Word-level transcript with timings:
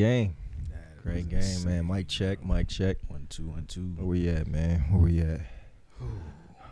game. 0.00 0.34
Great 1.02 1.28
game, 1.28 1.64
man. 1.64 1.86
Mic 1.86 2.08
check, 2.08 2.44
mic 2.44 2.68
check. 2.68 2.96
One, 3.08 3.26
two, 3.28 3.48
one, 3.48 3.66
two. 3.66 3.92
Where 3.96 4.06
we 4.06 4.28
at, 4.28 4.46
man? 4.46 4.80
Where 4.90 5.02
we 5.02 5.20
at? 5.20 5.40
All 6.00 6.08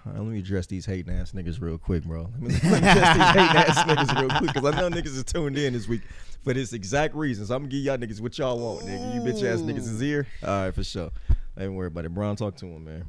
right, 0.06 0.16
let 0.16 0.26
me 0.26 0.38
address 0.38 0.66
these 0.66 0.86
hating 0.86 1.12
ass 1.12 1.32
niggas 1.32 1.60
real 1.60 1.76
quick, 1.76 2.04
bro. 2.04 2.30
Let 2.40 2.40
me, 2.40 2.48
let 2.70 2.82
me 2.82 2.88
address 2.88 3.16
these 3.16 3.26
hating 3.26 3.56
ass 3.56 3.78
niggas 3.86 4.20
real 4.20 4.30
quick, 4.38 4.54
because 4.54 4.74
I 4.74 4.80
know 4.80 4.88
niggas 4.88 5.16
is 5.16 5.24
tuned 5.24 5.58
in 5.58 5.74
this 5.74 5.86
week 5.88 6.02
for 6.42 6.54
this 6.54 6.72
exact 6.72 7.14
reason. 7.14 7.44
So 7.44 7.54
I'm 7.54 7.62
gonna 7.62 7.70
give 7.70 7.80
y'all 7.80 7.98
niggas 7.98 8.20
what 8.20 8.38
y'all 8.38 8.58
want, 8.58 8.86
nigga. 8.86 9.14
You 9.14 9.20
bitch 9.20 9.42
ass 9.44 9.60
niggas 9.60 9.92
is 9.92 10.00
here. 10.00 10.26
All 10.42 10.64
right, 10.64 10.74
for 10.74 10.84
sure. 10.84 11.10
Ain't 11.58 11.74
worry 11.74 11.88
about 11.88 12.06
it. 12.06 12.14
Brown, 12.14 12.36
talk 12.36 12.56
to 12.56 12.66
him, 12.66 12.84
man. 12.84 13.04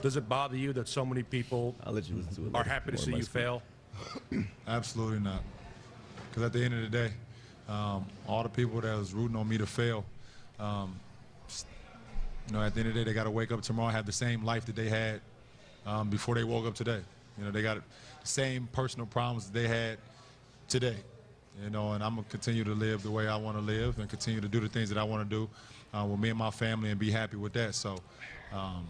Does 0.00 0.16
it 0.16 0.28
bother 0.28 0.56
you 0.56 0.72
that 0.72 0.88
so 0.88 1.04
many 1.04 1.22
people 1.22 1.76
I'll 1.84 1.92
let 1.92 2.08
you 2.08 2.16
listen 2.16 2.34
to 2.34 2.46
it. 2.46 2.56
are 2.56 2.64
happy 2.64 2.90
to 2.90 2.98
see 2.98 3.14
you 3.14 3.22
fail? 3.22 3.62
Absolutely 4.66 5.20
not. 5.20 5.42
Because 6.28 6.42
at 6.44 6.52
the 6.52 6.64
end 6.64 6.74
of 6.74 6.80
the 6.80 6.88
day, 6.88 7.12
um, 7.72 8.04
all 8.28 8.42
the 8.42 8.48
people 8.50 8.80
that 8.82 8.96
was 8.98 9.14
rooting 9.14 9.36
on 9.36 9.48
me 9.48 9.56
to 9.56 9.66
fail, 9.66 10.04
um, 10.60 10.94
you 12.48 12.54
know, 12.54 12.62
at 12.62 12.74
the 12.74 12.80
end 12.80 12.88
of 12.90 12.94
the 12.94 13.00
day, 13.00 13.04
they 13.10 13.14
got 13.14 13.24
to 13.24 13.30
wake 13.30 13.50
up 13.50 13.62
tomorrow 13.62 13.88
and 13.88 13.96
have 13.96 14.04
the 14.04 14.12
same 14.12 14.44
life 14.44 14.66
that 14.66 14.76
they 14.76 14.88
had 14.88 15.20
um, 15.86 16.10
before 16.10 16.34
they 16.34 16.44
woke 16.44 16.66
up 16.66 16.74
today. 16.74 17.00
You 17.38 17.44
know, 17.44 17.50
they 17.50 17.62
got 17.62 17.76
the 17.76 18.26
same 18.26 18.68
personal 18.72 19.06
problems 19.06 19.46
that 19.46 19.54
they 19.54 19.66
had 19.68 19.98
today. 20.68 20.96
You 21.62 21.70
know, 21.70 21.92
and 21.92 22.02
I'm 22.02 22.16
gonna 22.16 22.26
continue 22.28 22.64
to 22.64 22.72
live 22.72 23.02
the 23.02 23.10
way 23.10 23.28
I 23.28 23.36
want 23.36 23.56
to 23.56 23.62
live 23.62 23.98
and 23.98 24.08
continue 24.08 24.40
to 24.40 24.48
do 24.48 24.60
the 24.60 24.68
things 24.68 24.88
that 24.88 24.98
I 24.98 25.04
want 25.04 25.28
to 25.28 25.36
do 25.36 25.48
uh, 25.96 26.04
with 26.04 26.18
me 26.18 26.30
and 26.30 26.38
my 26.38 26.50
family 26.50 26.90
and 26.90 26.98
be 26.98 27.10
happy 27.10 27.36
with 27.36 27.52
that. 27.54 27.74
So, 27.74 27.98
um, 28.52 28.88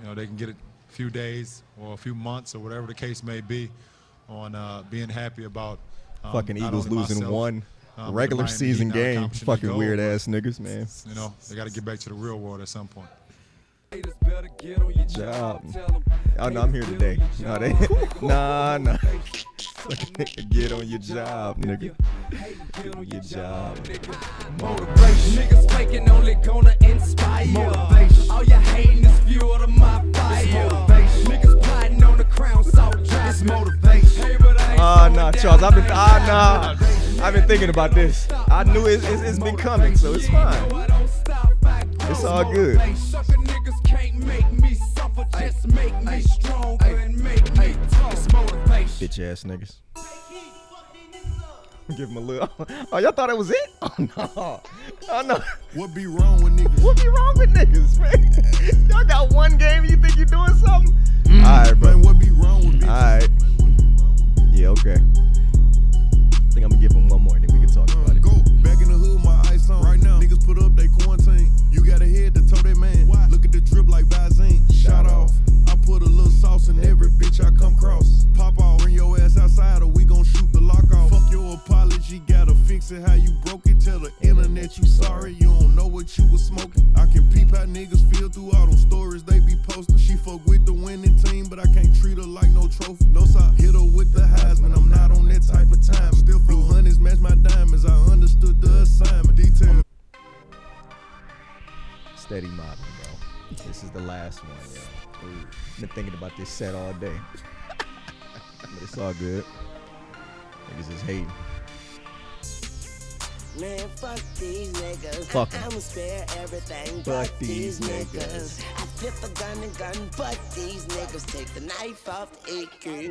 you 0.00 0.08
know, 0.08 0.14
they 0.14 0.26
can 0.26 0.36
get 0.36 0.50
a 0.50 0.54
few 0.88 1.10
days 1.10 1.62
or 1.80 1.94
a 1.94 1.96
few 1.96 2.14
months 2.14 2.54
or 2.54 2.60
whatever 2.60 2.86
the 2.86 2.94
case 2.94 3.22
may 3.22 3.40
be 3.40 3.70
on 4.28 4.54
uh, 4.54 4.84
being 4.90 5.08
happy 5.08 5.44
about 5.44 5.78
um, 6.22 6.32
Fucking 6.32 6.58
Eagles 6.58 6.88
losing 6.88 7.16
myself, 7.16 7.32
one 7.32 7.62
um, 7.96 8.14
regular 8.14 8.44
Miami 8.44 8.56
season 8.56 8.90
Heat 8.90 8.94
game. 8.94 9.28
Fucking 9.30 9.68
their 9.68 9.78
weird 9.78 9.98
but, 9.98 10.04
ass 10.04 10.26
niggas, 10.26 10.60
man. 10.60 10.86
You 11.08 11.14
know, 11.14 11.34
they 11.48 11.56
got 11.56 11.66
to 11.66 11.72
get 11.72 11.84
back 11.84 11.98
to 12.00 12.08
the 12.08 12.14
real 12.14 12.38
world 12.38 12.60
at 12.60 12.68
some 12.68 12.88
point. 12.88 13.08
Job. 15.08 15.62
Oh 16.38 16.48
no, 16.48 16.62
I'm 16.62 16.72
here 16.72 16.82
today. 16.82 17.18
No, 17.40 17.58
they, 17.58 17.76
nah, 18.22 18.78
nah. 18.78 18.96
Get 20.48 20.72
on 20.72 20.86
your 20.86 20.98
job, 20.98 21.58
nigga. 21.58 21.94
Get 22.82 22.96
on 22.96 23.06
your 23.06 23.20
job. 23.20 23.76
Motivation. 24.60 25.42
Niggas 25.42 25.70
faking 25.72 26.08
only 26.08 26.36
gonna 26.36 26.74
inspire. 26.80 27.46
Motivation. 27.48 28.30
All 28.30 28.44
you 28.44 28.54
hating 28.54 29.04
is 29.04 29.20
fuel 29.20 29.58
to 29.58 29.66
my 29.66 30.02
fire. 30.14 30.70
Motivation. 30.70 31.32
Niggas 31.32 31.51
plotting 32.02 32.12
on 32.12 32.18
the 32.18 32.24
crown, 32.24 32.64
salt 32.64 33.04
drop. 33.04 33.30
It's 33.30 33.42
motivation. 33.42 34.22
Hey, 34.22 34.76
ah, 34.78 35.10
nah, 35.12 35.32
Charles, 35.32 35.62
I've 35.62 35.74
been, 35.74 35.86
ah, 35.90 36.76
nah. 37.18 37.24
I've 37.24 37.34
been 37.34 37.46
thinking 37.46 37.70
about 37.70 37.94
this. 37.94 38.28
I 38.50 38.64
knew 38.64 38.86
it, 38.86 39.02
it's, 39.04 39.22
it's 39.22 39.38
been 39.38 39.56
coming, 39.56 39.96
so 39.96 40.12
it's 40.12 40.28
fine. 40.28 40.72
I 40.72 40.86
don't 40.86 41.08
stop, 41.08 41.52
I 41.64 41.84
go. 41.84 42.10
It's 42.10 42.24
all 42.24 42.52
good. 42.52 42.96
Sucker 42.96 43.34
niggas 43.34 43.84
can't 43.84 44.26
make 44.26 44.50
me 44.60 44.74
suffer, 44.74 45.24
just 45.38 45.68
make 45.68 46.02
me 46.02 46.20
stronger 46.20 46.96
and 46.98 47.22
make 47.22 47.56
me 47.56 47.76
tough. 47.90 48.12
It's 48.12 48.32
motivation. 48.32 49.08
Bitch 49.08 49.18
ass 49.20 49.44
niggas. 49.44 49.76
Give 51.96 52.08
him 52.08 52.16
a 52.16 52.20
little. 52.20 52.48
Oh, 52.92 52.98
y'all 52.98 53.12
thought 53.12 53.30
it 53.30 53.36
was 53.36 53.50
it? 53.50 53.70
Oh 53.82 53.92
no. 54.16 54.60
Oh 55.10 55.22
no. 55.22 55.38
What 55.74 55.94
be 55.94 56.06
wrong 56.06 56.42
with 56.42 56.58
niggas? 56.58 56.82
What 56.82 57.02
be 57.02 57.08
wrong 57.08 57.34
with 57.36 57.54
niggas, 57.54 58.00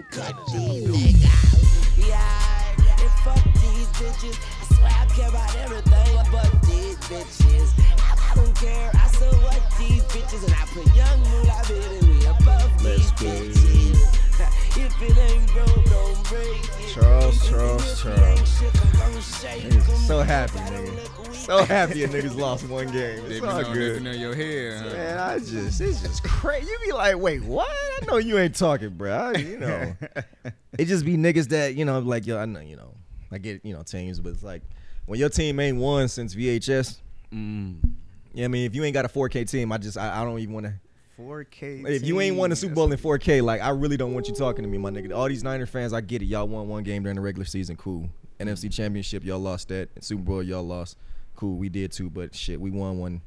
the 0.10 0.71
So 21.62 21.66
happy 21.74 22.04
a 22.04 22.08
niggas 22.08 22.36
lost 22.36 22.68
one 22.68 22.86
game. 22.88 23.28
They 23.28 23.36
It's 23.36 23.46
all 23.46 23.66
on 23.66 23.74
good. 23.74 24.04
good. 24.04 24.16
your 24.16 24.36
hair, 24.36 24.78
huh? 24.80 24.90
Man, 24.94 25.18
I 25.20 25.40
just, 25.40 25.82
it's 25.82 26.02
just 26.02 26.24
crazy. 26.24 26.68
You 26.68 26.78
be 26.86 26.92
like, 26.94 27.18
wait, 27.18 27.44
what? 27.44 27.70
I 27.70 28.06
know 28.06 28.18
you 28.18 28.38
ain't 28.38 28.56
talking, 28.56 28.90
bro. 28.90 29.12
I, 29.12 29.34
you 29.38 29.58
know, 29.60 29.96
it 30.78 30.86
just 30.86 31.06
be 31.06 31.18
niggas 31.18 31.50
that, 31.50 31.76
you 31.76 31.86
know, 31.86 32.00
like, 32.00 32.26
yo, 32.26 32.38
I 32.38 32.46
know, 32.46 32.60
you 32.62 32.76
know, 32.76 32.94
I 33.32 33.38
get, 33.38 33.64
you 33.66 33.74
know, 33.74 33.84
teams, 33.84 34.20
but 34.20 34.30
it's 34.34 34.44
like, 34.44 34.62
when 35.06 35.20
your 35.20 35.30
team 35.30 35.60
ain't 35.60 35.78
won 35.78 36.08
since 36.08 36.36
VHS, 36.36 36.98
Mm. 37.34 37.78
yeah, 38.34 38.44
I 38.44 38.48
mean, 38.50 38.66
if 38.66 38.76
you 38.76 38.84
ain't 38.84 38.94
got 38.94 39.06
a 39.06 39.08
4K 39.08 39.50
team, 39.50 39.72
I 39.72 39.78
just, 39.78 39.98
I, 39.98 40.22
I 40.22 40.26
don't 40.26 40.38
even 40.40 40.54
want 40.54 40.66
to. 40.66 40.74
4K. 41.20 41.88
If 41.88 42.04
you 42.06 42.20
ain't 42.20 42.36
won 42.36 42.52
a 42.52 42.56
Super 42.56 42.74
Bowl 42.76 42.92
in 42.92 42.98
4K, 42.98 43.42
like, 43.42 43.62
I 43.62 43.70
really 43.70 43.96
don't 43.96 44.14
want 44.14 44.28
you 44.28 44.34
talking 44.34 44.64
to 44.64 44.70
me, 44.70 44.78
my 44.78 44.90
nigga. 44.90 45.16
All 45.16 45.28
these 45.30 45.44
Niner 45.44 45.66
fans, 45.66 45.94
I 45.94 46.02
get 46.02 46.22
it. 46.22 46.26
Y'all 46.26 46.48
won 46.48 46.68
one 46.68 46.84
game 46.84 47.04
during 47.04 47.16
the 47.16 47.22
regular 47.22 47.46
season, 47.46 47.78
cool. 47.78 48.10
NFC 48.40 48.70
Championship, 48.74 49.24
y'all 49.24 49.40
lost 49.40 49.68
that. 49.70 49.90
Super 50.04 50.24
Bowl, 50.24 50.44
y'all 50.44 50.64
lost. 50.64 50.98
Cool, 51.42 51.58
we 51.58 51.70
did 51.70 51.92
too, 51.92 52.08
but 52.12 52.36
shit, 52.36 52.62
we 52.62 52.70
won 52.70 53.00
one 53.00 53.22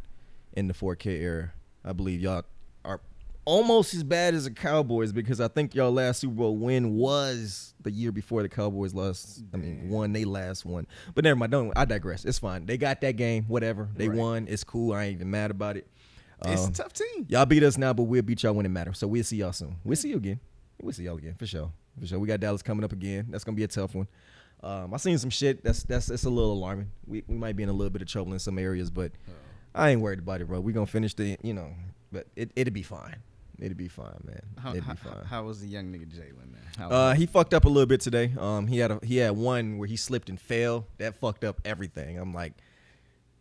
in 0.52 0.68
the 0.68 0.72
4K 0.72 1.20
era. 1.20 1.52
I 1.84 1.92
believe 1.92 2.20
y'all 2.20 2.44
are 2.84 3.00
almost 3.44 3.92
as 3.92 4.04
bad 4.04 4.34
as 4.34 4.44
the 4.44 4.52
Cowboys 4.52 5.10
because 5.10 5.40
I 5.40 5.48
think 5.48 5.74
y'all 5.74 5.90
last 5.90 6.20
Super 6.20 6.34
Bowl 6.34 6.56
win 6.56 6.94
was 6.94 7.74
the 7.82 7.90
year 7.90 8.12
before 8.12 8.42
the 8.42 8.48
Cowboys 8.48 8.94
lost. 8.94 9.42
I 9.52 9.56
mean, 9.56 9.88
won 9.90 10.12
they 10.12 10.24
last 10.24 10.64
one. 10.64 10.86
But 11.16 11.24
never 11.24 11.34
mind. 11.34 11.50
Don't 11.50 11.72
I 11.76 11.86
digress? 11.86 12.24
It's 12.24 12.38
fine. 12.38 12.66
They 12.66 12.78
got 12.78 13.00
that 13.00 13.16
game. 13.16 13.46
Whatever. 13.48 13.88
They 13.96 14.08
Right. 14.08 14.16
won. 14.16 14.46
It's 14.48 14.62
cool. 14.62 14.92
I 14.92 15.06
ain't 15.06 15.14
even 15.16 15.32
mad 15.32 15.50
about 15.50 15.76
it. 15.76 15.88
It's 16.46 16.62
Um, 16.62 16.68
a 16.68 16.72
tough 16.72 16.92
team. 16.92 17.26
Y'all 17.28 17.46
beat 17.46 17.64
us 17.64 17.76
now, 17.76 17.92
but 17.92 18.04
we'll 18.04 18.22
beat 18.22 18.44
y'all 18.44 18.54
when 18.54 18.64
it 18.64 18.68
matters. 18.68 18.98
So 18.98 19.08
we'll 19.08 19.24
see 19.24 19.38
y'all 19.38 19.52
soon. 19.52 19.74
We'll 19.82 19.96
see 19.96 20.10
you 20.10 20.18
again. 20.18 20.38
We'll 20.80 20.92
see 20.92 21.02
y'all 21.02 21.16
again 21.18 21.34
for 21.36 21.46
sure. 21.48 21.72
For 21.98 22.06
sure. 22.06 22.20
We 22.20 22.28
got 22.28 22.38
Dallas 22.38 22.62
coming 22.62 22.84
up 22.84 22.92
again. 22.92 23.26
That's 23.28 23.42
gonna 23.42 23.56
be 23.56 23.64
a 23.64 23.68
tough 23.68 23.96
one. 23.96 24.06
Um, 24.62 24.94
I 24.94 24.96
seen 24.96 25.18
some 25.18 25.30
shit. 25.30 25.62
That's 25.62 25.82
that's 25.82 26.08
it's 26.10 26.24
a 26.24 26.30
little 26.30 26.52
alarming. 26.52 26.90
We 27.06 27.22
we 27.26 27.36
might 27.36 27.56
be 27.56 27.62
in 27.62 27.68
a 27.68 27.72
little 27.72 27.90
bit 27.90 28.02
of 28.02 28.08
trouble 28.08 28.32
in 28.32 28.38
some 28.38 28.58
areas, 28.58 28.90
but 28.90 29.12
I 29.74 29.90
ain't 29.90 30.00
worried 30.00 30.20
about 30.20 30.40
it, 30.40 30.46
bro. 30.48 30.60
We 30.60 30.72
gonna 30.72 30.86
finish 30.86 31.14
the 31.14 31.36
you 31.42 31.52
know, 31.54 31.70
but 32.12 32.26
it 32.36 32.50
it'll 32.56 32.72
be 32.72 32.82
fine. 32.82 33.16
It'll 33.60 33.76
be 33.76 33.86
fine, 33.88 34.18
man. 34.24 34.40
How, 34.58 34.70
it'll 34.70 34.82
how, 34.82 34.92
be 34.94 34.98
fine. 34.98 35.24
how 35.26 35.44
was 35.44 35.60
the 35.60 35.68
young 35.68 35.92
nigga 35.92 36.06
Jalen, 36.08 36.50
man? 36.50 36.62
How 36.76 36.88
Uh, 36.88 37.14
he 37.14 37.24
fucked 37.26 37.54
up 37.54 37.66
a 37.66 37.68
little 37.68 37.86
bit 37.86 38.00
today. 38.00 38.32
Um, 38.38 38.66
he 38.66 38.78
had 38.78 38.90
a 38.90 38.98
he 39.02 39.18
had 39.18 39.32
one 39.36 39.78
where 39.78 39.86
he 39.86 39.96
slipped 39.96 40.28
and 40.28 40.40
fell. 40.40 40.86
That 40.98 41.14
fucked 41.14 41.44
up 41.44 41.60
everything. 41.64 42.18
I'm 42.18 42.32
like, 42.34 42.54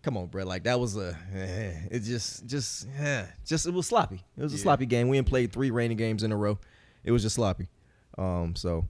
come 0.04 0.16
on, 0.18 0.28
bro. 0.28 0.44
Like 0.44 0.64
that 0.66 0.80
was 0.80 0.98
a, 0.98 1.18
eh, 1.34 1.72
it 1.90 2.00
just 2.02 2.46
just 2.46 2.86
eh, 3.00 3.26
just 3.46 3.66
it 3.66 3.74
was 3.74 3.88
sloppy. 3.88 4.22
It 4.38 4.44
was 4.44 4.54
a 4.54 4.58
Yeah. 4.58 4.64
sloppy 4.64 4.86
game. 4.86 5.08
We 5.08 5.18
ain't 5.18 5.28
played 5.28 5.52
three 5.52 5.72
rainy 5.72 5.96
games 5.96 6.22
in 6.22 6.32
a 6.32 6.38
row. 6.38 6.60
It 7.04 7.12
was 7.12 7.22
just 7.24 7.36
sloppy. 7.36 7.70
Um, 8.18 8.56
so 8.56 8.88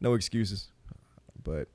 no 0.00 0.14
excuses. 0.14 0.68
But 1.44 1.68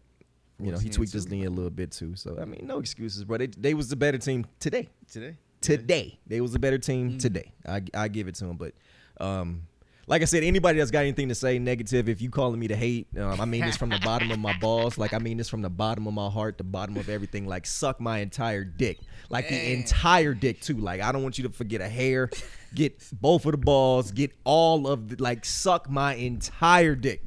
you 0.61 0.71
know 0.71 0.77
he 0.77 0.89
tweaked 0.89 1.13
his 1.13 1.29
knee 1.29 1.45
a 1.45 1.49
little 1.49 1.69
bit 1.69 1.91
too. 1.91 2.15
So 2.15 2.37
I 2.41 2.45
mean, 2.45 2.61
no 2.65 2.79
excuses, 2.79 3.23
bro. 3.23 3.37
They 3.37 3.47
they 3.47 3.73
was 3.73 3.87
the 3.89 3.95
better 3.95 4.17
team 4.17 4.45
today 4.59 4.89
today? 5.09 5.35
today. 5.61 6.19
They 6.27 6.41
was 6.41 6.53
a 6.55 6.59
better 6.59 6.77
team 6.77 7.13
Mm. 7.13 7.19
today. 7.21 7.51
I 7.67 7.81
I 7.93 8.07
give 8.09 8.27
it 8.27 8.35
to 8.35 8.45
them, 8.45 8.57
but 8.57 8.73
um, 9.19 9.63
like 10.07 10.21
I 10.23 10.25
said, 10.25 10.43
anybody 10.43 10.79
that's 10.79 10.89
got 10.91 11.01
anything 11.01 11.29
to 11.29 11.35
say 11.35 11.59
negative, 11.59 12.09
if 12.09 12.19
you 12.21 12.29
calling 12.31 12.59
me 12.59 12.67
to 12.69 12.75
hate, 12.75 13.07
um, 13.17 13.39
I 13.39 13.45
mean 13.45 13.63
this 13.65 13.77
from 13.77 13.91
the 13.91 13.99
bottom 13.99 14.31
of 14.31 14.39
my 14.39 14.53
balls. 14.61 14.97
Like 14.97 15.13
I 15.13 15.19
mean 15.19 15.37
this 15.37 15.49
from 15.49 15.61
the 15.61 15.69
bottom 15.69 16.07
of 16.07 16.13
my 16.13 16.29
heart, 16.29 16.57
the 16.57 16.63
bottom 16.63 16.97
of 16.97 17.09
everything. 17.09 17.45
Like 17.45 17.65
suck 17.67 17.99
my 18.01 18.19
entire 18.19 18.63
dick, 18.63 18.99
like 19.29 19.47
the 19.49 19.73
entire 19.73 20.33
dick 20.33 20.61
too. 20.61 20.77
Like 20.77 21.01
I 21.01 21.11
don't 21.11 21.21
want 21.23 21.37
you 21.37 21.43
to 21.47 21.53
forget 21.53 21.79
a 21.81 21.89
hair. 21.89 22.29
Get 22.73 23.01
both 23.21 23.45
of 23.45 23.51
the 23.51 23.57
balls. 23.57 24.11
Get 24.11 24.31
all 24.43 24.87
of 24.87 25.09
the 25.09 25.21
like 25.23 25.43
suck 25.45 25.89
my 25.89 26.15
entire 26.15 26.95
dick. 26.95 27.23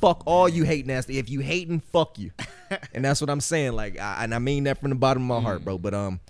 Fuck 0.00 0.22
all 0.26 0.48
you 0.48 0.64
hate 0.64 0.86
nasty. 0.86 1.18
If 1.18 1.28
you 1.30 1.40
hating, 1.40 1.80
fuck 1.80 2.18
you. 2.18 2.30
and 2.94 3.04
that's 3.04 3.20
what 3.20 3.30
I'm 3.30 3.40
saying. 3.40 3.72
Like, 3.72 3.98
I, 3.98 4.24
and 4.24 4.34
I 4.34 4.38
mean 4.38 4.64
that 4.64 4.80
from 4.80 4.90
the 4.90 4.96
bottom 4.96 5.30
of 5.30 5.42
my 5.42 5.46
heart, 5.46 5.64
bro. 5.64 5.78
But 5.78 5.94
um, 5.94 6.20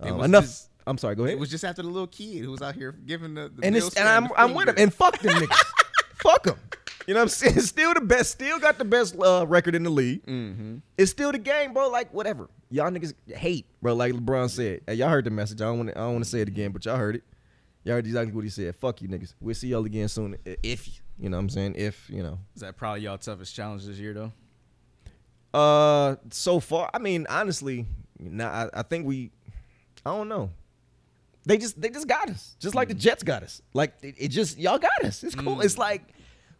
um, 0.00 0.20
enough. 0.22 0.44
just- 0.44 0.70
I'm 0.86 0.96
sorry. 0.96 1.16
Go 1.16 1.24
ahead. 1.24 1.34
It 1.36 1.38
was 1.38 1.50
just 1.50 1.64
after 1.64 1.82
the 1.82 1.88
little 1.88 2.06
kid 2.06 2.42
who 2.44 2.50
was 2.50 2.62
out 2.62 2.74
here 2.74 2.92
giving 2.92 3.34
the, 3.34 3.52
the 3.54 3.66
and 3.66 3.76
it's 3.76 3.94
and 3.96 4.08
I'm 4.08 4.30
I'm 4.36 4.54
with 4.54 4.68
him. 4.70 4.76
And 4.78 4.92
fuck 4.94 5.18
them 5.18 5.34
niggas. 5.42 5.66
fuck 6.14 6.44
them. 6.44 6.56
You 7.06 7.12
know 7.14 7.20
what 7.20 7.24
I'm 7.24 7.28
saying? 7.28 7.60
Still 7.60 7.92
the 7.94 8.00
best. 8.00 8.30
Still 8.30 8.58
got 8.58 8.78
the 8.78 8.84
best 8.86 9.14
uh, 9.18 9.44
record 9.46 9.74
in 9.74 9.82
the 9.82 9.90
league. 9.90 10.24
Mm-hmm. 10.26 10.76
It's 10.96 11.10
still 11.10 11.32
the 11.32 11.38
game, 11.38 11.72
bro. 11.74 11.88
Like 11.90 12.12
whatever. 12.12 12.48
Y'all 12.70 12.90
niggas 12.90 13.14
hate, 13.28 13.66
bro. 13.82 13.94
Like 13.94 14.12
LeBron 14.14 14.50
said. 14.50 14.80
Hey, 14.86 14.94
y'all 14.94 15.08
heard 15.08 15.24
the 15.24 15.30
message. 15.30 15.60
I 15.60 15.64
don't 15.66 15.78
want 15.78 15.88
to. 15.90 15.98
I 15.98 16.02
don't 16.02 16.12
want 16.12 16.24
to 16.24 16.30
say 16.30 16.40
it 16.40 16.48
again, 16.48 16.70
but 16.70 16.84
y'all 16.84 16.96
heard 16.96 17.16
it. 17.16 17.22
Y'all 17.84 17.94
heard 17.94 18.06
exactly 18.06 18.34
what 18.34 18.44
he 18.44 18.50
said. 18.50 18.74
Fuck 18.76 19.02
you 19.02 19.08
niggas. 19.08 19.34
We'll 19.40 19.54
see 19.54 19.68
y'all 19.68 19.84
again 19.84 20.08
soon. 20.08 20.36
If 20.62 21.00
you 21.18 21.28
know 21.28 21.36
what 21.36 21.42
I'm 21.42 21.48
saying. 21.48 21.74
If 21.76 22.08
you 22.10 22.22
know. 22.22 22.38
Is 22.54 22.62
that 22.62 22.76
probably 22.76 23.02
y'all 23.02 23.18
toughest 23.18 23.54
challenge 23.54 23.86
this 23.86 23.98
year 23.98 24.14
though? 24.14 24.32
Uh, 25.58 26.16
so 26.30 26.60
far, 26.60 26.90
I 26.92 26.98
mean, 26.98 27.26
honestly, 27.28 27.86
nah, 28.18 28.48
I, 28.48 28.80
I 28.80 28.82
think 28.82 29.06
we, 29.06 29.30
I 30.04 30.10
don't 30.10 30.28
know. 30.28 30.50
They 31.46 31.56
just 31.56 31.80
they 31.80 31.88
just 31.88 32.06
got 32.06 32.28
us, 32.28 32.56
just 32.60 32.74
like 32.74 32.88
the 32.88 32.94
Jets 32.94 33.22
got 33.22 33.42
us. 33.42 33.62
Like 33.72 33.94
it, 34.02 34.16
it 34.18 34.28
just 34.28 34.58
y'all 34.58 34.78
got 34.78 35.04
us. 35.04 35.24
It's 35.24 35.34
cool. 35.34 35.62
It's 35.62 35.78
like 35.78 36.02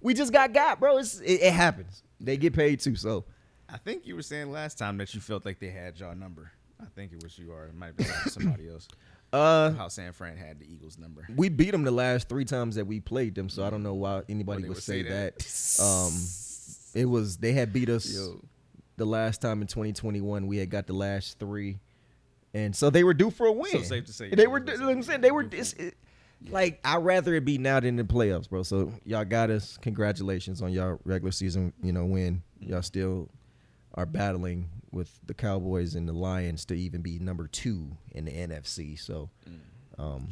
we 0.01 0.15
just 0.15 0.33
got 0.33 0.55
got, 0.55 0.81
bro. 0.81 0.97
It's 0.97 1.21
it, 1.21 1.43
it 1.43 1.53
happens. 1.53 2.03
They 2.21 2.39
get 2.39 2.55
paid 2.55 2.81
too, 2.81 2.97
so 2.97 3.27
I 3.69 3.77
think 3.77 4.07
you 4.07 4.15
were 4.15 4.23
saying 4.23 4.51
last 4.51 4.79
time 4.79 4.97
that 4.99 5.15
you 5.15 5.21
felt 5.21 5.45
like 5.45 5.59
they 5.61 5.69
had 5.69 6.01
y'all 6.01 6.15
number. 6.15 6.53
I 6.81 6.87
think 6.95 7.13
it 7.13 7.23
was 7.23 7.39
you 7.39 7.53
or 7.53 7.67
it 7.67 7.75
might 7.75 7.97
be 7.97 8.05
somebody 8.05 8.69
else. 8.73 8.89
Uh, 9.33 9.73
How 9.73 9.89
San 9.89 10.13
Fran 10.13 10.37
had 10.37 10.59
the 10.59 10.73
Eagles 10.73 10.99
number. 10.99 11.27
we 11.37 11.49
beat 11.49 11.71
them 11.73 11.85
the 11.85 11.91
last 11.91 12.29
three 12.29 12.45
times 12.45 12.77
that 12.77 12.87
we 12.87 13.01
played 13.01 13.35
them. 13.35 13.49
So 13.49 13.65
I 13.65 13.71
don't 13.71 13.83
know 13.83 13.95
why 13.95 14.23
anybody 14.29 14.63
would 14.63 14.71
would 14.71 14.83
say 14.83 15.03
say 15.03 15.09
that. 15.09 15.39
that. 15.39 15.83
um, 15.83 16.13
it 16.95 17.05
was 17.05 17.37
they 17.37 17.53
had 17.53 17.73
beat 17.73 17.89
us 17.89 18.13
Yo. 18.15 18.41
the 18.97 19.05
last 19.05 19.43
time 19.43 19.61
in 19.61 19.67
2021. 19.69 20.47
We 20.47 20.57
had 20.57 20.71
got 20.71 20.87
the 20.87 20.95
last 20.95 21.39
three, 21.39 21.79
and 22.55 22.75
so 22.75 22.91
they 22.91 23.05
were 23.05 23.15
due 23.15 23.31
for 23.31 23.47
a 23.47 23.53
win. 23.53 23.71
So 23.71 23.83
safe 23.83 24.07
to 24.07 24.13
say 24.13 24.31
they 24.31 24.47
were. 24.47 24.61
Like 24.61 24.81
I'm 24.81 25.03
saying 25.03 25.21
they 25.21 25.31
were. 25.31 25.47
It's, 25.53 25.75
it, 25.75 25.95
like 26.51 26.81
I'd 26.85 27.05
rather 27.05 27.35
it 27.35 27.45
be 27.45 27.59
now 27.59 27.81
than 27.81 27.89
in 27.89 27.97
the 27.97 28.05
playoffs, 28.05 28.49
bro. 28.49 28.63
So 28.63 28.93
y'all 29.05 29.25
got 29.25 29.51
us. 29.51 29.77
Congratulations 29.83 30.63
on 30.63 30.73
y'all 30.73 31.01
regular 31.05 31.33
season. 31.33 31.73
You 31.83 31.93
know 31.93 32.05
win. 32.05 32.43
Y'all 32.61 32.83
still 32.83 33.29
are 33.95 34.07
battling 34.07 34.69
with 34.91 35.19
the 35.27 35.35
Cowboys 35.35 35.95
and 35.95 36.09
the 36.09 36.13
Lions 36.13 36.65
to 36.67 36.75
even 36.75 37.03
be 37.03 37.19
number 37.19 37.47
two 37.47 37.97
in 38.13 38.25
the 38.25 38.33
NFC. 38.33 38.99
So, 38.99 39.31
um, 39.99 40.29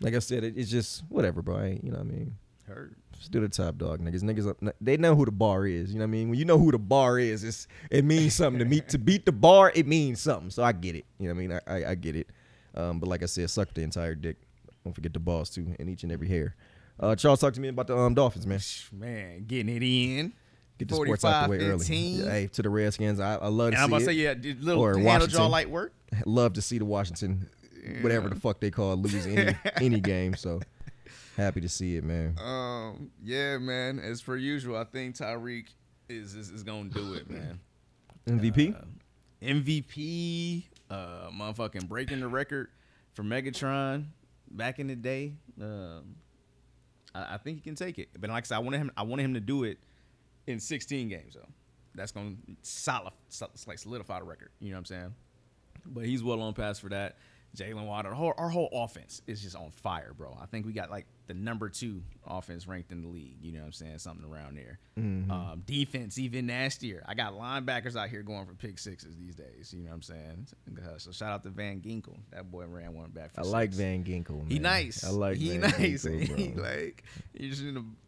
like 0.00 0.14
I 0.14 0.18
said, 0.20 0.44
it, 0.44 0.54
it's 0.56 0.70
just 0.70 1.02
whatever, 1.08 1.42
bro. 1.42 1.56
I 1.56 1.66
you 1.82 1.90
know 1.90 1.98
what 1.98 2.06
I 2.06 2.10
mean? 2.10 2.36
Heard. 2.66 2.96
Still 3.20 3.40
the 3.40 3.48
top 3.48 3.78
dog, 3.78 4.00
niggas. 4.00 4.22
Niggas, 4.22 4.72
they 4.80 4.96
know 4.96 5.16
who 5.16 5.24
the 5.24 5.32
bar 5.32 5.66
is. 5.66 5.92
You 5.92 5.98
know 5.98 6.04
what 6.04 6.10
I 6.10 6.12
mean? 6.12 6.28
When 6.28 6.38
you 6.38 6.44
know 6.44 6.58
who 6.58 6.70
the 6.70 6.78
bar 6.78 7.18
is, 7.18 7.42
it's 7.42 7.66
it 7.90 8.04
means 8.04 8.34
something 8.34 8.60
to 8.60 8.64
me. 8.64 8.80
To 8.80 8.98
beat 8.98 9.26
the 9.26 9.32
bar, 9.32 9.72
it 9.74 9.86
means 9.86 10.20
something. 10.20 10.50
So 10.50 10.62
I 10.62 10.72
get 10.72 10.94
it. 10.94 11.04
You 11.18 11.28
know 11.28 11.34
what 11.34 11.40
I 11.40 11.46
mean? 11.46 11.60
I, 11.66 11.74
I, 11.86 11.90
I 11.90 11.94
get 11.96 12.14
it. 12.14 12.28
Um, 12.74 13.00
but 13.00 13.08
like 13.08 13.22
I 13.22 13.26
said, 13.26 13.50
suck 13.50 13.74
the 13.74 13.82
entire 13.82 14.14
dick. 14.14 14.36
Don't 14.84 14.92
forget 14.92 15.12
the 15.12 15.18
balls 15.18 15.50
too, 15.50 15.74
and 15.78 15.90
each 15.90 16.04
and 16.04 16.12
every 16.12 16.28
hair. 16.28 16.54
Uh, 17.00 17.16
Charles, 17.16 17.40
talk 17.40 17.54
to 17.54 17.60
me 17.60 17.68
about 17.68 17.86
the 17.86 17.96
um, 17.96 18.14
Dolphins, 18.14 18.46
man. 18.46 18.60
Man, 18.92 19.44
getting 19.46 19.74
it 19.74 19.82
in. 19.82 20.32
Get 20.78 20.88
the 20.88 20.94
sports 20.94 21.24
out 21.24 21.44
the 21.44 21.50
way 21.50 21.58
early. 21.58 21.84
45-15. 21.84 22.18
Yeah, 22.18 22.30
hey, 22.30 22.46
to 22.46 22.62
the 22.62 22.70
Redskins, 22.70 23.18
I, 23.18 23.34
I 23.34 23.48
love 23.48 23.72
to 23.72 23.76
And 23.76 23.82
I'm 23.82 23.88
see 23.88 23.92
about 23.94 23.98
to 23.98 24.04
say, 24.04 24.12
yeah, 24.12 24.54
little 24.60 24.82
Or 24.82 24.98
handle 24.98 25.26
jaw 25.26 25.46
light 25.46 25.68
work. 25.68 25.92
Love 26.24 26.54
to 26.54 26.62
see 26.62 26.78
the 26.78 26.86
Washington, 26.86 27.50
whatever 28.00 28.30
the 28.30 28.34
fuck 28.34 28.60
they 28.60 28.70
call 28.70 28.94
it, 28.94 28.96
lose 28.96 29.26
any 29.26 29.54
any 29.76 30.00
game. 30.00 30.34
So 30.34 30.60
happy 31.36 31.60
to 31.60 31.68
see 31.68 31.96
it, 31.96 32.04
man. 32.04 32.34
Um, 32.38 33.10
yeah, 33.22 33.58
man. 33.58 33.98
As 33.98 34.22
per 34.22 34.36
usual, 34.36 34.76
I 34.76 34.84
think 34.84 35.16
Tyreek 35.16 35.66
is 36.08 36.34
is, 36.34 36.50
is 36.50 36.62
gonna 36.62 36.88
do 36.88 37.12
it, 37.12 37.28
man. 37.28 37.60
MVP. 38.26 38.74
Uh, 38.74 38.84
MVP, 39.42 40.64
uh, 40.90 41.30
motherfucking 41.30 41.86
breaking 41.88 42.20
the 42.20 42.28
record 42.28 42.68
for 43.12 43.22
Megatron 43.22 44.06
back 44.50 44.78
in 44.78 44.86
the 44.86 44.96
day. 44.96 45.34
Um, 45.60 46.16
I, 47.14 47.34
I 47.34 47.36
think 47.36 47.58
he 47.58 47.62
can 47.62 47.74
take 47.74 47.98
it, 47.98 48.08
but 48.18 48.30
like 48.30 48.44
I 48.44 48.46
said, 48.46 48.56
I 48.56 48.60
wanted 48.60 48.78
him. 48.78 48.90
I 48.96 49.02
wanted 49.02 49.24
him 49.24 49.34
to 49.34 49.40
do 49.40 49.64
it 49.64 49.78
in 50.48 50.58
16 50.58 51.08
games, 51.08 51.34
though. 51.34 51.46
That's 51.94 52.10
gonna 52.12 52.34
solid, 52.62 53.12
sol- 53.28 53.50
like 53.66 53.78
solidify 53.78 54.18
the 54.20 54.24
record. 54.24 54.50
You 54.60 54.70
know 54.70 54.76
what 54.76 54.78
I'm 54.78 54.84
saying? 54.86 55.14
But 55.84 56.04
he's 56.04 56.22
well 56.22 56.40
on 56.40 56.54
pass 56.54 56.78
for 56.78 56.88
that. 56.88 57.18
Jaylen 57.56 57.86
Waddle, 57.86 58.10
our 58.10 58.14
whole, 58.16 58.34
our 58.36 58.48
whole 58.48 58.68
offense 58.72 59.22
is 59.26 59.42
just 59.42 59.56
on 59.56 59.70
fire, 59.70 60.12
bro. 60.16 60.36
I 60.40 60.46
think 60.46 60.66
we 60.66 60.72
got 60.72 60.90
like 60.90 61.06
the 61.26 61.34
number 61.34 61.68
two 61.68 62.02
offense 62.26 62.66
ranked 62.66 62.92
in 62.92 63.02
the 63.02 63.08
league. 63.08 63.36
You 63.40 63.52
know 63.52 63.60
what 63.60 63.66
I'm 63.66 63.72
saying? 63.72 63.98
Something 63.98 64.30
around 64.30 64.56
there. 64.56 64.78
Um, 64.96 65.62
defense 65.66 66.18
even 66.18 66.46
nastier. 66.46 67.04
I 67.06 67.14
got 67.14 67.34
linebackers 67.34 67.96
out 67.96 68.08
here 68.08 68.22
going 68.22 68.46
for 68.46 68.54
pick 68.54 68.78
sixes 68.78 69.14
these 69.16 69.34
days. 69.34 69.72
You 69.72 69.82
know 69.84 69.90
what 69.90 69.96
I'm 69.96 70.02
saying? 70.02 70.46
So 70.98 71.12
shout 71.12 71.32
out 71.32 71.44
to 71.44 71.50
Van 71.50 71.80
Ginkel. 71.80 72.16
That 72.32 72.50
boy 72.50 72.66
ran 72.66 72.94
one 72.94 73.10
back. 73.10 73.34
For 73.34 73.42
I 73.42 73.44
like. 73.44 73.70
Van 73.70 74.04
Ginkel. 74.04 74.38
Man. 74.38 74.50
He 74.50 74.58
nice. 74.58 75.04
I 75.04 75.10
like 75.10 75.36
he 75.36 75.58
Van 75.58 75.60
nice. 75.60 76.04
Ginkel, 76.06 76.36
He 76.36 76.52
like 76.54 77.04
he 77.34 77.50
just 77.50 77.62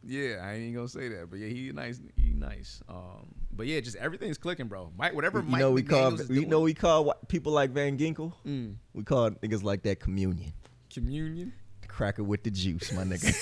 yeah. 0.05 0.41
I 0.43 0.55
ain't 0.55 0.75
gonna 0.75 0.89
say 0.89 1.09
that, 1.09 1.31
but 1.31 1.39
yeah, 1.39 1.49
he 1.49 1.71
nice. 1.73 2.01
He 2.17 2.31
nice. 2.31 2.83
Um, 2.89 3.35
but 3.61 3.67
yeah, 3.67 3.79
just 3.79 3.97
everything's 3.97 4.39
clicking, 4.39 4.69
bro. 4.69 4.91
Mike, 4.97 5.13
whatever. 5.13 5.41
You 5.41 5.45
Mike 5.45 5.61
know 5.61 5.71
we 5.71 5.83
call 5.83 6.13
you 6.13 6.27
doing, 6.27 6.49
know 6.49 6.61
we 6.61 6.73
call 6.73 7.13
people 7.29 7.53
like 7.53 7.73
Van 7.73 7.99
Ginkel. 7.99 8.33
Mm. 8.47 8.77
We 8.95 9.05
call 9.05 9.33
niggas 9.33 9.63
like 9.63 9.83
that 9.83 10.01
communion. 10.01 10.55
communion. 10.91 11.53
Cracker 11.87 12.25
with 12.25 12.43
the 12.43 12.51
juice, 12.51 12.91
my 12.95 13.05
nigga. 13.05 13.37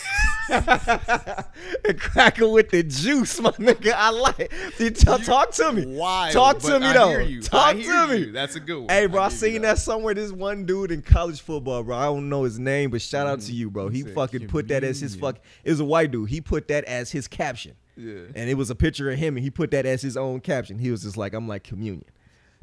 Cracker 2.00 2.49
with 2.49 2.70
the 2.70 2.82
juice, 2.82 3.41
my 3.41 3.53
nigga. 3.53 3.93
I 3.94 4.11
like. 4.11 4.50
it. 4.81 4.97
Talk, 4.97 5.23
talk 5.23 5.53
to 5.53 5.73
me. 5.73 5.97
Why? 5.97 6.31
talk 6.32 6.59
to 6.62 6.81
me 6.81 6.87
I 6.87 6.93
though. 6.94 7.19
you. 7.19 7.41
Talk 7.41 7.76
I 7.76 7.81
to 7.81 8.06
me. 8.09 8.17
you. 8.17 8.32
That's 8.32 8.56
a 8.56 8.61
good 8.61 8.79
one. 8.79 8.88
Hey, 8.88 9.06
bro, 9.06 9.23
I, 9.23 9.26
you 9.26 9.31
seen 9.31 9.62
that 9.62 9.79
somewhere. 9.79 10.15
This 10.15 10.32
one 10.32 10.67
dude 10.67 10.91
in 10.91 11.00
college 11.03 11.43
football, 11.43 11.85
bro. 11.85 11.97
I 11.97 12.06
don't 12.06 12.29
know 12.29 12.43
his 12.43 12.59
name, 12.59 12.91
but 12.91 13.03
shout 13.03 13.29
out 13.29 13.38
to 13.43 13.53
you, 13.53 13.70
bro. 13.70 13.88
He 13.88 14.03
fucking 14.03 14.49
put 14.49 14.67
that 14.67 14.82
as 14.82 14.99
his 14.99 15.15
fuck. 15.15 15.38
It 15.62 15.70
was 15.70 15.79
a 15.79 15.85
white 15.85 16.11
dude. 16.11 16.29
He 16.29 16.41
put 16.41 16.67
that 16.67 16.82
as 16.87 17.12
his 17.12 17.29
caption. 17.29 17.76
Yeah. 17.98 18.20
And 18.34 18.48
it 18.48 18.54
was 18.54 18.70
a 18.70 18.74
picture 18.74 19.10
of 19.10 19.18
him, 19.18 19.36
and 19.36 19.42
he 19.44 19.50
put 19.50 19.70
that 19.72 19.84
as 19.84 20.00
his 20.02 20.16
own 20.16 20.40
caption. 20.40 20.78
He 20.78 20.90
was 20.90 21.02
just 21.02 21.16
like, 21.16 21.34
"I'm 21.34 21.48
like 21.48 21.64
communion." 21.64 22.04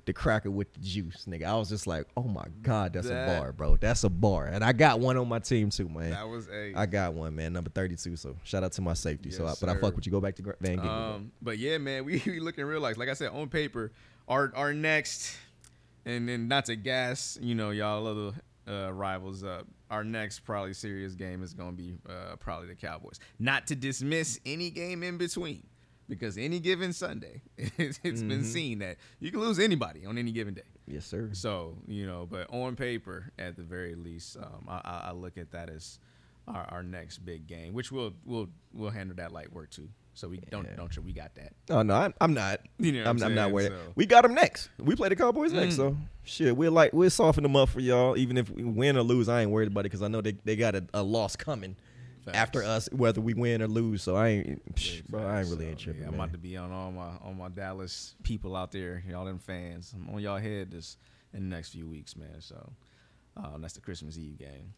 The 0.06 0.14
cracker 0.14 0.52
with 0.52 0.72
the 0.74 0.80
juice, 0.82 1.26
nigga. 1.28 1.46
I 1.46 1.56
was 1.56 1.68
just 1.68 1.88
like, 1.88 2.06
"Oh 2.16 2.24
my 2.24 2.46
god, 2.62 2.94
that's 2.94 3.08
That- 3.10 3.38
a 3.38 3.40
bar, 3.40 3.52
bro. 3.52 3.76
That's 3.76 4.04
a 4.04 4.10
bar." 4.10 4.46
And 4.46 4.64
I 4.64 4.72
got 4.72 5.00
one 5.00 5.18
on 5.18 5.28
my 5.28 5.40
team 5.40 5.72
too, 5.72 5.90
man. 5.90 6.12
That 6.12 6.30
was 6.30 6.48
a. 6.48 6.74
I 6.76 6.86
got 6.86 7.16
one, 7.16 7.36
man. 7.36 7.54
Number 7.54 7.72
32. 7.72 8.16
So 8.16 8.36
shout 8.44 8.64
out 8.64 8.72
to 8.74 8.82
my 8.82 8.94
safety. 8.94 9.32
so, 9.32 9.48
I, 9.48 9.56
but 9.60 9.68
I 9.68 9.76
fuck 9.78 9.96
with 9.96 10.06
you. 10.06 10.12
Go 10.12 10.22
back 10.22 10.36
to 10.36 10.44
Van 10.62 10.78
Ginkel. 10.78 10.86
Um, 10.86 11.32
but 11.42 11.58
yeah, 11.58 11.80
man, 11.80 12.06
we, 12.06 12.22
we 12.28 12.40
looking 12.40 12.66
real 12.66 12.82
like 12.82 12.98
like 12.98 13.10
I 13.10 13.14
said 13.14 13.32
on 13.32 13.50
paper, 13.50 13.92
our 14.28 14.52
our 14.56 14.74
next, 14.74 15.36
and 16.06 16.30
then 16.30 16.48
not 16.48 16.66
to 16.66 16.76
gas, 16.76 17.38
you 17.42 17.56
know, 17.56 17.72
y'all 17.72 18.06
other 18.06 18.38
uh, 18.68 18.94
rivals 18.94 19.44
up. 19.44 19.66
Our 19.90 20.04
next 20.04 20.40
probably 20.40 20.74
serious 20.74 21.14
game 21.14 21.44
is 21.44 21.54
gonna 21.54 21.74
be 21.74 21.96
uh, 22.10 22.36
probably 22.38 22.68
the 22.68 22.76
Cowboys. 22.76 23.20
Not 23.40 23.68
to 23.68 23.76
dismiss 23.76 24.40
any 24.46 24.70
game 24.70 25.04
in 25.04 25.18
between, 25.18 25.68
because 26.10 26.38
any 26.38 26.60
given 26.60 26.92
Sunday, 26.94 27.42
it's, 27.58 28.00
it's 28.04 28.24
been 28.24 28.44
seen 28.44 28.80
that 28.80 28.98
you 29.20 29.32
can 29.32 29.40
lose 29.42 29.60
anybody 29.60 30.06
on 30.06 30.18
any 30.18 30.32
given 30.32 30.54
day. 30.54 30.64
yes, 30.88 31.06
sir. 31.06 31.30
So 31.34 31.78
you 31.88 32.06
know, 32.08 32.28
but 32.30 32.52
on 32.52 32.76
paper, 32.76 33.32
at 33.38 33.56
the 33.56 33.64
very 33.64 33.96
least, 33.96 34.38
um, 34.38 34.66
I, 34.68 34.82
I, 34.84 35.02
I 35.08 35.12
look 35.12 35.38
at 35.38 35.52
that 35.52 35.70
as 35.70 36.00
our, 36.48 36.66
our 36.70 36.84
next 36.84 37.20
big 37.20 37.48
game, 37.48 37.74
which 37.74 37.92
we'll 37.92 38.14
we'll 38.26 38.50
we'll 38.74 38.92
handle 38.92 39.16
that 39.18 39.32
light 39.32 39.52
work 39.54 39.70
too. 39.70 39.90
So 40.16 40.28
we 40.30 40.38
don't 40.50 40.76
don't 40.78 40.96
you 40.96 41.02
we 41.02 41.12
got 41.14 41.36
that. 41.36 41.54
Oh 41.70 41.82
no, 41.84 41.94
I'm, 41.94 42.14
I'm 42.22 42.34
not. 42.34 42.62
You 42.80 42.94
know 42.94 43.00
what 43.02 43.08
I'm, 43.10 43.18
I'm 43.18 43.24
I'm 43.24 43.36
not 43.36 43.52
worried. 43.52 43.68
So- 43.74 43.94
We 43.96 44.06
got 44.06 44.22
them 44.24 44.34
next. 44.34 44.70
We 44.80 44.96
play 44.96 45.10
the 45.10 45.16
Cowboys 45.16 45.52
next, 45.54 45.74
Mm. 45.76 45.78
so 45.78 45.98
shit. 46.24 46.56
We're 46.56 46.72
like 46.72 46.94
we'll 46.94 47.10
soften 47.10 47.44
them 47.44 47.56
up 47.56 47.70
for 47.70 47.82
y'all. 47.82 48.18
Even 48.18 48.38
if 48.38 48.50
we 48.50 48.64
win 48.64 48.98
or 48.98 49.02
lose, 49.04 49.28
I 49.30 49.42
ain't 49.42 49.52
worried 49.52 49.68
about 49.68 49.82
it 49.82 49.84
because 49.92 50.02
I 50.02 50.08
know 50.08 50.22
they, 50.22 50.32
they 50.46 50.56
got 50.56 50.74
a, 50.76 50.86
a 50.94 51.04
loss 51.04 51.36
coming 51.36 51.76
Facts. 52.24 52.38
after 52.38 52.64
us, 52.64 52.88
whether 52.94 53.20
we 53.20 53.34
win 53.34 53.62
or 53.62 53.68
lose. 53.68 54.02
So 54.04 54.16
I 54.16 54.28
ain't, 54.30 54.76
psh, 54.76 55.06
bro. 55.08 55.22
I 55.28 55.42
ain't 55.42 55.50
really 55.50 55.68
ain't 55.68 55.80
So, 55.80 55.84
tripping. 55.86 56.04
yeah, 56.04 56.08
I'm 56.08 56.16
about 56.16 56.32
to 56.32 56.38
be 56.40 56.56
on 56.56 56.72
all 56.72 56.92
my 56.94 57.10
on 57.22 57.38
my 57.38 57.50
Dallas 57.50 58.16
people 58.24 58.56
out 58.56 58.72
there, 58.72 59.04
y'all 59.10 59.26
them 59.26 59.38
fans. 59.40 59.94
I'm 59.94 60.10
on 60.16 60.22
y'all 60.22 60.38
head 60.38 60.72
this 60.72 60.96
in 61.34 61.50
the 61.50 61.56
next 61.56 61.70
few 61.70 61.88
weeks, 61.90 62.16
man. 62.16 62.40
So 62.40 62.72
um, 63.36 63.62
that's 63.62 63.74
the 63.74 63.82
Christmas 63.82 64.18
Eve 64.18 64.38
game. 64.38 64.74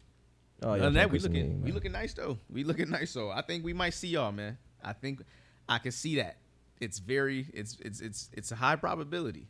oh, 0.64 0.70
Other 0.70 0.78
yeah, 0.78 0.84
than 0.86 0.94
that, 0.94 1.06
we 1.06 1.10
Christmas 1.20 1.32
looking 1.36 1.58
Eve, 1.58 1.64
we 1.64 1.70
looking 1.70 1.92
nice 1.92 2.12
though. 2.14 2.38
We 2.50 2.64
looking 2.64 2.90
nice. 2.90 3.12
So 3.12 3.30
I 3.30 3.42
think 3.42 3.64
we 3.64 3.72
might 3.72 3.94
see 3.94 4.08
y'all, 4.08 4.32
man. 4.32 4.58
I 4.82 4.92
think 4.92 5.22
I 5.68 5.78
can 5.78 5.92
see 5.92 6.16
that. 6.16 6.36
It's 6.80 6.98
very 6.98 7.46
it's 7.52 7.76
it's 7.80 8.00
it's 8.00 8.30
it's 8.32 8.52
a 8.52 8.56
high 8.56 8.76
probability, 8.76 9.48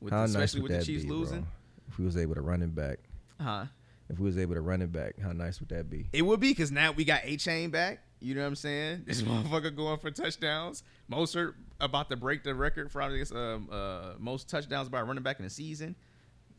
with 0.00 0.12
How 0.12 0.20
nice 0.20 0.30
especially 0.30 0.62
would 0.62 0.70
with 0.70 0.72
the 0.72 0.78
that 0.78 0.84
Chiefs 0.84 1.04
be, 1.04 1.08
bro? 1.08 1.44
If 1.88 1.98
we 1.98 2.04
was 2.04 2.16
able 2.16 2.34
to 2.34 2.40
run 2.40 2.62
it 2.62 2.74
back, 2.74 2.98
Huh? 3.40 3.66
if 4.08 4.18
we 4.18 4.26
was 4.26 4.38
able 4.38 4.54
to 4.54 4.60
run 4.60 4.82
it 4.82 4.90
back, 4.92 5.18
how 5.20 5.32
nice 5.32 5.60
would 5.60 5.68
that 5.68 5.88
be? 5.88 6.08
It 6.12 6.22
would 6.22 6.40
be 6.40 6.50
because 6.50 6.72
now 6.72 6.92
we 6.92 7.04
got 7.04 7.22
Achane 7.22 7.70
back. 7.70 8.00
You 8.18 8.34
know 8.34 8.40
what 8.40 8.48
I'm 8.48 8.54
saying? 8.56 9.02
This 9.06 9.22
motherfucker 9.22 9.74
going 9.76 9.98
for 9.98 10.10
touchdowns. 10.10 10.82
Mostert 11.10 11.54
about 11.80 12.08
to 12.10 12.16
break 12.16 12.42
the 12.42 12.54
record 12.54 12.90
for 12.90 13.02
I 13.02 13.16
guess, 13.16 13.30
um, 13.30 13.68
uh, 13.70 14.14
most 14.18 14.48
touchdowns 14.48 14.88
by 14.88 15.02
running 15.02 15.22
back 15.22 15.38
in 15.38 15.44
the 15.44 15.50
season. 15.50 15.94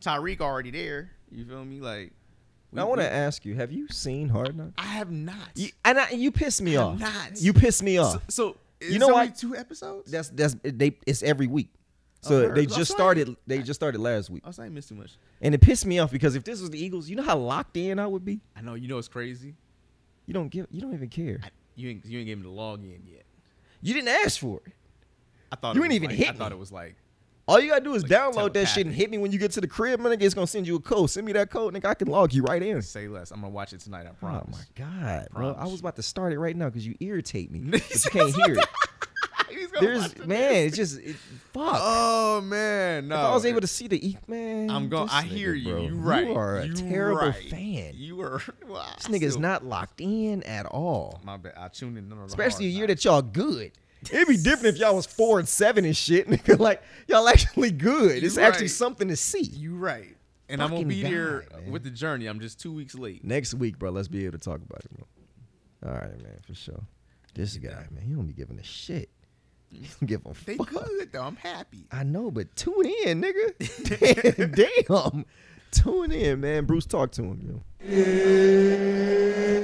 Tyreek 0.01 0.39
already 0.39 0.71
there. 0.71 1.11
You 1.31 1.43
feel 1.45 1.65
me? 1.65 1.81
Like, 1.81 2.13
we- 2.71 2.79
I 2.81 2.83
want 2.83 3.01
to 3.01 3.11
ask 3.11 3.45
you: 3.45 3.55
Have 3.55 3.71
you 3.71 3.87
seen 3.89 4.29
Hard 4.29 4.55
Knocks? 4.57 4.73
I 4.77 4.83
have 4.85 5.11
not. 5.11 5.37
You, 5.55 5.69
and 5.85 5.99
I, 5.99 6.09
you 6.11 6.31
piss 6.31 6.61
me 6.61 6.75
I'm 6.75 6.93
off. 6.93 6.99
not. 6.99 7.41
You 7.41 7.53
piss 7.53 7.81
me 7.81 7.97
off. 7.97 8.23
so, 8.29 8.57
so 8.81 8.87
You 8.89 8.99
know 8.99 9.07
what? 9.09 9.35
Two 9.37 9.55
episodes. 9.55 10.11
That's 10.11 10.29
that's 10.29 10.55
they. 10.63 10.97
It's 11.05 11.23
every 11.23 11.47
week. 11.47 11.69
So 12.21 12.45
Oh, 12.49 12.53
they 12.53 12.65
just 12.65 12.91
started. 12.91 13.35
They 13.45 13.59
just 13.59 13.79
started 13.79 13.99
last 14.01 14.29
week, 14.29 14.41
I 14.43 14.47
was 14.49 14.59
I 14.59 14.69
missed 14.69 14.89
too 14.89 14.95
much. 14.95 15.11
and 15.41 15.53
it 15.53 15.61
pissed 15.61 15.85
me 15.85 15.99
off 15.99 16.11
because 16.11 16.35
if 16.35 16.43
this 16.43 16.59
was 16.59 16.69
the 16.71 16.83
Eagles, 16.83 17.09
you 17.09 17.15
know 17.15 17.23
how 17.23 17.37
locked 17.37 17.77
in 17.77 17.99
I 17.99 18.07
would 18.07 18.25
be. 18.25 18.39
I 18.55 18.61
know. 18.61 18.73
You 18.73 18.87
know 18.87 18.97
it's 18.97 19.07
crazy. 19.07 19.53
You 20.25 20.33
don't 20.33 20.49
give. 20.49 20.67
You 20.71 20.81
don't 20.81 20.93
even 20.93 21.09
care. 21.09 21.39
I, 21.43 21.49
you 21.75 21.89
ain't 21.89 22.05
you 22.05 22.17
ain't 22.19 22.27
gave 22.27 22.37
me 22.37 22.43
the 22.43 22.49
login 22.49 22.99
yet. 23.05 23.23
You 23.81 23.93
didn't 23.93 24.09
ask 24.09 24.39
for 24.39 24.61
it. 24.65 24.73
I 25.51 25.55
thought 25.55 25.75
You 25.75 25.83
it 25.83 25.87
was 25.87 25.95
even 25.95 26.09
like, 26.09 26.17
hit 26.17 26.29
I 26.29 26.33
thought 26.33 26.51
it 26.51 26.57
was 26.57 26.71
like 26.71 26.95
All 27.47 27.59
you 27.61 27.69
gotta 27.69 27.83
do 27.83 27.93
is 27.95 28.03
Like 28.03 28.11
download 28.11 28.53
that 28.53 28.65
shit 28.65 28.85
and 28.85 28.93
hit 28.93 29.09
me 29.09 29.17
when 29.17 29.31
you 29.31 29.39
get 29.39 29.51
to 29.51 29.61
the 29.61 29.67
crib, 29.67 29.99
man. 30.01 30.17
It's 30.21 30.33
gonna 30.33 30.47
send 30.47 30.67
you 30.67 30.75
a 30.75 30.79
code. 30.81 31.09
Send 31.09 31.25
me 31.25 31.31
that 31.33 31.49
code, 31.49 31.73
nigga. 31.73 31.85
I 31.85 31.93
can 31.93 32.09
log 32.09 32.33
you 32.33 32.43
right 32.43 32.61
in. 32.61 32.81
say 32.81 33.07
less. 33.07 33.31
I'm 33.31 33.39
gonna 33.41 33.53
watch 33.53 33.71
it 33.73 33.79
tonight. 33.79 34.05
I 34.05 34.09
Oh 34.09 34.13
promise. 34.19 34.49
my 34.77 34.85
god, 34.85 35.27
bro! 35.33 35.53
I 35.57 35.65
was 35.65 35.79
about 35.79 35.95
to 35.95 36.03
start 36.03 36.33
it 36.33 36.39
right 36.39 36.55
now 36.55 36.65
because 36.65 36.85
you 36.85 36.95
irritate 36.99 37.49
me, 37.51 37.59
but 37.71 37.89
you 37.89 38.09
can't 38.11 38.35
hear 38.35 38.55
it. 38.59 38.65
There's 39.79 40.17
man, 40.25 40.65
it's 40.67 40.75
just 40.75 40.99
it, 40.99 41.15
fuck. 41.53 41.79
Oh 41.79 42.41
man, 42.41 43.07
no. 43.07 43.15
if 43.15 43.21
I 43.25 43.33
was 43.33 43.45
able 43.45 43.61
to 43.61 43.67
see 43.67 43.87
the 43.87 44.07
e 44.09 44.17
man, 44.27 44.69
I'm 44.69 44.89
going. 44.89 45.07
I 45.09 45.23
nigga, 45.23 45.27
hear 45.27 45.53
you. 45.53 45.71
bro. 45.73 45.81
You 45.83 45.95
right. 45.95 46.27
You 46.27 46.33
are 46.35 46.57
a 46.57 46.65
You 46.65 46.73
terrible 46.73 47.27
right. 47.29 47.49
fan. 47.49 47.91
You 47.95 48.21
are. 48.21 48.41
Well, 48.67 48.85
This 48.97 49.07
nigga's 49.07 49.37
not 49.37 49.63
locked 49.65 50.01
in 50.01 50.43
at 50.43 50.65
all. 50.65 51.21
My 51.23 51.37
bad. 51.37 51.53
I 51.57 51.69
tuned 51.69 51.97
in. 51.97 52.09
None 52.09 52.17
of 52.17 52.23
the 52.25 52.27
Especially 52.27 52.65
a 52.65 52.69
year 52.69 52.87
that 52.87 53.05
y'all 53.05 53.21
good. 53.21 53.71
It'd 54.11 54.27
be 54.27 54.37
different 54.37 54.75
if 54.75 54.81
y'all 54.81 54.95
was 54.95 55.05
four 55.05 55.39
and 55.39 55.47
seven 55.47 55.85
and 55.85 55.95
shit, 55.97 56.27
nigga. 56.29 56.59
Like 56.59 56.81
y'all 57.07 57.27
actually 57.27 57.71
good. 57.71 58.23
It's 58.23 58.35
You 58.37 58.43
actually 58.43 58.63
right. 58.65 58.71
something 58.71 59.07
to 59.07 59.15
see. 59.15 59.41
You 59.43 59.75
right. 59.75 60.15
And 60.49 60.61
I'm 60.61 60.69
gonna 60.69 60.83
Fucking 60.83 60.87
be 60.87 61.03
there 61.03 61.45
God, 61.51 61.61
man. 61.63 61.71
with 61.71 61.83
the 61.83 61.89
journey. 61.89 62.25
I'm 62.27 62.39
just 62.39 62.61
two 62.61 62.71
weeks 62.71 62.95
late. 62.95 63.21
Next 63.25 63.53
week, 63.53 63.77
bro, 63.77 63.89
let's 63.91 64.07
be 64.07 64.25
able 64.25 64.37
to 64.37 64.43
talk 64.43 64.61
about 64.61 64.79
it, 64.85 64.91
bro. 64.95 65.05
All 65.91 65.97
right, 65.97 66.23
man, 66.23 66.37
for 66.45 66.53
sure. 66.53 66.79
This 67.33 67.57
guy, 67.57 67.85
man, 67.91 68.01
he 68.03 68.13
don't 68.13 68.27
be 68.27 68.33
giving 68.33 68.57
a 68.57 68.63
shit. 68.63 69.09
Mm. 69.73 69.81
He 69.81 69.87
don't 69.99 70.07
give 70.07 70.25
a 70.25 70.31
They 70.45 70.55
fuck. 70.55 70.69
good 70.69 71.11
though. 71.11 71.23
I'm 71.23 71.35
happy. 71.35 71.85
I 71.91 72.03
know, 72.03 72.31
but 72.31 72.55
tune 72.55 72.85
in, 73.05 73.21
nigga. 73.21 74.37
Damn. 74.37 74.51
damn, 75.13 75.25
Tune 75.71 76.13
in, 76.13 76.39
man. 76.39 76.63
Bruce, 76.63 76.85
talk 76.85 77.11
to 77.11 77.23
him, 77.23 77.41
yo. 77.45 77.61
Hey, 77.85 79.57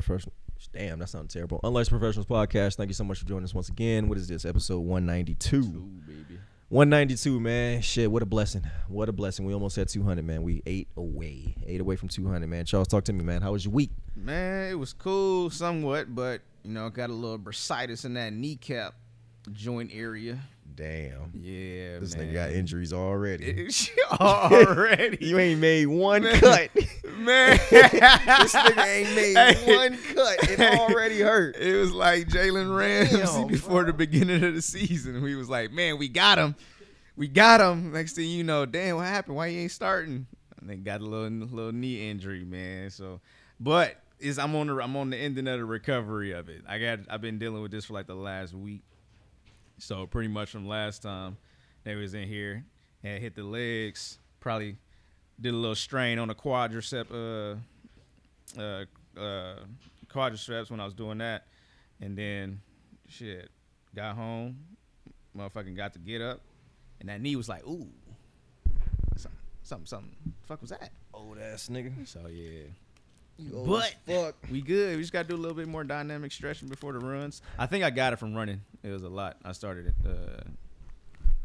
Professional. 0.00 0.34
Damn, 0.72 0.98
that 0.98 1.08
sounds 1.08 1.32
terrible. 1.32 1.60
Unless 1.62 1.88
Professionals 1.88 2.26
podcast. 2.26 2.76
Thank 2.76 2.88
you 2.88 2.94
so 2.94 3.04
much 3.04 3.18
for 3.18 3.26
joining 3.26 3.44
us 3.44 3.54
once 3.54 3.68
again. 3.68 4.08
What 4.08 4.18
is 4.18 4.28
this? 4.28 4.44
Episode 4.44 4.80
192. 4.80 5.62
baby. 6.06 6.40
192, 6.68 7.38
man. 7.38 7.80
Shit, 7.80 8.10
what 8.10 8.22
a 8.22 8.26
blessing. 8.26 8.62
What 8.88 9.08
a 9.08 9.12
blessing. 9.12 9.46
We 9.46 9.54
almost 9.54 9.76
had 9.76 9.88
200, 9.88 10.24
man. 10.24 10.42
We 10.42 10.62
ate 10.66 10.88
away. 10.96 11.54
Eight 11.64 11.80
away 11.80 11.94
from 11.96 12.08
200, 12.08 12.46
man. 12.48 12.64
Charles, 12.64 12.88
talk 12.88 13.04
to 13.04 13.12
me, 13.12 13.22
man. 13.22 13.40
How 13.40 13.52
was 13.52 13.64
your 13.64 13.72
week? 13.72 13.90
Man, 14.16 14.70
it 14.72 14.74
was 14.74 14.92
cool 14.92 15.48
somewhat, 15.50 16.14
but 16.14 16.40
you 16.64 16.72
know, 16.72 16.90
got 16.90 17.10
a 17.10 17.12
little 17.12 17.38
bursitis 17.38 18.04
in 18.04 18.14
that 18.14 18.32
kneecap 18.32 18.94
joint 19.52 19.92
area. 19.94 20.40
Damn. 20.76 21.32
Yeah, 21.34 21.92
man. 21.92 22.00
This 22.00 22.16
man. 22.16 22.28
nigga 22.28 22.32
got 22.34 22.50
injuries 22.50 22.92
already. 22.92 23.68
already. 24.20 25.18
you 25.26 25.38
ain't 25.38 25.58
made 25.58 25.86
one 25.86 26.22
cut. 26.22 26.68
man. 27.18 27.58
this 27.70 28.54
nigga 28.54 28.86
ain't 28.86 29.14
made 29.16 29.36
Hey. 29.36 29.76
one 29.76 29.98
cut. 30.14 30.50
It 30.50 30.60
already 30.60 31.20
hurt. 31.20 31.56
It 31.56 31.76
was 31.76 31.92
like 31.92 32.28
Jalen 32.28 32.76
Ramsey 32.76 33.16
Damn, 33.16 33.46
before 33.46 33.82
bro. 33.84 33.92
the 33.92 33.92
beginning 33.94 34.44
of 34.44 34.54
the 34.54 34.60
season. 34.60 35.22
We 35.22 35.34
was 35.34 35.48
like, 35.48 35.72
man, 35.72 35.98
we 35.98 36.08
got 36.08 36.36
him. 36.38 36.54
We 37.16 37.26
got 37.28 37.60
him. 37.62 37.92
Next 37.92 38.12
thing 38.12 38.28
you 38.28 38.44
know, 38.44 38.66
damn, 38.66 38.96
what 38.96 39.06
happened? 39.06 39.36
Why 39.36 39.48
he 39.48 39.58
ain't 39.60 39.70
starting? 39.72 40.26
And 40.60 40.68
they 40.68 40.76
got 40.76 41.00
a 41.00 41.04
little 41.04 41.30
little 41.48 41.72
knee 41.72 42.10
injury, 42.10 42.44
man. 42.44 42.90
So, 42.90 43.20
but 43.58 43.96
is 44.20 44.38
I'm 44.38 44.54
on 44.54 44.66
the 44.66 44.74
I'm 44.82 44.94
on 44.96 45.08
the 45.08 45.16
ending 45.16 45.48
of 45.48 45.58
the 45.58 45.64
recovery 45.64 46.32
of 46.32 46.50
it. 46.50 46.62
I 46.68 46.78
got 46.78 46.98
I've 47.08 47.22
been 47.22 47.38
dealing 47.38 47.62
with 47.62 47.70
this 47.70 47.86
for 47.86 47.94
like 47.94 48.06
the 48.06 48.14
last 48.14 48.52
week. 48.52 48.82
So 49.78 50.06
pretty 50.06 50.28
much 50.28 50.50
from 50.50 50.66
last 50.66 51.02
time 51.02 51.36
they 51.84 51.94
was 51.94 52.14
in 52.14 52.26
here, 52.28 52.64
had 53.02 53.20
hit 53.20 53.34
the 53.34 53.42
legs, 53.42 54.18
probably 54.40 54.76
did 55.40 55.52
a 55.52 55.56
little 55.56 55.74
strain 55.74 56.18
on 56.18 56.28
the 56.28 56.34
quadricep 56.34 57.10
uh 57.10 57.56
uh 58.60 58.84
uh 59.20 59.56
quadriceps 60.08 60.70
when 60.70 60.80
I 60.80 60.84
was 60.84 60.94
doing 60.94 61.18
that. 61.18 61.46
And 62.00 62.16
then 62.16 62.60
shit, 63.08 63.50
got 63.94 64.16
home, 64.16 64.58
motherfucking 65.36 65.76
got 65.76 65.92
to 65.94 65.98
get 65.98 66.20
up, 66.20 66.40
and 67.00 67.08
that 67.08 67.20
knee 67.20 67.36
was 67.36 67.48
like, 67.48 67.66
ooh. 67.66 67.88
Something, 69.16 69.40
something, 69.62 69.86
something. 69.86 70.16
Fuck 70.42 70.60
was 70.60 70.70
that? 70.70 70.90
Old 71.14 71.38
ass 71.38 71.68
nigga. 71.72 72.06
So 72.06 72.26
yeah. 72.28 72.64
Old 73.54 73.66
But 73.68 73.94
fuck. 74.06 74.34
we 74.50 74.60
good. 74.60 74.96
We 74.96 75.02
just 75.02 75.12
gotta 75.12 75.28
do 75.28 75.34
a 75.34 75.38
little 75.38 75.56
bit 75.56 75.68
more 75.68 75.84
dynamic 75.84 76.32
stretching 76.32 76.68
before 76.68 76.92
the 76.92 76.98
runs. 77.00 77.42
I 77.58 77.66
think 77.66 77.84
I 77.84 77.90
got 77.90 78.12
it 78.12 78.16
from 78.16 78.34
running. 78.34 78.60
It 78.82 78.90
was 78.90 79.02
a 79.02 79.08
lot. 79.08 79.36
I 79.44 79.52
started 79.52 79.94
uh, 80.06 80.42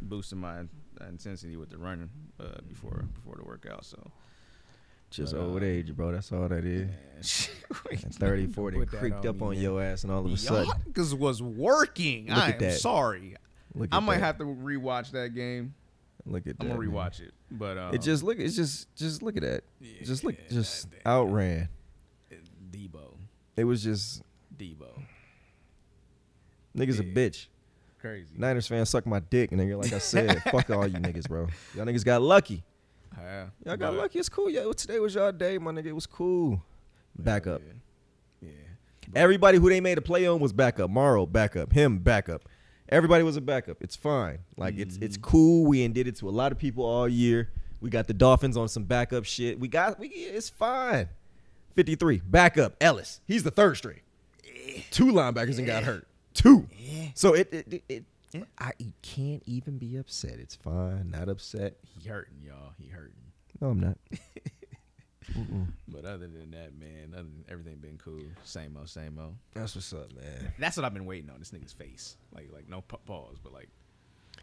boosting 0.02 0.40
my 0.40 0.64
intensity 1.08 1.58
with 1.58 1.70
the 1.70 1.78
running 1.78 2.10
uh, 2.40 2.46
before 2.68 3.04
before 3.14 3.36
the 3.36 3.44
workout. 3.44 3.86
So 3.86 4.12
Just 5.10 5.34
But, 5.34 5.42
uh, 5.42 5.46
old 5.46 5.64
age, 5.64 5.96
bro. 5.96 6.12
That's 6.12 6.32
all 6.32 6.48
that 6.48 6.64
is. 6.66 7.50
man, 7.92 7.98
30, 8.12 8.48
40 8.48 8.78
Put 8.78 8.92
that 8.92 8.98
creaked 8.98 9.26
up 9.26 9.36
me, 9.38 9.42
on 9.48 9.54
man. 9.54 9.62
your 9.62 9.82
ass, 9.84 10.04
and 10.04 10.12
all 10.12 10.26
of 10.26 10.32
a 10.32 10.38
sudden, 10.38 10.72
Y'all 10.96 11.18
was 11.18 11.42
working. 11.44 12.28
Look 12.28 12.38
I 12.38 12.48
at 12.50 12.54
am 12.56 12.60
that. 12.70 12.80
sorry. 12.80 13.36
look 13.76 13.90
at 13.92 13.96
I 13.98 14.00
might 14.00 14.16
that. 14.20 14.24
have 14.26 14.38
to 14.38 14.46
rewatch 14.46 15.12
that 15.12 15.34
game. 15.36 15.74
look 16.26 16.48
at 16.48 16.56
I'm 16.60 16.68
that. 16.68 16.74
gonna 16.76 16.86
man. 16.86 16.92
rewatch 16.96 17.20
it. 17.20 17.34
But 17.52 17.78
um, 17.78 17.94
It 17.94 18.02
just 18.02 18.24
look. 18.24 18.40
It's 18.40 18.56
just 18.56 18.94
just 18.96 19.22
look 19.22 19.36
at 19.38 19.44
that. 19.44 19.64
just 20.04 20.24
look. 20.24 20.36
Yeah, 20.38 20.54
Just 20.54 20.90
damn. 20.92 21.00
outran. 21.06 21.68
It 23.62 23.66
was 23.66 23.84
just 23.84 24.24
Deebo, 24.58 24.88
niggas 26.76 27.00
a 27.00 27.04
bitch. 27.04 27.46
crazy. 28.00 28.34
Niners 28.36 28.66
fans 28.68 28.90
suck 28.90 29.06
my 29.06 29.20
dick, 29.20 29.52
and 29.52 29.62
nigga. 29.62 29.82
Like 29.82 29.94
I 29.94 29.98
said, 30.14 30.42
fuck 30.44 30.70
all 30.72 30.88
you 30.88 30.98
niggas, 30.98 31.28
bro. 31.28 31.48
Y'all 31.76 31.86
niggas 31.86 32.04
got 32.04 32.24
lucky. 32.24 32.64
Yeah, 33.18 33.48
Y'all 33.66 33.78
got 33.78 33.94
lucky. 33.94 34.18
It's 34.20 34.30
cool. 34.30 34.50
Yeah, 34.50 34.72
today 34.76 35.00
was 35.00 35.14
y'all 35.14 35.32
day, 35.32 35.58
my 35.60 35.72
nigga. 35.72 35.88
It 35.88 35.92
was 35.96 36.08
cool. 36.08 36.64
Back 37.20 37.46
up. 37.46 37.62
Yeah. 38.42 38.50
yeah. 38.50 39.20
Everybody 39.22 39.58
who 39.60 39.70
they 39.70 39.80
made 39.82 39.98
a 40.00 40.02
play 40.02 40.26
on 40.26 40.40
was 40.40 40.54
backup. 40.54 40.90
Morrow 40.90 41.26
backup. 41.28 41.72
Him 41.72 42.00
backup. 42.00 42.48
Everybody 42.90 43.24
was 43.24 43.38
a 43.38 43.42
backup. 43.42 43.78
It's 43.84 43.96
fine. 43.96 44.40
Like 44.58 44.78
it's 44.78 44.98
it's 44.98 45.18
Mm-hmm. 45.18 45.30
cool. 45.30 45.66
We 45.68 45.88
did 45.90 46.08
it 46.08 46.16
to 46.18 46.30
a 46.30 46.32
lot 46.32 46.52
of 46.52 46.58
people 46.58 46.84
all 46.84 47.08
year. 47.08 47.50
We 47.80 47.90
got 47.90 48.08
the 48.08 48.14
Dolphins 48.14 48.58
on 48.58 48.68
some 48.70 48.86
backup 48.86 49.26
shit. 49.26 49.60
We 49.60 49.68
got 49.68 50.00
we 50.00 50.08
it's 50.08 50.50
fine. 50.50 51.10
53 51.76 52.22
backup 52.26 52.76
Ellis. 52.82 53.22
He's 53.28 53.44
the 53.44 53.52
third 53.52 53.78
string. 53.78 54.00
Eh. 54.46 54.82
Two 54.92 55.08
linebackers 55.08 55.58
and 55.58 55.68
got 55.68 55.84
hurt. 55.84 56.08
Two. 56.34 56.68
So 57.16 57.34
it 57.34 57.50
it, 57.52 57.84
it, 57.90 58.04
it 58.34 58.44
I 58.58 58.72
you 58.80 58.94
can't 59.02 59.44
even 59.46 59.78
be 59.78 59.98
upset. 59.98 60.40
It's 60.40 60.56
fine. 60.56 61.12
Not 61.12 61.28
upset. 61.30 61.76
He 61.84 62.08
hurting, 62.08 62.38
y'all. 62.42 62.74
He 62.80 62.88
hurting. 62.90 63.16
No, 63.60 63.70
I'm 63.70 63.80
not. 63.80 63.98
But 65.88 66.04
other 66.04 66.28
than 66.28 66.52
that, 66.52 66.78
man, 66.78 67.14
other 67.14 67.24
than 67.24 67.46
everything 67.50 67.78
been 67.78 67.98
cool. 68.04 68.20
Same 68.44 68.76
old, 68.78 68.90
same 68.90 69.18
old. 69.20 69.36
That's 69.54 69.76
what's 69.76 69.94
up, 69.94 70.12
man. 70.14 70.52
That's 70.60 70.76
what 70.76 70.86
I've 70.86 70.94
been 70.94 71.06
waiting 71.06 71.30
on. 71.30 71.40
This 71.40 71.52
nigga's 71.52 71.72
face, 71.74 72.18
like, 72.34 72.50
like 72.54 72.68
no 72.68 72.82
pa- 72.82 72.98
pause, 73.06 73.38
but 73.42 73.54
like 73.54 73.70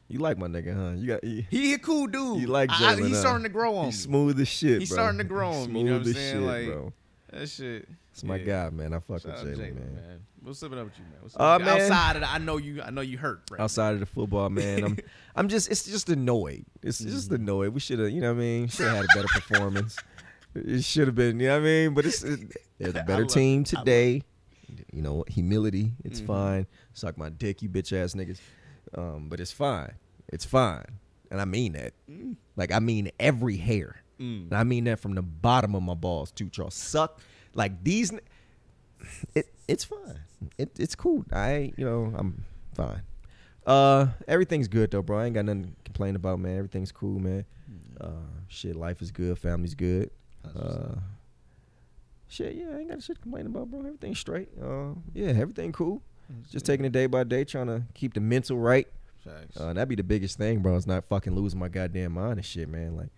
You 0.09 0.19
like 0.21 0.39
my 0.39 0.47
nigga, 0.47 0.75
huh? 0.75 0.95
You 0.97 1.07
got 1.09 1.25
you, 1.25 1.45
he 1.51 1.75
a 1.75 1.79
cool 1.79 2.07
dude. 2.07 2.41
you 2.41 2.47
like 2.47 2.71
I- 2.71 2.93
I- 2.93 2.95
Jalen. 2.95 3.07
he's 3.09 3.17
huh? 3.17 3.21
starting 3.21 3.43
to 3.43 3.49
grow 3.51 3.77
on 3.77 3.87
me. 3.87 3.91
He's 3.91 4.01
smooth 4.03 4.41
as 4.41 4.49
shit, 4.49 4.81
He's 4.81 4.89
bro. 4.89 4.97
starting 4.97 5.19
to 5.19 5.25
grow 5.25 5.51
on 5.51 5.71
me, 5.73 5.81
you 5.81 5.87
know 5.87 6.03
Smooth 6.03 6.07
what 6.07 6.07
I'm 6.07 6.09
as 6.11 6.17
saying? 6.17 6.35
shit, 6.37 6.43
Like, 6.43 6.67
bro. 6.67 6.93
That 7.33 7.49
shit. 7.49 7.89
It's 8.13 8.25
my 8.25 8.37
yeah. 8.37 8.69
guy, 8.69 8.71
man. 8.71 8.95
I 8.95 8.99
fuck 9.01 9.21
Shout 9.23 9.45
with 9.45 9.55
Jalen, 9.59 9.59
man. 9.75 9.95
man. 9.95 10.21
What's 10.43 10.63
up 10.63 10.71
with 10.71 10.79
you, 10.81 10.85
man? 10.87 11.13
What's 11.21 11.37
Uh, 11.37 11.41
up 11.41 11.61
with 11.61 11.67
man. 11.67 11.81
Outside 11.83 12.17
of 12.17 12.23
that, 12.23 12.31
I 12.33 12.39
know 12.39 12.57
you. 12.57 12.83
I 12.83 12.91
know 12.91 13.01
you 13.03 13.19
hurt. 13.19 13.43
Right 13.51 13.61
Outside 13.61 13.95
of 13.95 14.01
the 14.01 14.07
football, 14.07 14.49
man, 14.49 14.83
I'm 14.85 14.99
I'm 15.37 15.49
just 15.49 15.71
it's 15.71 15.85
just 15.85 16.09
annoyed. 16.09 16.65
It's 16.83 17.01
Mm-hmm. 17.01 17.11
just 17.11 17.31
annoyed. 17.31 17.75
We 17.75 17.81
should 17.81 17.99
have, 17.99 18.11
you 18.11 18.21
know 18.21 18.33
what 18.33 18.39
I 18.41 18.45
mean? 18.45 18.69
Should 18.69 18.87
have 18.87 18.97
had 18.97 19.05
a 19.05 19.09
better 19.15 19.29
performance. 19.41 19.97
It 20.55 20.83
should 20.85 21.07
have 21.07 21.15
been, 21.15 21.39
you 21.39 21.49
know 21.49 21.55
what 21.57 21.61
I 21.63 21.65
mean? 21.65 21.95
But 21.95 22.07
it's 22.07 22.25
it, 22.25 22.57
they're 22.79 22.93
the 22.93 23.03
better 23.07 23.25
team 23.27 23.61
it. 23.61 23.67
Today. 23.67 24.23
You 24.93 25.03
know, 25.03 25.25
humility. 25.29 25.93
It's 26.05 26.21
Mhm. 26.21 26.27
fine. 26.27 26.67
Suck 26.95 27.17
my 27.19 27.29
dick, 27.29 27.63
you 27.63 27.69
bitch 27.69 27.93
ass 27.93 28.15
niggas. 28.15 28.39
Um, 28.97 29.29
but 29.29 29.39
it's 29.41 29.53
fine. 29.53 29.93
It's 30.29 30.45
fine. 30.47 30.85
and 31.31 31.41
I 31.43 31.45
mean 31.45 31.73
that. 31.75 31.93
Like 32.57 32.73
I 32.73 32.79
mean 32.79 33.11
every 33.21 33.59
hair, 33.59 33.97
and 34.19 34.53
I 34.53 34.65
mean 34.65 34.85
that 34.85 35.01
from 35.01 35.15
the 35.15 35.23
bottom 35.23 35.75
of 35.75 35.83
my 35.83 35.95
balls 35.95 36.31
too. 36.31 36.49
Charles 36.49 36.75
suck 36.75 37.21
like 37.55 37.83
these. 37.85 38.13
It 39.35 39.53
it's 39.69 39.85
fine. 39.85 40.19
It 40.57 40.71
it's 40.79 40.95
cool. 40.95 41.25
I 41.33 41.73
you 41.77 41.85
know 41.85 42.13
I'm 42.17 42.45
fine. 42.75 43.03
Uh, 43.67 44.09
everything's 44.27 44.69
good 44.69 44.91
though, 44.91 45.03
bro. 45.03 45.19
I 45.19 45.27
ain't 45.27 45.35
got 45.35 45.45
nothing 45.45 45.65
to 45.65 45.71
complain 45.85 46.17
about, 46.17 46.41
man. 46.41 46.57
Everything's 46.57 46.91
cool, 46.91 47.19
man. 47.19 47.45
Uh, 48.01 48.11
shit, 48.49 48.77
life 48.77 49.03
is 49.03 49.11
good. 49.11 49.39
Family's 49.39 49.75
good. 49.75 50.11
Uh, 50.45 50.95
shit, 52.29 52.55
yeah, 52.55 52.71
I 52.75 52.79
ain't 52.81 52.91
got 52.91 53.03
shit 53.03 53.17
to 53.17 53.23
complain 53.23 53.47
about, 53.47 53.71
bro. 53.71 53.81
Everything's 53.81 54.19
straight. 54.19 54.49
Uh, 54.61 54.95
yeah, 55.13 55.29
everything 55.29 55.73
cool. 55.73 56.03
Just 56.51 56.67
taking 56.67 56.85
it 56.87 56.93
day 56.93 57.07
by 57.07 57.25
day, 57.25 57.45
trying 57.45 57.67
to 57.67 57.83
keep 57.95 58.15
the 58.15 58.21
mental 58.21 58.59
right. 58.59 58.87
Uh, 59.59 59.73
that'd 59.73 59.89
be 59.89 59.95
the 59.97 60.03
biggest 60.03 60.39
thing, 60.39 60.61
bro. 60.61 60.77
It's 60.77 60.87
not 60.87 61.05
fucking 61.09 61.35
losing 61.35 61.59
my 61.59 61.69
goddamn 61.69 62.13
mind 62.13 62.39
and 62.39 62.45
shit, 62.45 62.69
man. 62.69 62.97
Like, 62.97 63.09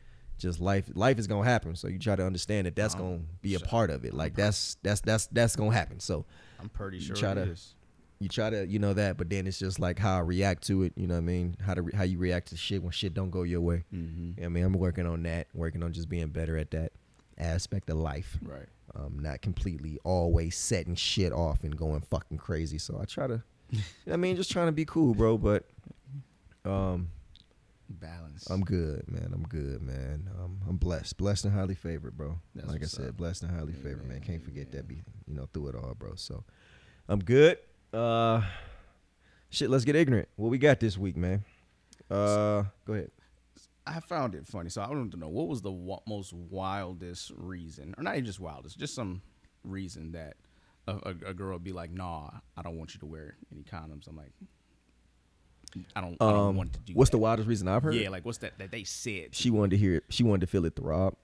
just 0.41 0.61
life. 0.61 0.91
Life 0.95 1.19
is 1.19 1.27
gonna 1.27 1.45
happen. 1.49 1.77
So 1.77 1.89
you 1.89 1.99
try 1.99 2.17
to 2.17 2.25
understand 2.27 2.67
that 2.67 2.75
that's 2.75 2.95
gonna 2.95 3.21
be 3.43 3.55
a 3.55 3.61
part 3.61 3.91
of 3.91 4.05
it. 4.05 4.15
Like 4.15 4.35
that's 4.35 4.77
that's 4.83 5.01
that's 5.01 5.27
that's 5.29 5.55
gonna 5.57 5.73
happen. 5.73 6.01
So 6.01 6.25
I'm 6.59 6.69
pretty 6.69 6.99
sure 7.01 7.15
try 7.15 7.33
it 7.33 7.35
to- 7.37 7.43
is. 7.43 7.75
you 8.19 8.29
try 8.29 8.51
to 8.51 8.67
you 8.67 8.79
know 8.79 8.93
that, 8.95 9.17
but 9.17 9.31
then 9.31 9.47
it's 9.47 9.59
just 9.59 9.79
like 9.79 9.99
how 9.99 10.17
I 10.17 10.21
react 10.21 10.67
to 10.67 10.83
it. 10.83 10.93
You 10.97 11.07
know 11.07 11.15
what 11.15 11.19
I 11.19 11.25
mean? 11.25 11.57
How 11.65 11.75
to 11.75 11.83
re- 11.83 11.93
how 11.95 12.03
you 12.05 12.19
react 12.19 12.49
to 12.49 12.57
shit 12.57 12.83
when 12.83 12.93
shit 12.93 13.15
don't 13.15 13.31
go 13.31 13.43
your 13.45 13.61
way. 13.61 13.85
Mm-hmm. 13.95 14.45
I 14.45 14.49
mean, 14.49 14.65
I'm 14.65 14.73
working 14.73 15.07
on 15.07 15.23
that. 15.25 15.47
Working 15.55 15.83
on 15.83 15.93
just 15.93 16.09
being 16.09 16.29
better 16.29 16.57
at 16.57 16.71
that 16.73 16.93
aspect 17.39 17.89
of 17.91 17.97
life. 17.99 18.39
Right. 18.43 18.67
Um, 18.97 19.19
not 19.21 19.41
completely 19.41 19.99
always 20.03 20.57
setting 20.57 20.97
shit 20.97 21.33
off 21.33 21.63
and 21.63 21.77
going 21.77 22.01
fucking 22.01 22.39
crazy. 22.39 22.77
So 22.79 22.99
I 23.01 23.05
try 23.05 23.27
to. 23.29 23.43
I 24.11 24.17
mean, 24.17 24.35
just 24.35 24.51
trying 24.51 24.67
to 24.67 24.73
be 24.73 24.85
cool, 24.85 25.15
bro. 25.15 25.39
But 25.39 25.65
um, 26.65 27.09
Balance. 27.91 28.49
I'm 28.49 28.63
good, 28.63 29.05
man. 29.11 29.31
I'm 29.35 29.43
good, 29.43 29.83
man. 29.83 30.31
Um, 30.39 30.61
I'm 30.69 30.77
blessed, 30.77 31.17
blessed 31.17 31.45
and 31.47 31.55
highly 31.55 31.75
favored, 31.75 32.17
bro. 32.17 32.39
That's 32.55 32.69
like 32.69 32.83
I 32.83 32.87
said, 32.87 33.09
up. 33.09 33.17
blessed 33.17 33.43
and 33.43 33.51
highly 33.51 33.73
favored, 33.73 34.07
man. 34.09 34.21
Can't 34.21 34.43
forget 34.43 34.71
that. 34.73 34.87
Be 34.87 35.03
you 35.27 35.35
know 35.35 35.49
through 35.53 35.69
it 35.69 35.75
all, 35.75 35.95
bro. 35.95 36.15
So 36.15 36.45
I'm 37.09 37.19
good. 37.19 37.59
Uh, 37.93 38.43
shit. 39.51 39.71
Let's 39.71 39.85
get 39.85 39.97
ignorant. 39.97 40.29
What 40.37 40.51
we 40.51 40.59
got 40.59 40.79
this 40.79 40.97
week, 40.97 41.17
man? 41.17 41.45
Uh, 42.11 42.65
go 42.85 42.95
ahead. 42.95 43.11
I 43.87 43.99
found 44.01 44.35
it 44.35 44.47
funny, 44.47 44.71
so 44.71 44.83
I 44.83 44.89
wanted 44.89 45.11
to 45.13 45.17
know 45.19 45.29
what 45.29 45.49
was 45.49 45.63
the 45.63 45.73
most 46.07 46.33
wildest 46.33 47.33
reason, 47.37 47.95
or 47.99 48.05
not 48.05 48.15
even 48.15 48.25
just 48.25 48.39
wildest, 48.39 48.79
just 48.79 48.95
some 48.95 49.23
reason 49.65 50.13
that 50.13 50.37
a, 50.87 50.93
a, 50.93 51.31
a 51.31 51.35
girl 51.35 51.55
would 51.55 51.65
be 51.65 51.73
like, 51.73 51.91
"Nah, 51.91 52.31
I 52.57 52.63
don't 52.63 52.79
want 52.79 52.95
you 52.95 53.01
to 53.01 53.07
wear 53.07 53.37
any 53.53 53.63
condoms." 53.63 54.07
I'm 54.07 54.17
like, 54.17 54.33
I 55.97 56.01
don't, 56.01 56.17
I 56.21 56.31
don't 56.31 56.37
Um, 56.49 56.57
want 56.57 56.73
to 56.73 56.79
do. 56.81 56.93
what's 56.95 57.11
the 57.11 57.19
wildest 57.19 57.49
reason 57.49 57.69
I've 57.69 57.83
heard? 57.83 57.95
Yeah, 57.95 58.09
like 58.09 58.25
what's 58.25 58.39
that 58.39 58.59
that 58.59 58.71
they 58.71 58.85
said? 58.85 59.29
She 59.35 59.51
wanted 59.51 59.71
to 59.73 59.77
hear 59.77 59.97
it. 59.97 60.05
She 60.09 60.23
wanted 60.23 60.41
to 60.43 60.47
feel 60.47 60.65
it 60.67 60.75
throb. 60.77 61.15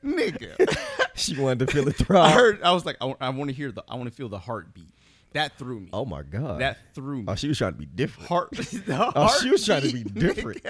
nigga. 0.03 0.55
She 1.17 1.35
wanted 1.35 1.65
to 1.65 1.73
feel 1.73 1.87
it 1.87 1.95
I 1.99 2.03
throb. 2.03 2.31
heard. 2.31 2.61
I 2.61 2.71
was 2.73 2.85
like, 2.85 2.97
I, 3.01 3.29
want 3.29 3.49
to 3.49 3.53
hear 3.55 3.71
the. 3.71 3.83
I 3.89 3.95
want 3.95 4.07
to 4.07 4.15
feel 4.15 4.29
the 4.29 4.37
heartbeat. 4.37 4.93
That 5.33 5.57
threw 5.57 5.79
me. 5.79 5.89
Oh 5.91 6.05
my 6.05 6.21
god. 6.21 6.61
that 6.61 6.77
threw 6.93 7.17
me. 7.17 7.25
oh, 7.27 7.33
she 7.33 7.47
was 7.47 7.57
trying 7.57 7.71
to 7.73 7.77
be 7.79 7.87
different. 7.87 8.29
heart. 8.29 8.51
the 8.51 9.11
Oh, 9.15 9.35
she 9.41 9.49
was 9.49 9.65
trying 9.65 9.81
to 9.81 9.91
be 9.91 10.03
different. 10.03 10.61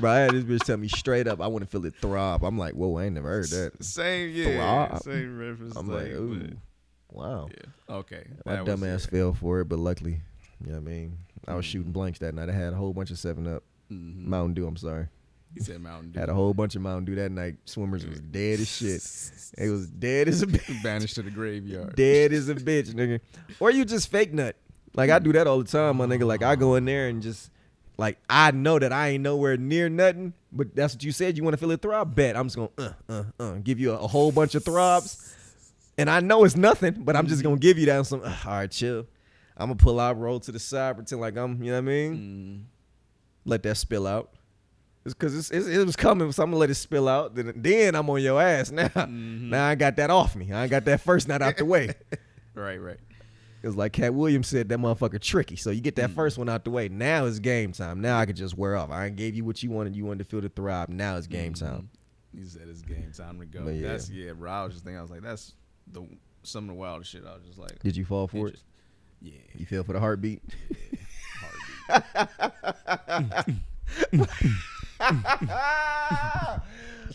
Bro, 0.00 0.10
I 0.10 0.16
had 0.20 0.30
this 0.30 0.44
bitch 0.44 0.64
tell 0.64 0.78
me 0.78 0.88
straight 0.88 1.28
up, 1.28 1.42
I 1.42 1.46
want 1.48 1.62
to 1.62 1.70
feel 1.70 1.84
it 1.84 1.94
throb. 2.00 2.42
I'm 2.42 2.56
like, 2.56 2.72
whoa, 2.72 2.96
I 2.96 3.04
ain't 3.04 3.14
never 3.16 3.28
heard 3.28 3.50
that. 3.50 3.84
Same, 3.84 4.30
yeah, 4.34 4.88
Throb. 4.88 5.02
same 5.02 5.38
reference. 5.38 5.76
I'm 5.76 5.88
like, 5.88 6.04
thing, 6.04 6.12
ooh, 6.14 6.56
wow. 7.12 7.48
yeah. 7.50 7.94
Okay. 7.96 8.26
My 8.46 8.56
that 8.56 8.64
dumb 8.64 8.80
was 8.80 8.88
ass 8.88 9.04
it. 9.04 9.10
fell 9.10 9.34
for 9.34 9.60
it, 9.60 9.66
but 9.66 9.78
luckily, 9.78 10.20
you 10.64 10.72
know 10.72 10.78
what 10.80 10.88
I 10.88 10.92
mean? 10.92 11.18
I 11.48 11.54
was 11.54 11.64
shooting 11.64 11.92
blanks 11.92 12.18
that 12.20 12.34
night. 12.34 12.48
I 12.48 12.52
had 12.52 12.72
a 12.72 12.76
whole 12.76 12.92
bunch 12.92 13.10
of 13.10 13.18
7 13.18 13.46
Up. 13.46 13.62
Mhm. 13.92 14.26
Mountain 14.26 14.54
Dew, 14.54 14.66
I'm 14.66 14.76
sorry. 14.76 15.06
He 15.54 15.60
said 15.60 15.80
Mountain 15.80 16.10
Dew. 16.12 16.18
Had 16.20 16.28
a 16.28 16.34
whole 16.34 16.52
bunch 16.52 16.74
of 16.76 16.82
Mountain 16.82 17.04
Dew 17.06 17.14
that 17.14 17.30
night. 17.30 17.56
Swimmers 17.64 18.04
was 18.06 18.20
dead 18.20 18.60
as 18.60 18.68
shit. 18.68 19.00
It 19.56 19.70
was 19.70 19.86
dead 19.86 20.28
as 20.28 20.42
a 20.42 20.46
bitch. 20.48 20.82
banished 20.82 21.14
to 21.14 21.22
the 21.22 21.30
graveyard. 21.30 21.94
dead 21.96 22.32
as 22.32 22.48
a 22.48 22.54
bitch, 22.56 22.92
nigga. 22.92 23.20
Or 23.60 23.70
you 23.70 23.84
just 23.84 24.10
fake 24.10 24.32
nut. 24.34 24.56
Like 24.94 25.10
I 25.10 25.18
do 25.18 25.32
that 25.34 25.46
all 25.46 25.58
the 25.58 25.64
time, 25.70 25.98
my 25.98 26.06
nigga. 26.06 26.26
Like 26.26 26.42
I 26.42 26.56
go 26.56 26.74
in 26.74 26.84
there 26.84 27.08
and 27.08 27.22
just 27.22 27.50
like 27.96 28.18
I 28.28 28.50
know 28.50 28.78
that 28.78 28.92
I 28.92 29.08
ain't 29.10 29.22
nowhere 29.22 29.56
near 29.56 29.88
nothing, 29.88 30.32
but 30.52 30.74
that's 30.74 30.94
what 30.94 31.04
you 31.04 31.12
said. 31.12 31.36
You 31.38 31.44
want 31.44 31.54
to 31.54 31.58
feel 31.58 31.70
it 31.70 31.80
throb? 31.80 32.14
Bet 32.14 32.36
I'm 32.36 32.48
just 32.48 32.56
gonna 32.56 32.70
uh 32.78 32.92
uh 33.08 33.24
uh 33.38 33.52
give 33.62 33.78
you 33.78 33.92
a, 33.92 33.98
a 33.98 34.06
whole 34.06 34.32
bunch 34.32 34.54
of 34.54 34.64
throbs, 34.64 35.34
and 35.96 36.10
I 36.10 36.20
know 36.20 36.44
it's 36.44 36.56
nothing, 36.56 36.94
but 37.04 37.14
I'm 37.16 37.26
just 37.28 37.42
gonna 37.42 37.56
give 37.56 37.78
you 37.78 37.86
that. 37.86 38.04
Some 38.06 38.22
uh, 38.22 38.34
all 38.46 38.52
right, 38.52 38.70
chill. 38.70 39.06
I'm 39.56 39.68
gonna 39.68 39.76
pull 39.76 39.98
out, 39.98 40.18
roll 40.18 40.40
to 40.40 40.52
the 40.52 40.58
side, 40.58 40.96
pretend 40.96 41.20
like 41.20 41.36
I'm, 41.36 41.62
you 41.62 41.70
know 41.70 41.76
what 41.76 41.78
I 41.78 41.92
mean? 41.92 42.14
Mm-hmm. 42.14 42.62
Let 43.46 43.62
that 43.62 43.76
spill 43.76 44.06
out. 44.06 44.30
It's 45.04 45.14
cause 45.14 45.36
it's, 45.36 45.50
it's, 45.50 45.66
it 45.68 45.86
was 45.86 45.94
coming, 45.96 46.30
so 46.32 46.42
I'm 46.42 46.50
gonna 46.50 46.58
let 46.58 46.70
it 46.70 46.74
spill 46.74 47.08
out. 47.08 47.34
Then, 47.34 47.52
then 47.56 47.94
I'm 47.94 48.10
on 48.10 48.20
your 48.20 48.42
ass 48.42 48.70
now. 48.70 48.88
Mm-hmm. 48.88 49.50
Now 49.50 49.68
I 49.68 49.74
got 49.76 49.96
that 49.96 50.10
off 50.10 50.34
me. 50.34 50.52
I 50.52 50.62
ain't 50.62 50.70
got 50.70 50.84
that 50.86 51.00
first 51.00 51.28
night 51.28 51.42
out 51.42 51.56
the 51.56 51.64
way. 51.64 51.94
Right, 52.56 52.78
right. 52.78 52.96
It 53.62 53.66
was 53.66 53.76
like 53.76 53.92
Katt 53.92 54.14
Williams 54.14 54.46
said, 54.46 54.68
that 54.70 54.78
motherfucker 54.78 55.20
tricky. 55.20 55.56
So 55.56 55.70
you 55.70 55.80
get 55.80 55.96
that 55.96 56.10
mm. 56.10 56.14
first 56.14 56.38
one 56.38 56.48
out 56.48 56.64
the 56.64 56.70
way. 56.70 56.88
Now 56.88 57.26
it's 57.26 57.38
game 57.38 57.72
time. 57.72 58.00
Now 58.00 58.18
I 58.18 58.24
can 58.24 58.34
just 58.34 58.56
wear 58.56 58.76
off. 58.76 58.90
I 58.90 59.06
ain't 59.06 59.16
gave 59.16 59.34
you 59.34 59.44
what 59.44 59.62
you 59.62 59.70
wanted. 59.70 59.94
You 59.94 60.06
wanted 60.06 60.20
to 60.20 60.24
feel 60.24 60.40
the 60.40 60.48
throb. 60.48 60.88
Now 60.88 61.16
it's 61.16 61.26
game 61.26 61.52
mm-hmm. 61.52 61.66
time. 61.66 61.90
He 62.34 62.44
said 62.44 62.62
it's 62.68 62.80
game 62.80 63.12
time 63.14 63.38
to 63.40 63.44
go. 63.44 63.64
But 63.64 63.74
yeah. 63.74 63.88
That's 63.88 64.08
yeah, 64.08 64.32
bro. 64.32 64.50
I 64.50 64.64
was 64.64 64.74
just 64.74 64.84
thinking, 64.84 64.98
I 64.98 65.02
was 65.02 65.10
like, 65.10 65.22
that's 65.22 65.52
the 65.92 66.06
some 66.44 66.64
of 66.64 66.68
the 66.68 66.74
wildest 66.74 67.10
shit. 67.10 67.24
I 67.26 67.34
was 67.34 67.44
just 67.44 67.58
like, 67.58 67.78
Did 67.82 67.96
you 67.96 68.04
fall 68.04 68.26
for 68.26 68.36
it? 68.36 68.40
interest- 68.40 68.64
Yeah. 69.26 69.40
You 69.56 69.66
feel 69.66 69.82
for 69.84 69.92
the 69.92 70.00
heartbeat? 70.00 70.40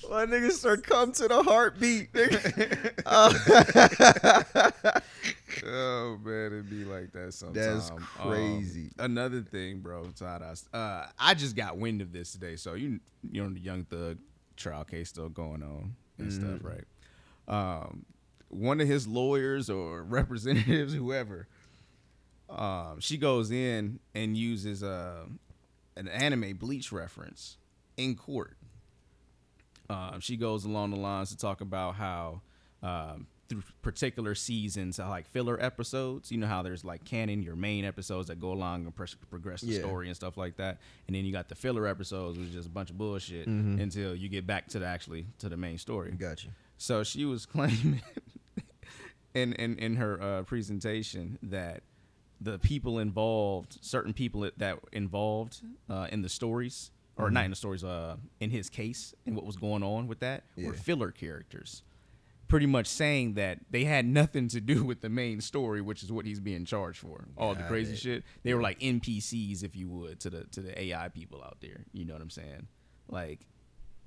My 0.10 0.26
niggas 0.26 0.52
start 0.54 0.84
come 0.84 1.12
to 1.14 1.28
the 1.28 1.44
heartbeat. 1.44 2.12
nigga. 2.14 3.42
Oh 5.64 6.18
man, 6.24 6.46
it'd 6.48 6.70
be 6.72 6.86
like 6.86 7.12
that 7.12 7.34
sometimes. 7.36 7.90
That's 7.92 7.92
crazy. 8.16 8.90
another 8.98 9.42
thing, 9.42 9.80
bro, 9.80 10.06
Todd, 10.18 10.42
I, 10.42 10.56
uh, 10.76 11.06
I 11.20 11.36
just 11.36 11.56
got 11.56 11.78
wind 11.78 12.02
of 12.02 12.12
this 12.12 12.32
today. 12.32 12.56
So 12.56 12.74
you, 12.74 13.00
you 13.30 13.44
know, 13.44 13.50
the 13.54 13.60
Young 13.60 13.84
Thug 13.84 14.18
trial 14.58 14.84
case 14.86 15.10
still 15.10 15.30
going 15.30 15.62
on 15.62 15.94
and 16.18 16.34
stuff, 16.34 16.62
Mm-hmm. 16.62 16.68
right? 16.68 16.84
Um, 17.84 18.06
one 18.48 18.82
of 18.82 18.88
his 18.88 19.08
lawyers 19.08 19.70
or 19.70 20.02
representatives, 20.10 20.96
whoever, 20.96 21.48
um, 22.58 23.00
she 23.00 23.18
goes 23.18 23.52
in 23.52 24.00
and 24.16 24.36
uses 24.38 24.84
uh, 24.84 25.26
an 25.96 26.08
anime 26.08 26.56
Bleach 26.58 26.92
reference 26.92 27.58
in 27.98 28.16
court. 28.16 28.56
Um, 29.90 30.20
she 30.22 30.38
goes 30.38 30.64
along 30.66 30.92
the 30.92 30.98
lines 30.98 31.30
to 31.32 31.38
talk 31.38 31.60
about 31.62 31.96
how 31.96 32.42
um, 32.82 33.28
through 33.50 33.64
particular 33.82 34.34
seasons, 34.36 35.00
uh, 35.00 35.10
like 35.10 35.28
filler 35.28 35.62
episodes, 35.62 36.32
you 36.32 36.38
know 36.38 36.48
how 36.48 36.62
there's 36.62 36.86
like 36.86 37.04
canon, 37.04 37.44
your 37.44 37.58
main 37.58 37.84
episodes 37.84 38.30
that 38.30 38.40
go 38.40 38.54
along 38.54 38.86
and 38.86 38.96
pres- 38.96 39.16
progress 39.30 39.60
the 39.62 39.74
Yeah. 39.74 39.80
story 39.80 40.08
and 40.08 40.16
stuff 40.16 40.38
like 40.38 40.56
that, 40.58 40.80
and 41.08 41.16
then 41.16 41.26
you 41.26 41.34
got 41.34 41.50
the 41.50 41.56
filler 41.56 41.86
episodes, 41.88 42.38
which 42.38 42.48
is 42.48 42.54
just 42.54 42.68
a 42.68 42.72
bunch 42.72 42.90
of 42.90 42.98
bullshit 42.98 43.48
Mm-hmm. 43.50 43.82
until 43.82 44.16
you 44.16 44.30
get 44.30 44.48
back 44.48 44.68
to 44.70 44.80
the 44.80 44.86
actually 44.86 45.26
to 45.40 45.50
the 45.50 45.58
main 45.58 45.78
story. 45.78 46.12
Gotcha. 46.12 46.48
So 46.78 47.04
she 47.04 47.26
was 47.26 47.46
claiming 47.56 48.02
in 49.34 49.52
in 49.54 49.78
in 49.78 49.96
her 49.98 50.22
uh, 50.22 50.44
presentation 50.44 51.38
that 51.44 51.84
the 52.42 52.58
people 52.60 53.00
involved, 53.00 53.78
certain 53.82 54.14
people 54.14 54.50
that 54.58 54.80
involved 54.92 55.62
uh, 55.90 56.08
in 56.12 56.22
the 56.24 56.30
stories, 56.30 56.92
or 57.18 57.26
Mm-hmm. 57.26 57.34
not 57.36 57.46
in 57.46 57.52
the 57.52 57.56
stories, 57.56 57.84
uh, 57.84 58.16
in 58.40 58.50
his 58.50 58.70
case 58.70 59.14
and 59.26 59.36
what 59.36 59.46
was 59.46 59.56
going 59.58 59.84
on 59.84 60.08
with 60.08 60.20
that, 60.22 60.44
were 60.58 60.74
filler 60.74 61.12
characters. 61.12 61.84
Pretty 62.48 62.66
much 62.66 62.88
saying 62.88 63.36
that 63.36 63.60
they 63.70 63.86
had 63.86 64.06
nothing 64.06 64.48
to 64.50 64.60
do 64.60 64.84
with 64.84 65.02
the 65.02 65.10
main 65.10 65.40
story, 65.40 65.82
which 65.82 66.04
is 66.04 66.12
what 66.12 66.26
he's 66.26 66.40
being 66.40 66.66
charged 66.66 67.00
for. 67.00 67.26
All 67.38 67.54
the 67.56 67.64
crazy 67.64 67.94
it. 67.94 68.00
shit. 68.00 68.24
They 68.44 68.54
were 68.54 68.62
like 68.62 68.80
NPCs, 68.80 69.64
if 69.64 69.76
you 69.76 69.88
would, 69.90 70.20
to 70.22 70.30
the 70.30 70.44
to 70.46 70.62
the 70.62 70.82
AI 70.82 71.10
people 71.10 71.42
out 71.44 71.58
there. 71.62 71.86
You 71.94 72.06
know 72.06 72.14
what 72.14 72.22
I'm 72.22 72.30
saying? 72.30 72.68
Like 73.08 73.46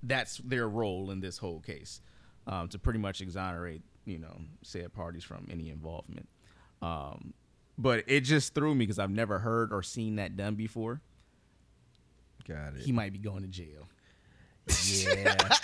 that's 0.02 0.38
their 0.38 0.68
role 0.68 1.10
in 1.10 1.20
this 1.20 1.38
whole 1.38 1.60
case 1.60 2.00
um, 2.46 2.68
to 2.68 2.78
pretty 2.78 2.98
much 2.98 3.20
exonerate 3.22 3.82
you 4.04 4.18
know 4.18 4.36
said 4.62 4.92
parties 4.92 5.24
from 5.24 5.46
any 5.50 5.70
involvement 5.70 6.28
um, 6.82 7.32
but 7.78 8.04
it 8.06 8.20
just 8.20 8.54
threw 8.54 8.74
me 8.74 8.80
because 8.80 8.98
i've 8.98 9.10
never 9.10 9.38
heard 9.38 9.72
or 9.72 9.82
seen 9.82 10.16
that 10.16 10.36
done 10.36 10.54
before 10.54 11.00
Got 12.46 12.74
it. 12.76 12.82
he 12.82 12.92
might 12.92 13.12
be 13.12 13.18
going 13.18 13.42
to 13.42 13.48
jail 13.48 13.88
Yeah. 14.68 15.36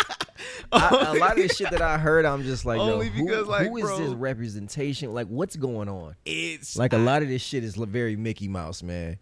I, 0.73 1.15
a 1.17 1.19
lot 1.19 1.33
of 1.39 1.49
the 1.49 1.55
shit 1.55 1.71
that 1.71 1.83
I 1.83 1.99
heard, 1.99 2.25
I'm 2.25 2.43
just 2.45 2.65
like, 2.65 2.79
yo, 2.79 2.93
Only 2.95 3.09
who, 3.09 3.25
because, 3.27 3.47
like, 3.47 3.67
who 3.69 3.77
is 3.79 3.85
bro- 3.85 3.99
this 3.99 4.11
representation? 4.11 5.13
Like, 5.13 5.27
what's 5.27 5.57
going 5.57 5.89
on? 5.89 6.17
it's 6.25 6.77
Like, 6.77 6.93
a 6.93 6.99
lot 6.99 7.23
of 7.23 7.29
this 7.29 7.43
shit 7.43 7.65
is 7.65 7.77
very 7.77 8.15
Mickey 8.17 8.47
Mouse, 8.49 8.83
man. 8.83 9.19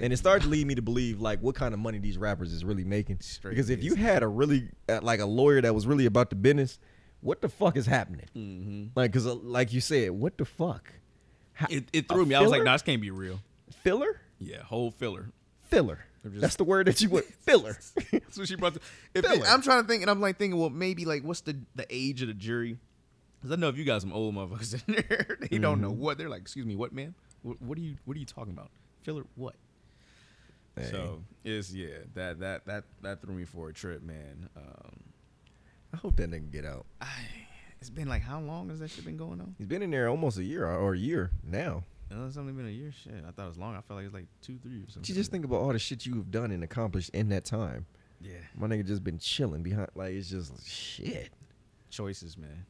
and 0.00 0.12
it 0.12 0.16
started 0.16 0.44
to 0.44 0.48
lead 0.48 0.66
me 0.66 0.74
to 0.74 0.82
believe, 0.82 1.20
like, 1.20 1.40
what 1.42 1.54
kind 1.54 1.74
of 1.74 1.80
money 1.80 1.98
these 1.98 2.18
rappers 2.18 2.52
is 2.52 2.64
really 2.64 2.84
making. 2.84 3.20
Straight 3.20 3.50
because 3.50 3.68
if 3.70 3.82
you 3.82 3.94
had 3.96 4.22
a 4.22 4.28
really, 4.28 4.68
uh, 4.88 5.00
like, 5.02 5.20
a 5.20 5.26
lawyer 5.26 5.60
that 5.60 5.74
was 5.74 5.86
really 5.86 6.06
about 6.06 6.30
the 6.30 6.36
business, 6.36 6.78
what 7.20 7.40
the 7.40 7.48
fuck 7.48 7.76
is 7.76 7.86
happening? 7.86 8.26
Mm-hmm. 8.36 8.84
Like, 8.94 9.10
because, 9.12 9.26
uh, 9.26 9.34
like 9.34 9.72
you 9.72 9.80
said, 9.80 10.10
what 10.12 10.38
the 10.38 10.44
fuck? 10.44 10.92
It, 11.70 11.84
it 11.92 12.08
threw 12.08 12.26
me 12.26 12.34
i 12.34 12.40
was 12.40 12.50
like 12.50 12.58
filler? 12.58 12.64
nah, 12.64 12.72
this 12.74 12.82
can't 12.82 13.00
be 13.00 13.10
real 13.10 13.40
Filler? 13.82 14.20
yeah 14.38 14.62
whole 14.62 14.90
filler 14.90 15.30
Filler. 15.64 16.04
just- 16.24 16.40
That's 16.40 16.56
the 16.56 16.64
word 16.64 16.86
that 16.86 17.00
you 17.00 17.08
want. 17.10 17.24
Filler. 17.40 17.76
That's 18.12 18.38
what 18.38 18.46
she 18.46 18.54
brought. 18.54 18.74
To, 18.74 18.80
if 19.14 19.24
Filler. 19.24 19.42
it- 19.44 19.48
I'm 19.48 19.62
trying 19.62 19.82
to 19.82 19.88
think, 19.88 20.02
and 20.02 20.10
I'm 20.10 20.20
like 20.20 20.38
thinking, 20.38 20.58
well, 20.60 20.70
maybe 20.70 21.04
like 21.04 21.24
what's 21.24 21.40
the 21.40 21.56
the 21.74 21.84
age 21.90 22.22
of 22.22 22.28
the 22.28 22.34
jury? 22.34 22.78
Because 23.40 23.50
I 23.50 23.56
know 23.60 23.68
if 23.68 23.76
you 23.76 23.84
got 23.84 24.00
some 24.00 24.12
old 24.12 24.34
motherfuckers 24.36 24.74
in 24.88 24.94
there, 25.08 25.38
they 25.40 25.58
don't 25.58 25.74
Mm-hmm. 25.78 25.82
know 25.82 25.90
what 25.90 26.18
they're 26.18 26.28
like. 26.28 26.42
Excuse 26.42 26.64
me, 26.66 26.76
what 26.76 26.92
man? 26.92 27.14
What, 27.42 27.60
what 27.60 27.76
are 27.78 27.80
you 27.80 27.96
What 28.04 28.16
are 28.16 28.20
you 28.20 28.26
talking 28.26 28.52
about? 28.52 28.70
Filler 29.02 29.24
what? 29.34 29.54
So 30.90 31.22
it's 31.44 31.72
yeah 31.72 31.98
that 32.14 32.38
that 32.40 32.66
that 32.66 32.84
that 33.02 33.22
threw 33.22 33.34
me 33.34 33.44
for 33.44 33.68
a 33.68 33.72
trip, 33.72 34.02
man. 34.02 34.48
Um, 34.56 35.00
I 35.92 35.96
hope 35.96 36.14
that 36.16 36.30
nigga 36.30 36.50
get 36.52 36.64
out. 36.64 36.86
I, 37.00 37.06
it's 37.80 37.90
been 37.90 38.08
like 38.08 38.22
how 38.22 38.40
long 38.40 38.68
has 38.70 38.78
that 38.80 38.90
shit 38.90 39.04
been 39.04 39.16
going 39.16 39.40
on? 39.40 39.54
He's 39.58 39.66
been 39.66 39.82
in 39.82 39.90
there 39.90 40.08
almost 40.08 40.38
a 40.38 40.44
year 40.44 40.66
or 40.66 40.94
a 40.94 40.98
year 40.98 41.30
now. 41.44 41.84
Uh, 42.10 42.26
It's 42.26 42.36
only 42.36 42.52
been 42.52 42.66
a 42.66 42.70
year. 42.70 42.92
Shit, 42.92 43.24
I 43.26 43.30
thought 43.32 43.44
it 43.46 43.48
was 43.48 43.58
long. 43.58 43.74
I 43.74 43.80
felt 43.80 43.96
like 43.98 44.02
it 44.02 44.06
was 44.06 44.14
like 44.14 44.26
two, 44.40 44.58
three 44.62 44.76
or 44.78 44.86
something. 44.86 45.02
But 45.02 45.08
you 45.08 45.14
just 45.14 45.30
think 45.30 45.44
about 45.44 45.56
all 45.60 45.72
the 45.72 45.78
shit 45.78 46.06
you've 46.06 46.30
done 46.30 46.50
and 46.52 46.62
accomplished 46.62 47.10
in 47.10 47.28
that 47.30 47.44
time. 47.44 47.86
yeah, 48.20 48.34
My 48.56 48.66
nigga 48.68 48.86
just 48.86 49.02
been 49.02 49.18
chilling 49.18 49.62
behind. 49.62 49.88
Like 49.94 50.12
it's 50.12 50.30
just 50.30 50.66
shit. 50.68 51.30
choices, 51.90 52.36
man. 52.38 52.64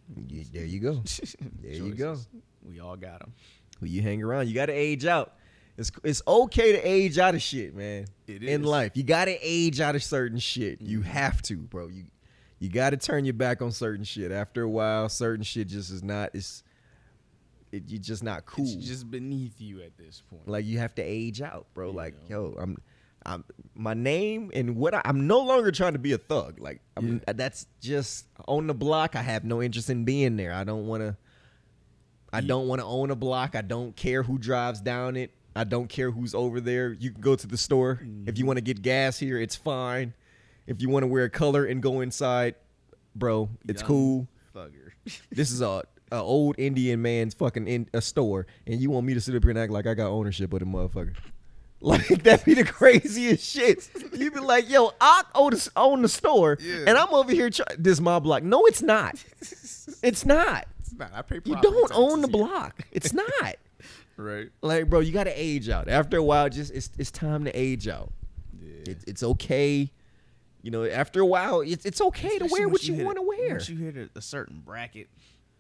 There 0.53 0.65
you 0.65 0.81
go. 0.81 1.03
There 1.63 1.73
you 1.73 1.95
go. 1.95 2.17
We 2.63 2.81
all 2.81 2.97
got 2.97 3.21
them. 3.21 3.33
Who 3.81 3.87
you 3.87 4.01
hang 4.03 4.23
around, 4.23 4.49
you 4.49 4.55
got 4.55 4.67
to 4.67 4.73
age 4.73 5.05
out. 5.05 5.35
It's 5.77 5.91
it's 6.03 6.23
okay 6.27 6.73
to 6.73 6.79
age 6.79 7.19
out 7.19 7.35
of 7.35 7.43
shit, 7.43 7.75
man. 7.75 8.07
It 8.27 8.43
in 8.43 8.63
life. 8.63 8.93
You 8.95 9.03
got 9.03 9.27
to 9.27 9.37
age 9.43 9.79
out 9.81 9.95
of 9.95 10.03
certain 10.03 10.39
shit. 10.39 10.81
You 10.81 11.03
have 11.03 11.43
to, 11.43 11.57
bro. 11.59 11.89
You 11.89 12.05
you 12.59 12.69
got 12.69 12.91
to 12.91 12.97
turn 12.97 13.25
your 13.25 13.35
back 13.35 13.61
on 13.61 13.71
certain 13.73 14.05
shit. 14.05 14.33
After 14.33 14.63
a 14.63 14.69
while, 14.69 15.09
certain 15.09 15.45
shit 15.45 15.69
just 15.69 15.91
is 15.91 16.03
not. 16.03 16.31
It's 16.35 16.63
it, 17.73 17.85
you're 17.89 18.01
just 18.01 18.23
not 18.23 18.47
cool. 18.47 18.65
It's 18.65 18.87
just 18.87 19.11
beneath 19.11 19.61
you 19.61 19.83
at 19.83 19.97
this 19.99 20.23
point. 20.31 20.49
Like 20.49 20.65
you 20.65 20.79
have 20.79 20.95
to 20.97 21.03
age 21.03 21.43
out, 21.43 21.67
bro. 21.75 21.91
Like, 21.91 22.15
Yeah. 22.29 22.37
yo, 22.37 22.55
I'm 22.59 22.77
I'm 23.25 23.45
my 23.75 23.95
name 23.95 24.53
and 24.55 24.77
what 24.77 24.95
I, 24.95 25.03
I'm 25.05 25.27
no 25.27 25.41
longer 25.41 25.73
trying 25.73 25.95
to 25.95 25.99
be 25.99 26.13
a 26.13 26.19
thug. 26.19 26.61
Like 26.61 26.81
I'm 26.97 27.21
that's 27.27 27.67
just 27.81 28.27
on 28.47 28.67
the 28.69 28.75
block. 28.75 29.17
I 29.17 29.23
have 29.23 29.45
no 29.45 29.61
interest 29.63 29.91
in 29.91 30.05
being 30.05 30.37
there. 30.37 30.53
I 30.53 30.65
don't 30.65 30.87
want 30.87 31.03
to 31.03 31.17
I 32.33 32.41
don't 32.41 32.69
want 32.69 32.81
to 32.81 32.87
own 32.87 33.11
a 33.11 33.17
block. 33.17 33.55
I 33.55 33.63
don't 33.63 33.97
care 33.97 34.23
who 34.23 34.39
drives 34.39 34.81
down 34.81 35.17
it. 35.17 35.33
I 35.55 35.65
don't 35.65 35.89
care 35.89 36.11
who's 36.11 36.35
over 36.35 36.61
there. 36.61 36.93
You 36.93 37.11
can 37.11 37.21
go 37.21 37.35
to 37.35 37.47
the 37.47 37.57
store. 37.57 37.93
If 37.93 38.01
you 38.01 38.43
mm-hmm. 38.43 38.47
want 38.47 38.57
to 38.59 38.63
get 38.63 38.83
gas 38.83 39.19
here, 39.19 39.41
it's 39.41 39.57
fine. 39.57 40.13
If 40.67 40.83
you 40.83 40.89
want 40.89 41.03
to 41.05 41.07
wear 41.07 41.25
a 41.25 41.31
color 41.31 41.65
and 41.65 41.83
go 41.83 42.01
inside, 42.01 42.55
bro, 43.15 43.49
it's 43.69 43.83
Young 43.83 43.89
cool. 43.89 44.29
Thugger. 44.55 44.91
This 45.31 45.51
is 45.53 45.61
a, 45.61 45.83
a 46.11 46.17
old 46.17 46.59
Indian 46.59 47.01
man's 47.03 47.35
fucking 47.35 47.69
in 47.69 47.89
a 47.95 48.01
store, 48.01 48.47
and 48.67 48.81
you 48.81 48.91
want 48.91 49.07
me 49.07 49.15
to 49.15 49.21
sit 49.21 49.35
up 49.37 49.43
here 49.45 49.51
and 49.51 49.59
act 49.59 49.71
like 49.71 49.87
I 49.87 49.95
got 49.95 50.09
ownership 50.11 50.53
of 50.53 50.59
the 50.61 50.67
motherfucker. 50.67 51.15
Like 51.79 52.09
that 52.23 52.43
be 52.47 52.55
the 52.55 52.65
craziest 52.65 53.45
shit. 53.45 53.89
You 54.15 54.31
be 54.31 54.41
like, 54.41 54.69
yo, 54.69 54.93
I 54.99 55.25
own 55.35 55.51
the, 55.51 55.71
own 55.77 56.01
the 56.01 56.09
store, 56.09 56.57
Yeah. 56.59 56.85
and 56.87 56.97
I'm 56.97 57.13
over 57.13 57.31
here. 57.31 57.51
Try- 57.51 57.67
this 57.79 58.01
my 58.01 58.19
block. 58.19 58.43
No, 58.43 58.65
it's 58.65 58.81
not. 58.81 59.23
It's 60.03 60.25
not. 60.25 60.67
It's 60.81 60.95
not. 60.95 61.11
I 61.15 61.21
pay 61.21 61.41
You 61.45 61.55
don't 61.61 61.93
own 61.95 62.23
the 62.23 62.29
block. 62.29 62.81
It's 62.93 63.13
not. 63.13 63.57
Right. 64.17 64.49
like, 64.63 64.89
bro, 64.89 65.01
you 65.01 65.13
got 65.13 65.25
to 65.25 65.33
age 65.39 65.69
out. 65.69 65.89
After 65.89 66.17
a 66.17 66.23
while, 66.23 66.49
just 66.49 66.73
it's 66.73 66.91
it's 66.99 67.11
time 67.11 67.45
to 67.45 67.53
age 67.53 67.89
out. 67.89 68.11
Yeah. 68.59 68.93
It, 68.93 68.99
it's 69.07 69.23
okay. 69.23 69.93
You 70.67 70.73
know, 70.73 70.85
after 70.85 71.21
a 71.21 71.25
while, 71.25 71.61
it's 71.61 71.87
it's 71.87 72.01
okay 72.01 72.39
to 72.41 72.49
wear 72.51 72.69
what 72.69 72.83
you, 72.83 72.95
hit 72.95 73.07
want 73.07 73.19
to 73.19 73.23
wear. 73.23 73.51
Once 73.51 73.69
you 73.69 73.77
hit 73.77 73.97
a, 73.97 74.11
a 74.19 74.21
certain 74.21 74.63
bracket, 74.65 75.07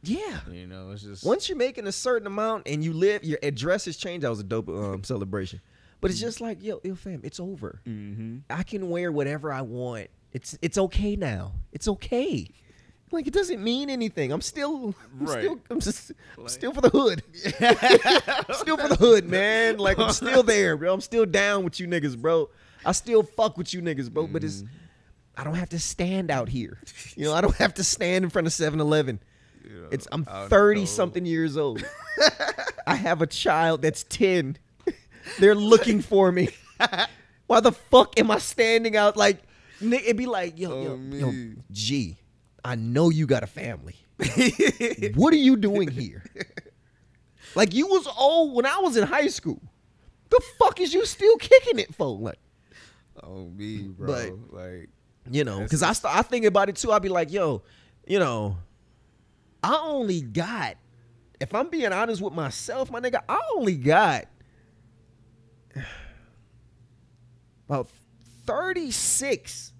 yeah. 0.03 0.41
you 0.51 0.67
know, 0.67 0.91
it's 0.91 1.03
just 1.03 1.23
Once 1.25 1.49
you're 1.49 1.57
making 1.57 1.87
a 1.87 1.93
certain 1.93 2.27
amount 2.27 2.67
and 2.67 2.83
you 2.83 2.93
live, 2.93 3.23
your 3.23 3.39
address 3.41 3.85
has 3.85 3.97
changed. 3.97 4.25
That 4.25 4.31
was 4.31 4.41
a 4.41 4.43
dope 4.43 4.69
um, 4.69 5.05
celebration. 5.05 5.61
But 6.01 6.11
it's 6.11 6.19
just 6.19 6.41
like, 6.41 6.61
yo, 6.61 6.81
yo, 6.83 6.97
fam, 6.97 7.21
it's 7.23 7.39
over. 7.39 7.81
Mm-hmm. 7.87 8.39
I 8.51 8.65
can 8.65 8.91
wear 8.91 9.13
whatever 9.13 9.53
I 9.53 9.61
want. 9.61 10.09
It's 10.33 10.59
it's 10.61 10.77
okay 10.77 11.15
now. 11.15 11.53
It's 11.71 11.87
okay. 11.87 12.49
Like 13.13 13.29
it 13.29 13.33
doesn't 13.33 13.63
mean 13.63 13.89
anything. 13.89 14.33
I'm 14.33 14.41
still, 14.41 14.93
I'm 15.21 15.27
Right. 15.27 15.39
still, 15.39 15.61
I'm 15.71 15.79
just, 15.79 16.11
I'm 16.37 16.49
still 16.49 16.73
for 16.73 16.81
the 16.81 16.91
hood. 16.91 17.23
still 18.57 18.77
for 18.77 18.89
the 18.89 18.97
hood, 18.99 19.29
man. 19.29 19.79
Like 19.79 20.01
I'm 20.01 20.11
still 20.11 20.43
there, 20.43 20.77
bro. 20.77 20.93
I'm 20.93 21.01
still 21.01 21.27
down 21.27 21.63
with 21.63 21.79
you 21.79 21.87
niggas, 21.87 22.21
bro. 22.21 22.51
I 22.85 22.91
still 22.91 23.23
fuck 23.23 23.57
with 23.57 23.73
you 23.73 23.81
niggas, 23.83 24.11
bro. 24.11 24.27
But 24.27 24.43
it's, 24.43 24.65
I 25.37 25.45
don't 25.45 25.55
have 25.55 25.69
to 25.71 25.79
stand 25.79 26.31
out 26.31 26.49
here. 26.49 26.79
You 27.15 27.27
know, 27.27 27.35
I 27.35 27.41
don't 27.41 27.57
have 27.57 27.75
to 27.75 27.85
stand 27.85 28.25
in 28.25 28.31
front 28.31 28.47
of 28.47 28.53
7-Eleven. 28.53 29.21
It's 29.91 30.09
I'm 30.13 30.25
30 30.25 30.81
know. 30.81 30.87
something 30.87 31.27
years 31.27 31.57
old. 31.57 31.85
I 32.87 32.95
have 32.95 33.21
a 33.21 33.27
child 33.27 33.83
that's 33.83 34.05
10. 34.05 34.57
They're 35.39 35.55
looking 35.55 36.01
for 36.01 36.31
me. 36.33 36.49
Why 37.47 37.61
the 37.61 37.73
fuck 37.73 38.19
am 38.19 38.31
I 38.31 38.39
standing 38.39 38.97
out 38.97 39.17
like 39.17 39.43
it'd 39.81 40.17
be 40.17 40.27
like, 40.27 40.59
yo, 40.59 40.71
yo, 40.83 40.91
Oh, 40.93 41.17
yo, 41.17 41.31
me. 41.31 41.55
G, 41.71 42.17
I 42.65 42.75
know 42.77 43.11
you 43.11 43.27
got 43.27 43.43
a 43.43 43.47
family. 43.47 43.97
what 45.15 45.33
are 45.35 45.37
you 45.37 45.57
doing 45.57 45.89
here? 45.89 46.25
Like 47.55 47.75
you 47.75 47.87
was 47.87 48.07
old 48.19 48.55
when 48.55 48.67
I 48.67 48.79
was 48.79 48.97
in 48.97 49.07
high 49.07 49.29
school. 49.29 49.61
The 50.31 50.41
fuck 50.59 50.81
is 50.81 50.93
you 50.95 51.05
still 51.07 51.37
kicking 51.37 51.79
it 51.79 51.95
for? 51.95 52.19
Like, 52.19 52.39
oh 53.23 53.45
me, 53.47 53.83
bro. 53.83 54.07
But- 54.07 54.57
like 54.57 54.89
you 55.31 55.45
know, 55.45 55.61
because 55.61 55.83
I 55.83 55.93
st- 55.93 56.15
I 56.15 56.23
think 56.23 56.45
about 56.45 56.69
it 56.69 56.77
too. 56.77 56.93
I'd 56.93 57.03
be 57.03 57.09
like, 57.09 57.33
yo, 57.33 57.63
you 58.07 58.19
know, 58.19 58.59
I 59.63 59.79
only 59.83 60.21
got, 60.21 60.77
if 61.41 61.55
I'm 61.55 61.69
being 61.69 61.93
honest 61.93 62.23
with 62.23 62.33
myself, 62.33 62.91
my 62.91 63.01
nigga, 63.01 63.23
I 63.29 63.41
only 63.57 63.77
got 63.77 64.27
about 67.69 67.89
36. 68.47 69.73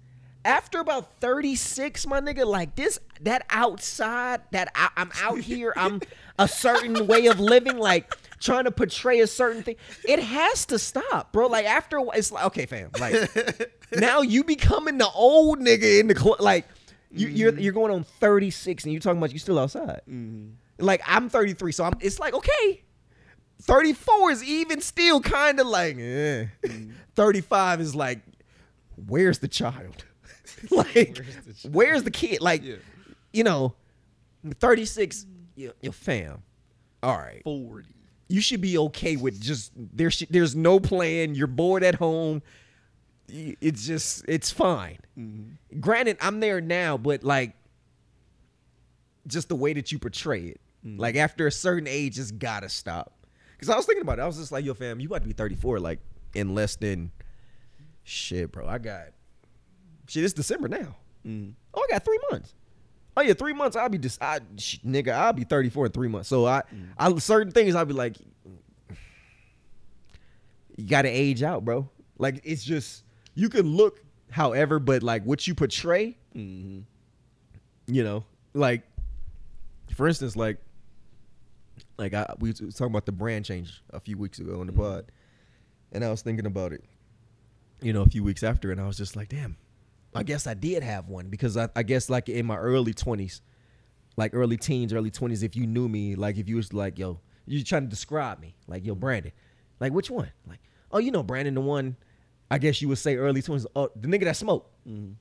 After 0.45 0.79
about 0.79 1.19
36, 1.19 2.07
my 2.07 2.21
nigga, 2.21 2.45
like 2.45 2.75
this, 2.75 2.99
that 3.21 3.45
outside, 3.49 4.41
that 4.51 4.71
I, 4.75 4.89
I'm 4.95 5.11
out 5.21 5.39
here, 5.39 5.73
I'm 5.75 6.01
a 6.39 6.47
certain 6.47 7.07
way 7.07 7.27
of 7.27 7.39
living, 7.39 7.77
like 7.77 8.13
trying 8.39 8.65
to 8.65 8.71
portray 8.71 9.19
a 9.19 9.27
certain 9.27 9.63
thing. 9.63 9.75
It 10.07 10.19
has 10.19 10.65
to 10.67 10.79
stop, 10.79 11.31
bro. 11.33 11.47
Like 11.47 11.65
after 11.65 11.99
it's 12.13 12.31
like, 12.31 12.45
okay, 12.45 12.65
fam, 12.65 12.89
like 12.99 13.71
now 13.95 14.21
you 14.21 14.43
becoming 14.43 14.97
the 14.97 15.09
old 15.09 15.59
nigga 15.59 15.99
in 15.99 16.07
the 16.07 16.15
club. 16.15 16.39
Like 16.41 16.65
you, 17.11 17.27
you're 17.27 17.57
you're 17.57 17.73
going 17.73 17.91
on 17.91 18.03
36 18.03 18.83
and 18.83 18.93
you're 18.93 18.99
talking 18.99 19.17
about 19.17 19.31
you 19.33 19.39
still 19.39 19.59
outside. 19.59 20.01
Like 20.79 21.01
I'm 21.05 21.29
33, 21.29 21.71
so 21.71 21.83
I'm. 21.85 21.93
It's 22.01 22.19
like 22.19 22.33
okay, 22.33 22.83
34 23.61 24.31
is 24.31 24.43
even 24.43 24.81
still 24.81 25.21
kind 25.21 25.59
of 25.59 25.67
like. 25.67 25.97
Eh. 25.99 26.45
35 27.15 27.81
is 27.81 27.95
like, 27.95 28.19
where's 29.07 29.39
the 29.39 29.47
child? 29.47 30.05
like, 30.71 31.19
where's 31.71 32.03
the, 32.03 32.11
kid? 32.11 32.41
Like, 32.41 32.63
Yeah. 32.63 32.75
you 33.33 33.43
know, 33.43 33.73
36. 34.59 35.25
Your, 35.55 35.73
your 35.81 35.93
fam. 35.93 36.43
All 37.01 37.17
right 37.17 37.41
forty. 37.43 37.87
You 38.27 38.41
should 38.41 38.61
be 38.61 38.77
okay 38.77 39.15
with 39.15 39.41
just 39.41 39.71
there. 39.75 40.11
Sh- 40.11 40.25
there's 40.29 40.55
no 40.55 40.79
plan. 40.79 41.35
You're 41.35 41.47
bored 41.47 41.83
at 41.83 41.95
home. 41.95 42.41
It's 43.29 43.85
just 43.85 44.25
it's 44.27 44.51
fine. 44.51 44.99
Mm-hmm. 45.17 45.79
Granted, 45.79 46.17
I'm 46.21 46.39
there 46.39 46.61
now, 46.61 46.97
but 46.97 47.23
like, 47.23 47.53
just 49.25 49.49
the 49.49 49.55
way 49.55 49.73
that 49.73 49.91
you 49.91 49.99
portray 49.99 50.43
it, 50.43 50.61
mm-hmm. 50.85 50.99
like 50.99 51.15
after 51.15 51.47
a 51.47 51.51
certain 51.51 51.87
age, 51.87 52.19
it's 52.19 52.31
gotta 52.31 52.69
stop. 52.69 53.13
Because 53.51 53.69
I 53.69 53.75
was 53.75 53.85
thinking 53.85 54.03
about 54.03 54.19
it. 54.19 54.21
I 54.21 54.27
was 54.27 54.37
just 54.37 54.51
like, 54.51 54.63
yo, 54.63 54.73
fam, 54.73 54.99
you 54.99 55.07
about 55.07 55.23
to 55.23 55.27
be 55.27 55.33
34 55.33 55.79
like 55.79 55.99
in 56.35 56.53
less 56.53 56.75
than 56.75 57.11
shit, 58.03 58.51
bro. 58.51 58.67
I 58.67 58.77
got 58.77 59.07
shit. 60.07 60.23
It's 60.23 60.33
December 60.33 60.67
now. 60.67 60.95
Mm-hmm. 61.25 61.51
Oh, 61.73 61.85
I 61.87 61.91
got 61.91 62.05
three 62.05 62.19
months. 62.31 62.53
Oh 63.17 63.21
yeah, 63.21 63.33
three 63.33 63.53
months. 63.53 63.75
I'll 63.75 63.89
be 63.89 63.97
just, 63.97 64.21
I, 64.21 64.39
sh- 64.57 64.77
nigga. 64.85 65.11
I'll 65.11 65.33
be 65.33 65.43
thirty 65.43 65.69
four 65.69 65.87
in 65.87 65.91
three 65.91 66.07
months. 66.07 66.29
So 66.29 66.45
I, 66.45 66.61
I 66.99 67.17
certain 67.17 67.51
things 67.51 67.73
I'll 67.73 67.83
be 67.83 67.95
like, 67.95 68.15
you 70.77 70.87
got 70.87 71.01
to 71.01 71.09
age 71.09 71.41
out, 71.41 71.65
bro. 71.65 71.89
Like 72.19 72.41
it's 72.43 72.63
just 72.63 73.03
you 73.33 73.49
can 73.49 73.65
look 73.65 74.03
however, 74.29 74.77
but 74.77 75.01
like 75.01 75.23
what 75.23 75.47
you 75.47 75.55
portray, 75.55 76.15
mm-hmm. 76.35 76.81
you 77.87 78.03
know, 78.03 78.23
like 78.53 78.83
for 79.95 80.07
instance, 80.07 80.35
like 80.35 80.57
like 81.97 82.13
I 82.13 82.31
we 82.37 82.49
was 82.49 82.75
talking 82.75 82.91
about 82.91 83.07
the 83.07 83.13
brand 83.13 83.45
change 83.45 83.81
a 83.89 83.99
few 83.99 84.15
weeks 84.15 84.37
ago 84.37 84.59
on 84.59 84.67
the 84.67 84.73
mm-hmm. 84.73 84.81
pod, 84.81 85.05
and 85.91 86.05
I 86.05 86.11
was 86.11 86.21
thinking 86.21 86.45
about 86.45 86.71
it, 86.71 86.83
you 87.81 87.93
know, 87.93 88.03
a 88.03 88.07
few 88.07 88.23
weeks 88.23 88.43
after, 88.43 88.71
and 88.71 88.79
I 88.79 88.85
was 88.85 88.95
just 88.95 89.15
like, 89.15 89.29
damn, 89.29 89.57
I 90.17 90.23
guess 90.23 90.47
I 90.47 90.53
did 90.53 90.83
have 90.83 91.09
one 91.09 91.27
because 91.27 91.57
I, 91.57 91.69
I 91.75 91.83
guess 91.83 92.09
like 92.09 92.29
in 92.29 92.45
my 92.45 92.57
early 92.57 92.93
twenties, 92.93 93.41
like 94.15 94.33
early 94.33 94.57
teens, 94.57 94.93
early 94.93 95.11
twenties, 95.11 95.43
if 95.43 95.55
you 95.55 95.67
knew 95.67 95.87
me, 95.87 96.15
like 96.15 96.37
if 96.37 96.49
you 96.49 96.55
was 96.55 96.73
like, 96.73 96.99
yo, 96.99 97.19
you 97.45 97.63
trying 97.63 97.83
to 97.83 97.89
describe 97.89 98.39
me, 98.39 98.55
like 98.67 98.85
yo, 98.85 98.95
Brandon, 98.95 99.31
like 99.79 99.93
which 99.93 100.09
one? 100.09 100.31
Like, 100.47 100.59
oh, 100.91 100.99
you 100.99 101.11
know, 101.11 101.23
Brandon, 101.23 101.53
the 101.53 101.61
one, 101.61 101.95
I 102.49 102.57
guess 102.57 102.81
you 102.81 102.87
would 102.89 102.97
say 102.97 103.15
early 103.15 103.41
twenties, 103.41 103.67
oh, 103.75 103.89
the 103.95 104.07
nigga 104.07 104.25
that 104.25 104.35
smoked, 104.35 104.69
mm-hmm. 104.87 105.13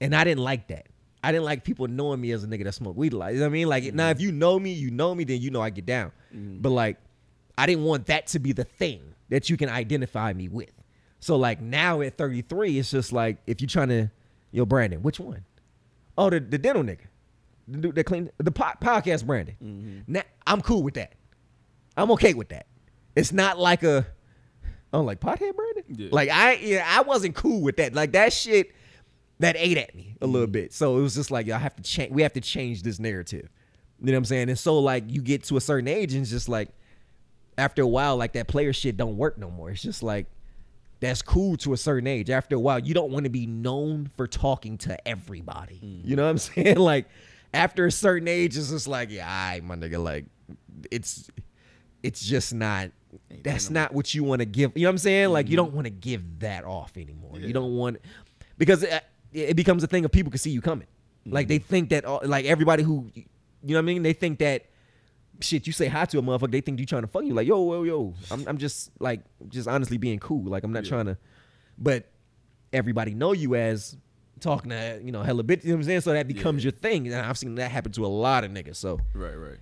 and 0.00 0.14
I 0.14 0.24
didn't 0.24 0.44
like 0.44 0.68
that. 0.68 0.86
I 1.22 1.32
didn't 1.32 1.44
like 1.44 1.64
people 1.64 1.88
knowing 1.88 2.20
me 2.20 2.30
as 2.30 2.44
a 2.44 2.46
nigga 2.46 2.64
that 2.64 2.74
smoked 2.74 2.96
weed 2.96 3.12
a 3.12 3.16
lot. 3.16 3.32
You 3.32 3.40
know 3.40 3.46
what 3.46 3.50
I 3.50 3.52
mean? 3.52 3.68
Like 3.68 3.92
now, 3.92 4.04
mm-hmm. 4.04 4.12
if 4.12 4.20
you 4.20 4.32
know 4.32 4.58
me, 4.58 4.72
you 4.72 4.90
know 4.90 5.14
me, 5.14 5.24
then 5.24 5.40
you 5.40 5.50
know 5.50 5.60
I 5.60 5.70
get 5.70 5.84
down. 5.84 6.12
Mm-hmm. 6.34 6.60
But 6.60 6.70
like, 6.70 6.96
I 7.56 7.66
didn't 7.66 7.84
want 7.84 8.06
that 8.06 8.28
to 8.28 8.38
be 8.38 8.52
the 8.52 8.64
thing 8.64 9.00
that 9.28 9.50
you 9.50 9.56
can 9.56 9.68
identify 9.68 10.32
me 10.32 10.48
with. 10.48 10.70
So 11.20 11.36
like 11.36 11.60
now 11.60 12.00
at 12.00 12.16
33, 12.16 12.78
it's 12.78 12.90
just 12.90 13.12
like 13.12 13.38
if 13.46 13.60
you're 13.60 13.68
trying 13.68 13.88
to, 13.88 14.10
yo, 14.50 14.64
Brandon, 14.64 15.02
which 15.02 15.20
one? 15.20 15.44
Oh, 16.16 16.30
the, 16.30 16.40
the 16.40 16.58
dental 16.58 16.82
nigga, 16.82 17.06
the 17.66 17.78
dude 17.78 17.94
that 17.94 18.04
clean 18.04 18.30
the 18.38 18.50
po- 18.50 18.72
podcast 18.82 19.24
Brandon. 19.26 19.56
Mm-hmm. 19.62 20.12
Now 20.12 20.22
I'm 20.46 20.60
cool 20.60 20.82
with 20.82 20.94
that. 20.94 21.14
I'm 21.96 22.10
okay 22.12 22.34
with 22.34 22.48
that. 22.50 22.66
It's 23.16 23.32
not 23.32 23.58
like 23.58 23.82
a, 23.82 24.06
oh, 24.92 25.02
like 25.02 25.20
pothead 25.20 25.54
Brandon. 25.54 25.84
Yeah. 25.88 26.08
Like 26.12 26.30
I, 26.30 26.54
yeah, 26.54 26.84
I 26.86 27.02
wasn't 27.02 27.34
cool 27.34 27.60
with 27.62 27.76
that. 27.76 27.94
Like 27.94 28.12
that 28.12 28.32
shit, 28.32 28.72
that 29.40 29.56
ate 29.56 29.78
at 29.78 29.94
me 29.94 30.16
a 30.20 30.26
little 30.26 30.48
bit. 30.48 30.72
So 30.72 30.98
it 30.98 31.02
was 31.02 31.14
just 31.14 31.30
like, 31.30 31.48
I 31.48 31.58
have 31.58 31.76
to 31.76 31.82
change. 31.82 32.12
We 32.12 32.22
have 32.22 32.32
to 32.32 32.40
change 32.40 32.82
this 32.82 32.98
narrative. 32.98 33.48
You 34.00 34.06
know 34.06 34.12
what 34.12 34.18
I'm 34.18 34.24
saying? 34.26 34.48
And 34.48 34.58
so 34.58 34.78
like 34.78 35.04
you 35.08 35.22
get 35.22 35.44
to 35.44 35.56
a 35.56 35.60
certain 35.60 35.88
age 35.88 36.14
and 36.14 36.22
it's 36.22 36.30
just 36.30 36.48
like 36.48 36.68
after 37.56 37.82
a 37.82 37.86
while, 37.86 38.16
like 38.16 38.32
that 38.34 38.48
player 38.48 38.72
shit 38.72 38.96
don't 38.96 39.16
work 39.16 39.38
no 39.38 39.50
more. 39.50 39.70
It's 39.70 39.82
just 39.82 40.02
like 40.02 40.26
that's 41.00 41.22
cool 41.22 41.56
to 41.58 41.72
a 41.72 41.76
certain 41.76 42.06
age. 42.06 42.30
After 42.30 42.56
a 42.56 42.58
while, 42.58 42.78
you 42.78 42.94
don't 42.94 43.10
want 43.10 43.24
to 43.24 43.30
be 43.30 43.46
known 43.46 44.10
for 44.16 44.26
talking 44.26 44.78
to 44.78 45.08
everybody. 45.08 45.78
You 46.04 46.16
know 46.16 46.24
what 46.24 46.30
I'm 46.30 46.38
saying? 46.38 46.76
Like 46.78 47.06
after 47.54 47.86
a 47.86 47.92
certain 47.92 48.28
age, 48.28 48.56
it's 48.56 48.70
just 48.70 48.88
like, 48.88 49.10
yeah, 49.10 49.26
all 49.26 49.52
right, 49.52 49.64
my 49.64 49.76
nigga, 49.76 50.02
like 50.02 50.26
it's 50.90 51.30
it's 52.02 52.24
just 52.24 52.54
not 52.54 52.90
that's 53.42 53.70
not 53.70 53.92
what 53.92 54.14
you 54.14 54.24
want 54.24 54.40
to 54.40 54.46
give. 54.46 54.72
You 54.74 54.82
know 54.82 54.88
what 54.88 54.92
I'm 54.92 54.98
saying? 54.98 55.30
Like 55.30 55.48
you 55.48 55.56
don't 55.56 55.72
want 55.72 55.86
to 55.86 55.90
give 55.90 56.40
that 56.40 56.64
off 56.64 56.96
anymore. 56.96 57.38
You 57.38 57.52
don't 57.52 57.76
want 57.76 57.98
because 58.56 58.82
it, 58.82 59.04
it 59.32 59.56
becomes 59.56 59.82
a 59.82 59.86
thing 59.86 60.04
of 60.04 60.12
people 60.12 60.30
can 60.30 60.38
see 60.38 60.50
you 60.50 60.60
coming. 60.60 60.86
Like 61.26 61.48
they 61.48 61.58
think 61.58 61.90
that 61.90 62.26
like 62.26 62.46
everybody 62.46 62.82
who 62.82 63.10
you 63.14 63.24
know 63.62 63.74
what 63.74 63.78
I 63.78 63.82
mean, 63.82 64.02
they 64.02 64.12
think 64.12 64.38
that 64.38 64.66
shit 65.40 65.66
you 65.66 65.72
say 65.72 65.86
hi 65.86 66.04
to 66.06 66.18
a 66.18 66.22
motherfucker, 66.22 66.50
they 66.50 66.60
think 66.60 66.80
you 66.80 66.86
trying 66.86 67.02
to 67.02 67.08
fuck 67.08 67.24
you. 67.24 67.34
Like 67.34 67.46
yo, 67.46 67.72
yo, 67.72 67.82
yo. 67.84 68.14
I'm 68.30 68.46
I'm 68.46 68.58
just 68.58 68.90
like 69.00 69.20
just 69.48 69.68
honestly 69.68 69.98
being 69.98 70.18
cool. 70.18 70.44
Like 70.44 70.64
I'm 70.64 70.72
not 70.72 70.84
trying 70.84 71.06
to, 71.06 71.16
but 71.78 72.06
everybody 72.72 73.14
know 73.14 73.32
you 73.32 73.54
as 73.54 73.96
talking 74.40 74.70
to 74.70 75.00
you 75.02 75.10
know 75.12 75.22
hella 75.22 75.42
bitch. 75.44 75.64
You 75.64 75.70
know 75.70 75.76
what 75.76 75.80
I'm 75.80 75.84
saying? 75.84 76.00
So 76.02 76.12
that 76.12 76.28
becomes 76.28 76.62
your 76.64 76.70
thing, 76.72 77.06
and 77.06 77.16
I've 77.16 77.38
seen 77.38 77.54
that 77.56 77.70
happen 77.70 77.92
to 77.92 78.04
a 78.04 78.08
lot 78.08 78.44
of 78.44 78.50
niggas. 78.50 78.76
So 78.76 79.00
Right, 79.14 79.34
right. 79.34 79.58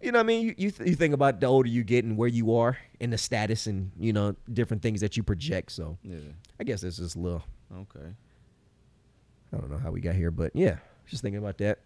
you 0.00 0.12
know 0.12 0.18
what 0.18 0.24
I 0.24 0.26
mean? 0.26 0.46
You 0.46 0.54
you, 0.58 0.70
th- 0.70 0.88
you 0.88 0.94
think 0.96 1.14
about 1.14 1.40
the 1.40 1.46
older 1.46 1.68
you 1.68 1.82
get 1.84 2.04
and 2.04 2.16
where 2.16 2.28
you 2.28 2.54
are 2.56 2.76
and 3.00 3.12
the 3.12 3.18
status 3.18 3.66
and 3.66 3.90
you 3.98 4.12
know 4.12 4.34
different 4.52 4.82
things 4.82 5.00
that 5.00 5.16
you 5.16 5.22
project. 5.22 5.72
So 5.72 5.98
Yeah. 6.02 6.18
I 6.60 6.64
guess 6.64 6.80
that's 6.82 6.96
just 6.98 7.16
a 7.16 7.18
little. 7.18 7.42
Okay. 7.74 8.06
I 9.52 9.56
don't 9.58 9.70
know 9.70 9.78
how 9.78 9.90
we 9.90 10.00
got 10.00 10.14
here, 10.14 10.30
but 10.30 10.54
yeah, 10.54 10.76
just 11.06 11.22
thinking 11.22 11.38
about 11.38 11.58
that. 11.58 11.78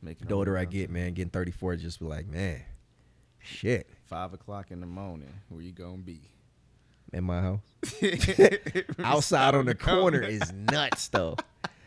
Making 0.00 0.28
The 0.28 0.34
older 0.34 0.56
I 0.56 0.64
get, 0.64 0.90
man, 0.90 1.12
getting 1.14 1.30
34, 1.30 1.76
just 1.76 1.98
be 1.98 2.06
like, 2.06 2.28
man, 2.28 2.62
shit, 3.38 3.88
Five 4.06 4.32
o'clock 4.32 4.70
in 4.70 4.80
the 4.80 4.86
morning. 4.86 5.32
Where 5.48 5.60
you 5.60 5.72
gonna 5.72 5.98
be? 5.98 6.20
in 7.12 7.24
my 7.24 7.40
house. 7.40 7.60
Outside 8.98 9.54
on 9.54 9.66
the 9.66 9.74
corner 9.74 10.22
is 10.22 10.52
nuts, 10.52 11.08
though. 11.08 11.36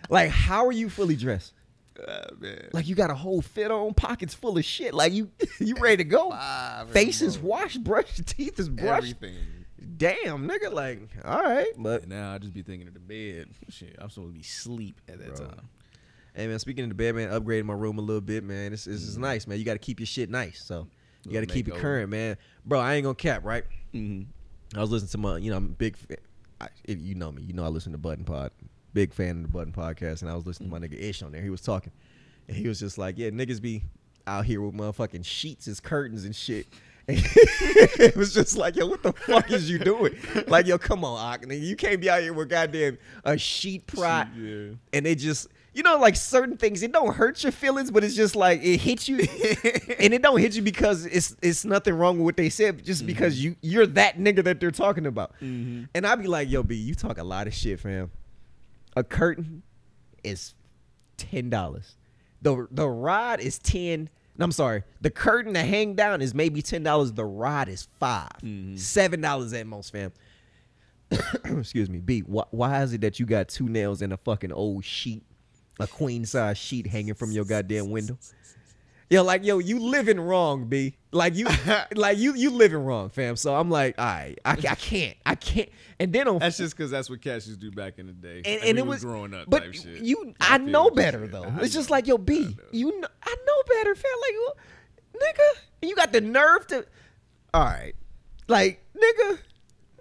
Like, 0.10 0.30
how 0.30 0.65
are 0.65 0.71
you 0.71 0.89
fully 0.89 1.15
dressed? 1.15 1.54
Ah, 2.08 2.26
man. 2.39 2.69
Like 2.74 2.88
you 2.88 2.95
got 2.95 3.12
a 3.12 3.15
whole 3.15 3.41
fit 3.41 3.69
on, 3.69 3.93
pockets 3.93 4.34
full 4.34 4.58
of 4.58 4.65
shit. 4.65 4.93
Like 4.93 5.13
you, 5.13 5.30
you 5.60 5.76
ready 5.76 5.97
to 5.97 6.04
go? 6.04 6.32
Five 6.32 6.89
Face 6.89 7.21
is 7.21 7.38
washed, 7.38 7.84
brushed, 7.84 8.26
teeth 8.26 8.60
is 8.60 8.69
brushed. 8.69 9.15
Everything. 9.15 9.36
Damn, 9.97 10.47
nigga. 10.47 10.71
Like, 10.71 11.02
all 11.24 11.41
right, 11.41 11.71
but 11.78 12.04
And 12.04 12.12
now 12.12 12.34
I 12.34 12.38
just 12.38 12.54
be 12.54 12.63
thinking 12.63 12.88
of 12.88 12.93
the 12.93 13.00
bed. 13.00 13.50
Shit, 13.69 13.95
I'm 14.00 14.10
supposed 14.10 14.34
to 14.34 14.38
be 14.38 14.43
sleep 14.43 15.00
at 15.08 15.19
that 15.19 15.36
Bro. 15.36 15.47
time. 15.47 15.69
Hey 16.34 16.48
man, 16.48 16.60
speaking 16.60 16.84
of 16.86 16.89
the 16.89 16.96
bed, 16.96 17.15
man, 17.15 17.30
upgrading 17.30 17.65
my 17.65 17.74
room 17.74 17.98
a 17.98 18.02
little 18.02 18.22
bit, 18.22 18.44
man. 18.44 18.72
This, 18.72 18.88
is 18.88 19.13
Mm-hmm. 19.13 19.22
nice, 19.22 19.48
man. 19.48 19.60
You 19.60 19.65
got 19.65 19.74
to 19.74 19.80
keep 19.80 20.00
your 20.00 20.08
shit 20.08 20.30
nice, 20.30 20.63
so 20.63 20.88
you 21.26 21.34
got 21.34 21.41
to 21.41 21.46
keep 21.46 21.67
it 21.67 21.76
current, 21.76 22.10
man. 22.10 22.38
Bro, 22.65 22.80
I 22.80 22.94
ain't 22.96 23.04
gonna 23.04 23.15
cap, 23.15 23.44
right? 23.44 23.65
Mm-hmm. 23.94 24.30
I 24.78 24.82
was 24.82 24.89
listening 24.91 25.10
to 25.10 25.17
my, 25.17 25.38
you 25.38 25.52
know, 25.52 25.58
I'm 25.58 25.65
a 25.65 25.70
big, 25.70 25.98
I, 26.62 26.70
if 26.86 27.00
you 27.02 27.15
know 27.15 27.32
me, 27.32 27.41
you 27.41 27.52
know 27.54 27.65
I 27.65 27.67
listen 27.67 27.91
to 27.91 27.98
Budden 27.98 28.24
Pod, 28.24 28.52
big 28.94 29.13
fan 29.13 29.38
of 29.38 29.41
the 29.44 29.48
Budden 29.50 29.74
Podcast, 29.74 30.22
and 30.22 30.32
I 30.32 30.36
was 30.36 30.46
listening 30.46 30.70
to 30.70 30.80
my 30.80 30.86
Mm-hmm. 30.86 30.96
nigga 30.96 31.10
Ish 31.10 31.22
on 31.24 31.32
there. 31.34 31.41
He 31.41 31.50
was 31.50 31.62
talking, 31.62 31.91
and 32.48 32.56
he 32.56 32.67
was 32.70 32.80
just 32.80 32.98
like, 32.98 33.17
yeah, 33.17 33.30
niggas 33.30 33.62
be 33.62 33.84
out 34.26 34.46
here 34.46 34.62
with 34.62 34.74
motherfucking 34.74 35.26
sheets 35.26 35.67
as 35.67 35.80
curtains 35.82 36.24
and 36.26 36.36
shit. 36.36 36.67
And 37.08 37.20
it 38.00 38.15
was 38.15 38.34
just 38.34 38.56
like, 38.56 38.76
yo, 38.78 38.86
what 38.86 39.04
the 39.04 39.12
fuck 39.12 39.52
is 39.52 39.70
you 39.70 39.80
doing? 39.80 40.15
Like, 40.48 40.67
yo, 40.67 40.78
come 40.78 41.04
on, 41.04 41.39
nigga, 41.39 41.60
you 41.60 41.76
can't 41.76 42.00
be 42.00 42.10
out 42.10 42.22
here 42.22 42.32
with 42.32 42.48
goddamn 42.48 42.98
a 43.26 43.38
sheet 43.38 43.86
prop, 43.88 44.28
yeah. 44.38 44.70
and 44.94 45.06
they 45.06 45.15
just. 45.15 45.48
You 45.73 45.84
know, 45.84 45.97
like 45.97 46.17
certain 46.17 46.57
things, 46.57 46.84
it 46.84 46.91
don't 46.91 47.15
hurt 47.15 47.43
your 47.43 47.51
feelings, 47.53 47.91
but 47.91 48.03
it's 48.03 48.15
just 48.15 48.36
like 48.36 48.62
it 48.62 48.77
hits 48.81 49.07
you, 49.07 49.19
and 49.99 50.13
it 50.13 50.21
don't 50.21 50.39
hit 50.39 50.53
you 50.53 50.62
because 50.62 51.05
it's 51.05 51.36
it's 51.41 51.63
nothing 51.63 51.93
wrong 51.93 52.17
with 52.17 52.25
what 52.25 52.38
they 52.38 52.49
said, 52.49 52.84
just 52.84 53.05
because 53.05 53.38
mm-hmm. 53.38 53.49
you 53.49 53.55
you're 53.62 53.88
that 53.88 54.17
nigga 54.17 54.43
that 54.43 54.60
they're 54.60 54.71
talking 54.71 55.05
about. 55.05 55.31
Mm-hmm. 55.36 55.86
And 55.95 56.05
I'd 56.05 56.21
be 56.21 56.27
like, 56.27 56.49
yo, 56.49 56.63
B, 56.63 56.75
you 56.75 56.93
talk 56.93 57.17
a 57.17 57.23
lot 57.23 57.47
of 57.47 57.53
shit, 57.53 57.79
fam. 57.79 58.12
A 58.97 59.03
curtain 59.03 59.63
is 60.23 60.55
ten 61.15 61.49
dollars. 61.49 61.95
The 62.41 62.67
the 62.69 62.89
rod 62.89 63.39
is 63.39 63.57
ten. 63.57 64.10
No, 64.38 64.45
I'm 64.45 64.51
sorry. 64.51 64.84
The 64.99 65.10
curtain 65.10 65.53
to 65.53 65.62
hang 65.62 65.95
down 65.95 66.21
is 66.21 66.34
maybe 66.34 66.62
ten 66.62 66.84
dollars. 66.84 67.13
The 67.13 67.25
rod 67.25 67.69
is 67.69 67.88
5 67.99 68.27
mm-hmm. 68.43 68.75
seven 68.75 69.21
dollars 69.21 69.53
at 69.53 69.67
most, 69.67 69.91
fam. 69.91 70.12
Excuse 71.45 71.89
me, 71.89 71.99
B. 71.99 72.21
Why, 72.21 72.43
why 72.51 72.84
is 72.84 72.93
it 72.93 73.01
that 73.01 73.19
you 73.19 73.25
got 73.25 73.49
two 73.49 73.67
nails 73.67 74.01
and 74.01 74.13
a 74.13 74.17
fucking 74.17 74.51
old 74.51 74.86
sheet, 74.86 75.23
a 75.82 75.88
queen 75.88 76.26
size 76.26 76.58
sheet 76.58 76.88
hanging 76.88 77.13
from 77.13 77.32
your 77.32 77.46
goddamn 77.46 77.89
window? 77.89 78.17
Yo, 79.10 79.24
like 79.24 79.44
yo, 79.44 79.60
you 79.60 79.78
living 79.78 80.20
wrong, 80.20 80.67
B. 80.67 80.96
Like 81.12 81.36
you, 81.36 81.46
like 81.96 82.17
you, 82.17 82.34
you 82.34 82.50
living 82.50 82.86
wrong, 82.86 83.10
fam. 83.10 83.36
So 83.36 83.54
I'm 83.54 83.70
like, 83.70 84.00
all 84.00 84.06
right, 84.06 84.39
I, 84.46 84.52
I 84.52 84.76
can't, 84.76 85.17
I 85.26 85.36
can't. 85.36 85.67
And 86.00 86.13
then 86.13 86.30
on 86.30 86.39
That's 86.39 86.56
just 86.56 86.78
because 86.78 86.89
that's 86.91 87.10
what 87.10 87.22
cats 87.22 87.46
used 87.46 87.60
to 87.60 87.70
do 87.70 87.76
back 87.76 88.00
in 88.00 88.08
the 88.08 88.13
day. 88.13 88.41
and, 88.46 88.63
and 88.63 88.80
it 88.80 88.88
was 88.88 89.04
growing 89.04 89.34
up. 89.34 89.50
But 89.50 89.63
type 89.63 89.74
shit. 89.74 90.02
you, 90.02 90.34
I 90.39 90.56
I, 90.56 90.58
know 90.60 90.89
better 90.89 91.28
saying. 91.30 91.32
though. 91.32 91.44
I 91.44 91.62
It's 91.63 91.74
just 91.74 91.89
like 91.89 92.08
yo, 92.08 92.17
B, 92.17 92.56
you, 92.72 93.02
know, 93.02 93.08
I 93.22 93.36
know 93.46 93.63
better, 93.67 93.96
fam. 93.96 94.12
Like, 94.22 95.22
nigga, 95.22 95.60
you 95.89 95.96
got 95.98 96.13
the 96.13 96.22
nerve 96.22 96.67
to, 96.67 96.86
all 97.54 97.65
right, 97.65 97.94
like, 98.48 98.82
nigga, 98.96 99.39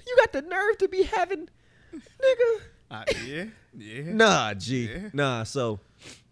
you 0.07 0.17
got 0.19 0.33
the 0.33 0.43
nerve 0.43 0.79
to 0.79 0.87
be 0.89 1.03
having, 1.03 1.49
nigga, 1.93 2.61
Uh, 2.93 3.05
yeah, 3.25 3.45
yeah. 3.77 4.03
nah, 4.13 4.55
G, 4.55 4.87
Yeah. 4.93 5.09
nah. 5.13 5.43
So, 5.45 5.81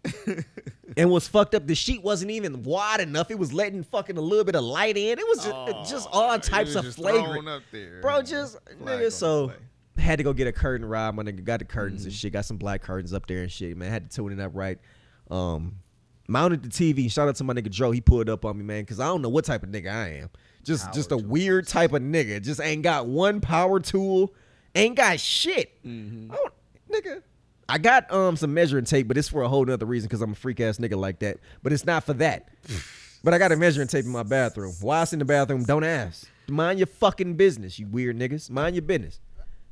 and 0.97 1.09
what's 1.09 1.27
fucked 1.27 1.55
up? 1.55 1.67
The 1.67 1.75
sheet 1.75 2.03
wasn't 2.03 2.31
even 2.31 2.63
wide 2.63 3.01
enough. 3.01 3.31
It 3.31 3.37
was 3.39 3.53
letting 3.53 3.83
fucking 3.83 4.17
a 4.17 4.21
little 4.21 4.45
bit 4.45 4.55
of 4.55 4.63
light 4.63 4.97
in. 4.97 5.19
It 5.19 5.27
was 5.27 5.43
just, 5.45 5.89
just 5.91 6.07
all 6.11 6.31
Oh, 6.33 6.37
types 6.37 6.75
of 6.75 6.93
flagrant. 6.95 7.47
up 7.47 7.63
there. 7.71 8.01
Bro, 8.01 8.23
just 8.23 8.57
nigga, 8.83 9.11
so 9.11 9.51
had 9.97 10.17
to 10.17 10.23
go 10.23 10.31
get 10.33 10.47
a 10.47 10.51
curtain 10.51 10.87
rod. 10.87 11.15
My 11.15 11.23
nigga 11.23 11.43
got 11.43 11.59
the 11.59 11.65
curtains 11.65 12.01
Mm-hmm. 12.01 12.07
and 12.09 12.15
shit. 12.15 12.33
Got 12.33 12.45
some 12.45 12.57
black 12.57 12.81
curtains 12.81 13.13
up 13.13 13.27
there 13.27 13.41
and 13.41 13.51
shit. 13.51 13.75
Man, 13.75 13.91
had 13.91 14.09
to 14.09 14.15
tune 14.15 14.31
it 14.31 14.39
up 14.41 14.51
right. 14.55 14.79
Um, 15.29 15.75
mounted 16.27 16.63
the 16.63 16.69
TV. 16.69 17.11
Shout 17.11 17.27
out 17.27 17.35
to 17.35 17.43
my 17.43 17.53
nigga 17.53 17.69
Joe. 17.69 17.91
He 17.91 17.99
pulled 18.01 18.29
up 18.29 18.45
on 18.45 18.57
me, 18.57 18.63
man, 18.63 18.83
because 18.83 18.99
I 18.99 19.05
don't 19.07 19.21
know 19.21 19.29
what 19.29 19.45
type 19.45 19.63
of 19.63 19.69
nigga 19.69 19.91
I 19.93 20.07
am. 20.19 20.29
Just 20.63 20.93
just 20.93 21.11
a 21.11 21.17
weird 21.17 21.67
type 21.67 21.93
of 21.93 22.01
nigga. 22.01 22.41
Just 22.41 22.61
ain't 22.61 22.83
got 22.83 23.07
one 23.07 23.41
power 23.41 23.79
tool. 23.79 24.33
Ain't 24.75 24.95
got 24.95 25.19
shit. 25.19 25.83
Mm-hmm. 25.85 26.31
I 26.31 26.35
don't, 26.35 26.53
nigga. 26.91 27.21
I 27.69 27.77
got 27.77 28.11
um 28.11 28.35
some 28.35 28.53
measuring 28.53 28.85
tape, 28.85 29.07
but 29.07 29.17
it's 29.17 29.29
for 29.29 29.43
a 29.43 29.47
whole 29.47 29.63
nother 29.63 29.85
reason 29.85 30.07
because 30.07 30.21
I'm 30.21 30.31
a 30.31 30.35
freak 30.35 30.59
ass 30.59 30.79
nigga 30.79 30.97
like 30.97 31.19
that. 31.19 31.37
But 31.61 31.71
it's 31.71 31.85
not 31.85 32.03
for 32.03 32.13
that. 32.13 32.49
but 33.23 33.33
I 33.33 33.37
got 33.37 33.51
a 33.51 33.55
measuring 33.55 33.87
tape 33.87 34.05
in 34.05 34.11
my 34.11 34.23
bathroom. 34.23 34.73
Why 34.81 35.03
it's 35.03 35.13
in 35.13 35.19
the 35.19 35.25
bathroom? 35.25 35.63
Don't 35.63 35.83
ask. 35.83 36.27
Mind 36.47 36.79
your 36.79 36.87
fucking 36.87 37.35
business, 37.35 37.77
you 37.77 37.85
weird 37.85 38.17
niggas. 38.17 38.49
Mind 38.49 38.75
your 38.75 38.81
business. 38.81 39.19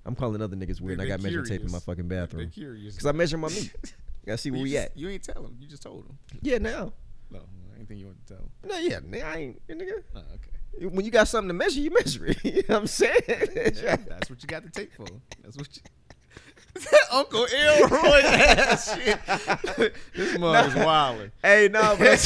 I'm 0.05 0.15
calling 0.15 0.41
other 0.41 0.55
niggas 0.55 0.79
weird. 0.79 0.99
and 0.99 1.07
I 1.07 1.09
got 1.09 1.21
measuring 1.21 1.45
tape 1.45 1.61
in 1.61 1.71
my 1.71 1.79
fucking 1.79 2.07
bathroom. 2.07 2.51
Because 2.55 3.05
I 3.05 3.11
measure 3.11 3.37
my 3.37 3.49
meat. 3.49 3.73
Gotta 4.25 4.37
see 4.37 4.51
where 4.51 4.57
you 4.59 4.63
we 4.63 4.71
just, 4.71 4.85
at. 4.85 4.97
You 4.97 5.09
ain't 5.09 5.23
tell 5.23 5.43
him. 5.43 5.55
You 5.59 5.67
just 5.67 5.81
told 5.83 6.05
him. 6.05 6.17
Yeah, 6.41 6.57
now. 6.57 6.93
No, 7.31 7.39
anything 7.75 7.97
you 7.97 8.07
want 8.07 8.25
to 8.27 8.33
tell 8.33 8.43
him. 8.43 8.51
No, 8.67 8.77
yeah, 8.77 8.99
nigga, 8.99 9.23
I 9.23 9.37
ain't 9.37 9.67
nigga. 9.67 10.03
Oh, 10.15 10.19
okay. 10.35 10.85
When 10.85 11.05
you 11.05 11.11
got 11.11 11.27
something 11.27 11.47
to 11.47 11.53
measure, 11.53 11.79
you 11.79 11.91
measure 11.91 12.27
it. 12.27 12.37
you 12.43 12.53
know 12.53 12.61
what 12.67 12.77
I'm 12.77 12.87
saying? 12.87 13.21
Yeah, 13.27 13.95
that's 14.07 14.29
what 14.29 14.43
you 14.43 14.47
got 14.47 14.63
the 14.63 14.69
tape 14.69 14.93
for. 14.93 15.07
That's 15.41 15.57
what 15.57 15.75
you. 15.75 15.81
Uncle 17.11 17.45
Elroy 17.45 18.21
ass 18.23 18.95
shit. 18.95 19.19
this 20.15 20.37
mug 20.37 20.67
is 20.67 20.73
wildin'. 20.75 21.31
Hey, 21.41 21.69
no, 21.71 21.95
but 21.97 22.17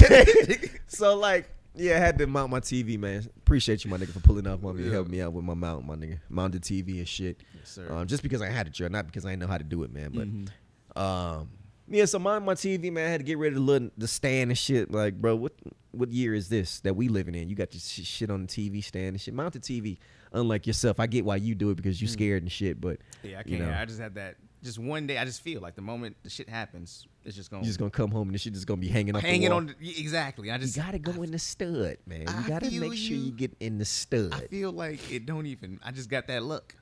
so 0.88 1.18
like, 1.18 1.50
yeah, 1.76 1.96
I 1.96 2.00
had 2.00 2.18
to 2.18 2.28
mount 2.28 2.52
my 2.52 2.60
TV, 2.60 3.00
man. 3.00 3.28
Appreciate 3.38 3.86
you, 3.86 3.92
my 3.92 3.98
nigga, 3.98 4.10
for 4.12 4.20
pulling 4.20 4.48
up 4.48 4.64
on 4.66 4.76
me, 4.78 4.84
Yeah. 4.86 4.92
helping 4.92 5.12
me 5.12 5.22
out 5.22 5.34
with 5.34 5.46
my 5.46 5.54
mount, 5.54 5.86
my 5.86 5.96
nigga. 5.96 6.20
Mounted 6.30 6.64
TV 6.64 6.98
and 6.98 7.08
shit. 7.08 7.42
Yes, 7.58 7.70
sir. 7.70 7.88
Um, 7.92 8.08
just 8.08 8.24
because 8.24 8.42
I 8.42 8.50
had 8.50 8.66
to, 8.66 8.72
drill, 8.72 8.90
not 8.90 9.06
because 9.06 9.26
I 9.26 9.30
didn't 9.30 9.42
know 9.44 9.48
how 9.48 9.58
to 9.58 9.64
do 9.64 9.84
it, 9.84 9.94
man. 9.94 10.12
But 10.14 10.28
Mm-hmm. 10.28 11.02
um, 11.02 11.50
yeah, 11.88 12.06
so 12.06 12.20
mount 12.20 12.46
my 12.46 12.54
TV, 12.54 12.92
man. 12.92 13.08
I 13.08 13.12
had 13.12 13.20
to 13.20 13.26
get 13.26 13.38
rid 13.38 13.50
of 13.50 13.56
the 13.56 13.62
little, 13.62 13.90
the 13.98 14.08
stand 14.08 14.50
and 14.52 14.58
shit. 14.58 14.92
Like, 14.92 15.16
bro, 15.16 15.36
what 15.36 15.54
what 15.92 16.10
year 16.10 16.34
is 16.34 16.48
this 16.48 16.80
that 16.82 16.96
we 16.96 17.10
living 17.10 17.36
in? 17.36 17.50
You 17.50 17.56
got 17.56 17.74
your 17.74 17.82
shit 17.82 18.30
on 18.32 18.44
the 18.44 18.48
TV 18.48 18.82
stand 18.82 19.08
and 19.08 19.20
shit. 19.22 19.34
Mount 19.34 19.52
the 19.54 19.60
TV. 19.60 19.98
Unlike 20.34 20.68
yourself, 20.68 21.00
I 21.00 21.08
get 21.08 21.26
why 21.26 21.36
you 21.36 21.56
do 21.56 21.72
it 21.72 21.76
because 21.76 22.02
you're 22.02 22.08
scared 22.08 22.44
and 22.44 22.52
shit. 22.52 22.80
But 22.80 23.00
Mm. 23.24 23.32
Yeah, 23.32 23.40
I 23.40 23.44
can't. 23.44 23.62
know, 23.62 23.74
I 23.78 23.86
just 23.86 24.00
had 24.00 24.16
that. 24.16 24.38
Just 24.64 24.78
one 24.78 25.08
day, 25.08 25.18
I 25.18 25.26
just 25.26 25.42
feel 25.42 25.60
like 25.60 25.76
the 25.76 25.82
moment 25.82 26.16
the 26.22 26.30
shit 26.30 26.48
happens, 26.48 27.08
it's 27.26 27.36
just 27.36 27.50
gonna 27.50 27.64
you 27.64 27.68
just 27.68 27.80
gonna 27.80 27.90
come 27.92 28.12
home 28.12 28.28
and 28.28 28.36
the 28.36 28.40
shit 28.40 28.54
just 28.54 28.68
gonna 28.68 28.80
be 28.80 28.88
hanging 28.88 29.16
up. 29.16 29.22
hanging 29.24 29.52
on. 29.52 29.76
The, 29.80 30.00
exactly. 30.00 30.52
I 30.52 30.56
You 30.56 30.62
just 30.62 30.76
gotta 30.76 31.00
go 31.00 31.24
in 31.24 31.32
the 31.32 31.40
stud, 31.40 31.98
man. 32.06 32.22
You 32.22 32.28
I 32.30 32.48
gotta 32.48 32.72
make 32.72 32.94
sure 32.94 33.16
you. 33.18 33.24
you 33.24 33.32
get 33.32 33.56
in 33.60 33.80
the 33.80 33.86
stud. 33.86 34.34
I 34.34 34.42
feel 34.48 34.72
like 34.72 35.12
it 35.12 35.26
don't 35.26 35.48
even. 35.48 35.80
I 35.84 35.92
just 35.92 36.10
got 36.10 36.28
that 36.28 36.44
look. 36.44 36.76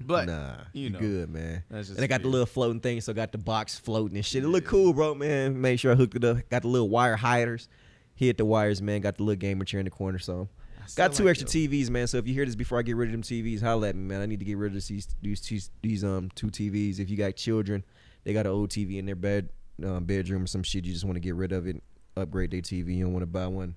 But 0.00 0.26
nah, 0.26 0.54
you 0.72 0.84
you 0.84 0.90
know, 0.90 0.98
good, 0.98 1.30
man. 1.30 1.62
and 1.70 2.00
I 2.00 2.06
got 2.08 2.22
the 2.22 2.28
little 2.28 2.46
floating 2.46 2.80
thing, 2.80 3.00
so 3.00 3.12
I 3.12 3.14
got 3.14 3.30
the 3.30 3.38
box 3.38 3.78
floating 3.78 4.16
and 4.16 4.24
shit. 4.26 4.42
It 4.42 4.48
looked 4.48 4.66
cool, 4.66 4.92
bro, 4.92 5.14
man. 5.14 5.60
Made 5.60 5.78
sure 5.78 5.92
I 5.92 5.94
hooked 5.94 6.16
it 6.16 6.24
up. 6.24 6.38
Got 6.48 6.62
the 6.62 6.68
little 6.68 6.88
wire 6.88 7.14
hiders. 7.16 7.68
Hit 8.14 8.38
the 8.38 8.44
wires, 8.44 8.82
man. 8.82 9.00
Got 9.00 9.18
the 9.18 9.22
little 9.22 9.38
gamer 9.38 9.64
chair 9.64 9.80
in 9.80 9.84
the 9.84 9.90
corner, 9.90 10.18
so. 10.18 10.48
Got 10.96 11.12
two 11.12 11.24
like 11.24 11.30
extra 11.30 11.46
those. 11.46 11.54
TVs, 11.54 11.90
man. 11.90 12.06
So 12.06 12.18
if 12.18 12.26
you 12.26 12.34
hear 12.34 12.44
this 12.44 12.54
before 12.54 12.78
I 12.78 12.82
get 12.82 12.96
rid 12.96 13.08
of 13.08 13.12
them 13.12 13.22
TVs, 13.22 13.62
holla 13.62 13.88
at 13.88 13.96
me, 13.96 14.02
man. 14.02 14.20
I 14.20 14.26
need 14.26 14.38
to 14.40 14.44
get 14.44 14.58
rid 14.58 14.74
of 14.74 14.86
these 14.86 15.08
these 15.20 15.40
these, 15.40 15.70
these 15.82 16.04
um 16.04 16.30
two 16.34 16.48
TVs. 16.48 16.98
If 16.98 17.10
you 17.10 17.16
got 17.16 17.36
children, 17.36 17.84
they 18.24 18.32
got 18.32 18.46
an 18.46 18.52
old 18.52 18.70
TV 18.70 18.98
in 18.98 19.06
their 19.06 19.16
bed 19.16 19.48
um, 19.84 20.04
bedroom 20.04 20.44
or 20.44 20.46
some 20.46 20.62
shit. 20.62 20.84
You 20.84 20.92
just 20.92 21.04
want 21.04 21.16
to 21.16 21.20
get 21.20 21.34
rid 21.34 21.52
of 21.52 21.66
it, 21.66 21.82
upgrade 22.16 22.50
their 22.50 22.60
TV. 22.60 22.96
You 22.96 23.04
don't 23.04 23.12
want 23.12 23.22
to 23.22 23.26
buy 23.26 23.46
one. 23.46 23.74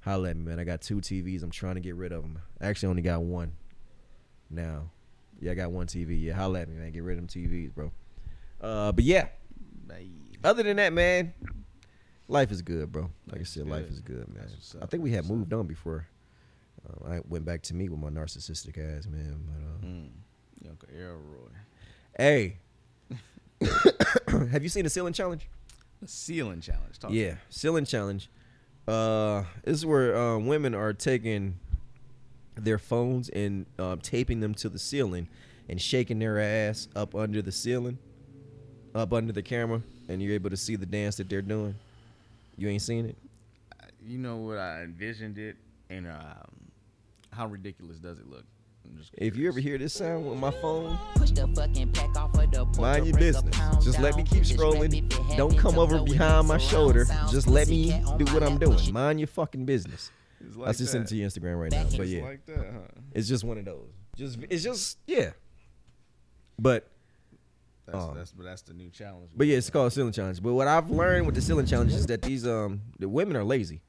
Holla 0.00 0.30
at 0.30 0.36
me, 0.36 0.44
man. 0.44 0.60
I 0.60 0.64
got 0.64 0.80
two 0.80 0.98
TVs. 0.98 1.42
I'm 1.42 1.50
trying 1.50 1.74
to 1.74 1.80
get 1.80 1.96
rid 1.96 2.12
of 2.12 2.22
them. 2.22 2.38
I 2.60 2.66
actually 2.66 2.90
only 2.90 3.02
got 3.02 3.22
one 3.22 3.52
now. 4.50 4.90
Yeah, 5.40 5.52
I 5.52 5.54
got 5.54 5.70
one 5.70 5.86
TV. 5.86 6.22
Yeah, 6.22 6.34
holla 6.34 6.60
at 6.60 6.68
me, 6.68 6.76
man. 6.76 6.92
Get 6.92 7.02
rid 7.02 7.18
of 7.18 7.26
them 7.26 7.42
TVs, 7.42 7.74
bro. 7.74 7.90
Uh, 8.60 8.92
but 8.92 9.04
yeah, 9.04 9.28
Bye. 9.86 10.06
other 10.42 10.62
than 10.62 10.76
that, 10.76 10.92
man, 10.92 11.34
life 12.28 12.50
is 12.50 12.62
good, 12.62 12.90
bro. 12.90 13.10
Like 13.30 13.40
I 13.40 13.44
said, 13.44 13.68
life 13.68 13.88
is 13.90 14.00
good, 14.00 14.32
man. 14.32 14.48
I 14.80 14.86
think 14.86 15.02
we 15.02 15.12
had 15.12 15.28
moved 15.28 15.52
on 15.52 15.66
before. 15.66 16.06
Uh, 16.88 17.08
I 17.14 17.20
went 17.28 17.44
back 17.44 17.62
to 17.62 17.74
me 17.74 17.88
with 17.88 17.98
my 18.00 18.08
narcissistic 18.10 18.78
ass, 18.78 19.06
man. 19.06 19.40
But 19.46 19.86
uh, 19.88 19.90
Mm. 19.90 20.08
Uncle 20.68 20.88
Elroy. 20.94 21.50
hey, 22.18 22.56
have 24.50 24.62
you 24.62 24.68
seen 24.68 24.84
the 24.84 24.90
ceiling 24.90 25.12
challenge? 25.12 25.48
The 26.02 26.08
ceiling 26.08 26.60
challenge. 26.60 26.98
Talk 26.98 27.10
Yeah, 27.12 27.34
ceiling 27.50 27.84
challenge. 27.84 28.28
Uh, 28.86 29.44
this 29.64 29.76
is 29.78 29.86
where 29.86 30.16
uh, 30.16 30.38
women 30.38 30.74
are 30.74 30.92
taking 30.92 31.58
their 32.54 32.78
phones 32.78 33.28
and 33.30 33.66
um, 33.78 34.00
taping 34.00 34.40
them 34.40 34.54
to 34.54 34.68
the 34.68 34.78
ceiling 34.78 35.28
and 35.68 35.80
shaking 35.80 36.18
their 36.18 36.38
ass 36.40 36.88
up 36.94 37.14
under 37.14 37.42
the 37.42 37.52
ceiling, 37.52 37.98
up 38.94 39.12
under 39.12 39.32
the 39.32 39.42
camera, 39.42 39.82
and 40.08 40.22
you're 40.22 40.34
able 40.34 40.50
to 40.50 40.56
see 40.56 40.76
the 40.76 40.86
dance 40.86 41.16
that 41.16 41.28
they're 41.28 41.42
doing. 41.42 41.74
You 42.56 42.68
ain't 42.68 42.82
seen 42.82 43.06
it? 43.06 43.16
You 44.04 44.18
know 44.18 44.36
what 44.36 44.58
I 44.58 44.82
envisioned 44.82 45.36
it, 45.38 45.56
and 45.90 46.06
um, 46.06 46.46
how 47.36 47.46
ridiculous 47.46 47.98
does 47.98 48.18
it 48.18 48.26
look? 48.28 48.44
If 49.14 49.36
you 49.36 49.48
ever 49.48 49.58
hear 49.60 49.78
this 49.78 49.92
sound 49.94 50.28
with 50.28 50.38
my 50.38 50.52
phone, 50.52 50.96
Push 51.16 51.32
the 51.32 51.48
fucking 51.48 51.92
pack 51.92 52.16
off 52.16 52.34
of 52.38 52.50
the 52.50 52.64
porch 52.64 52.78
mind 52.78 53.06
your 53.06 53.18
business. 53.18 53.56
Just 53.84 53.98
let 53.98 54.16
me 54.16 54.22
keep 54.22 54.44
scrolling. 54.44 55.36
Don't 55.36 55.58
come 55.58 55.78
over 55.78 56.00
behind 56.00 56.46
my 56.46 56.56
shoulder. 56.58 57.04
Just 57.30 57.48
let 57.48 57.68
me 57.68 57.90
do 58.16 58.24
what 58.32 58.42
I'm 58.44 58.58
doing. 58.58 58.92
Mind 58.92 59.18
your 59.20 59.26
fucking 59.26 59.66
business. 59.66 60.10
It's 60.40 60.56
I 60.56 60.60
like 60.60 60.76
just 60.76 60.92
sent 60.92 61.02
it 61.02 61.04
that. 61.04 61.08
to 61.10 61.16
your 61.16 61.28
Instagram 61.28 61.60
right 61.60 61.72
now. 61.72 61.82
But 61.84 62.00
It's 62.00 62.10
yeah, 62.10 62.22
like 62.22 62.46
that, 62.46 62.58
huh? 62.58 63.00
it's 63.12 63.26
just 63.28 63.42
one 63.42 63.58
of 63.58 63.64
those. 63.64 63.90
Just 64.16 64.38
it's 64.48 64.62
just 64.62 64.98
yeah. 65.06 65.30
But 66.58 66.88
That's, 67.86 67.98
Um, 67.98 68.14
that's, 68.14 68.32
but 68.32 68.44
that's 68.44 68.62
the 68.62 68.72
new 68.74 68.90
challenge. 68.90 69.30
But 69.36 69.46
yeah, 69.48 69.56
it's 69.56 69.68
called 69.70 69.92
ceiling 69.92 70.12
challenge. 70.12 70.42
But 70.42 70.54
what 70.54 70.68
I've 70.68 70.90
learned 70.90 71.26
with 71.26 71.34
the 71.34 71.40
ceiling 71.42 71.66
challenge 71.66 71.92
is 71.92 72.06
that 72.06 72.22
these 72.22 72.46
um 72.46 72.82
the 72.98 73.08
women 73.08 73.36
are 73.36 73.44
lazy. 73.44 73.82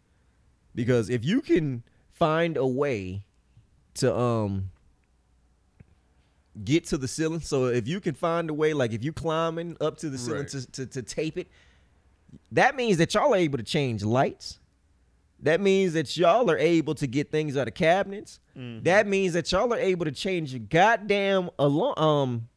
Because 0.74 1.10
if 1.10 1.24
you 1.24 1.42
can 1.42 1.84
find 2.14 2.58
a 2.58 2.66
way 2.66 3.26
to 3.98 4.16
um 4.18 4.70
get 6.64 6.86
to 6.86 6.98
the 6.98 7.08
ceiling, 7.08 7.40
so 7.42 7.66
if 7.66 7.88
you 7.88 8.00
can 8.00 8.16
find 8.16 8.50
a 8.50 8.54
way, 8.54 8.74
like 8.74 8.92
if 8.92 9.04
you 9.04 9.14
climbing 9.14 9.78
up 9.80 9.98
to 9.98 10.10
the 10.10 10.18
ceiling 10.18 10.40
Right. 10.42 10.48
to, 10.50 10.72
to, 10.72 10.86
to 10.88 11.02
tape 11.04 11.38
it, 11.38 11.48
that 12.52 12.76
means 12.76 12.98
that 12.98 13.14
y'all 13.14 13.34
are 13.34 13.38
able 13.38 13.58
to 13.58 13.64
change 13.64 14.04
lights. 14.04 14.60
That 15.44 15.62
means 15.62 15.94
that 15.94 16.18
y'all 16.18 16.50
are 16.50 16.58
able 16.58 16.96
to 16.96 17.06
get 17.06 17.30
things 17.30 17.56
out 17.58 17.68
of 17.68 17.76
cabinets. 17.76 18.40
That 18.56 19.06
means 19.06 19.34
that 19.34 19.52
y'all 19.52 19.72
are 19.72 19.78
able 19.80 20.06
to 20.06 20.12
change 20.12 20.52
your 20.52 20.62
goddamn 20.62 21.52
alarm 21.60 21.94
um 22.00 22.48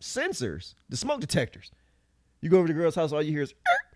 sensors, 0.00 0.74
the 0.88 0.96
smoke 0.96 1.20
detectors. 1.20 1.70
You 2.40 2.48
go 2.48 2.56
over 2.58 2.66
to 2.68 2.72
the 2.72 2.78
girl's 2.78 2.94
house, 2.94 3.12
all 3.12 3.22
you 3.22 3.32
hear 3.32 3.42
is 3.42 3.52
"Er." 3.52 3.89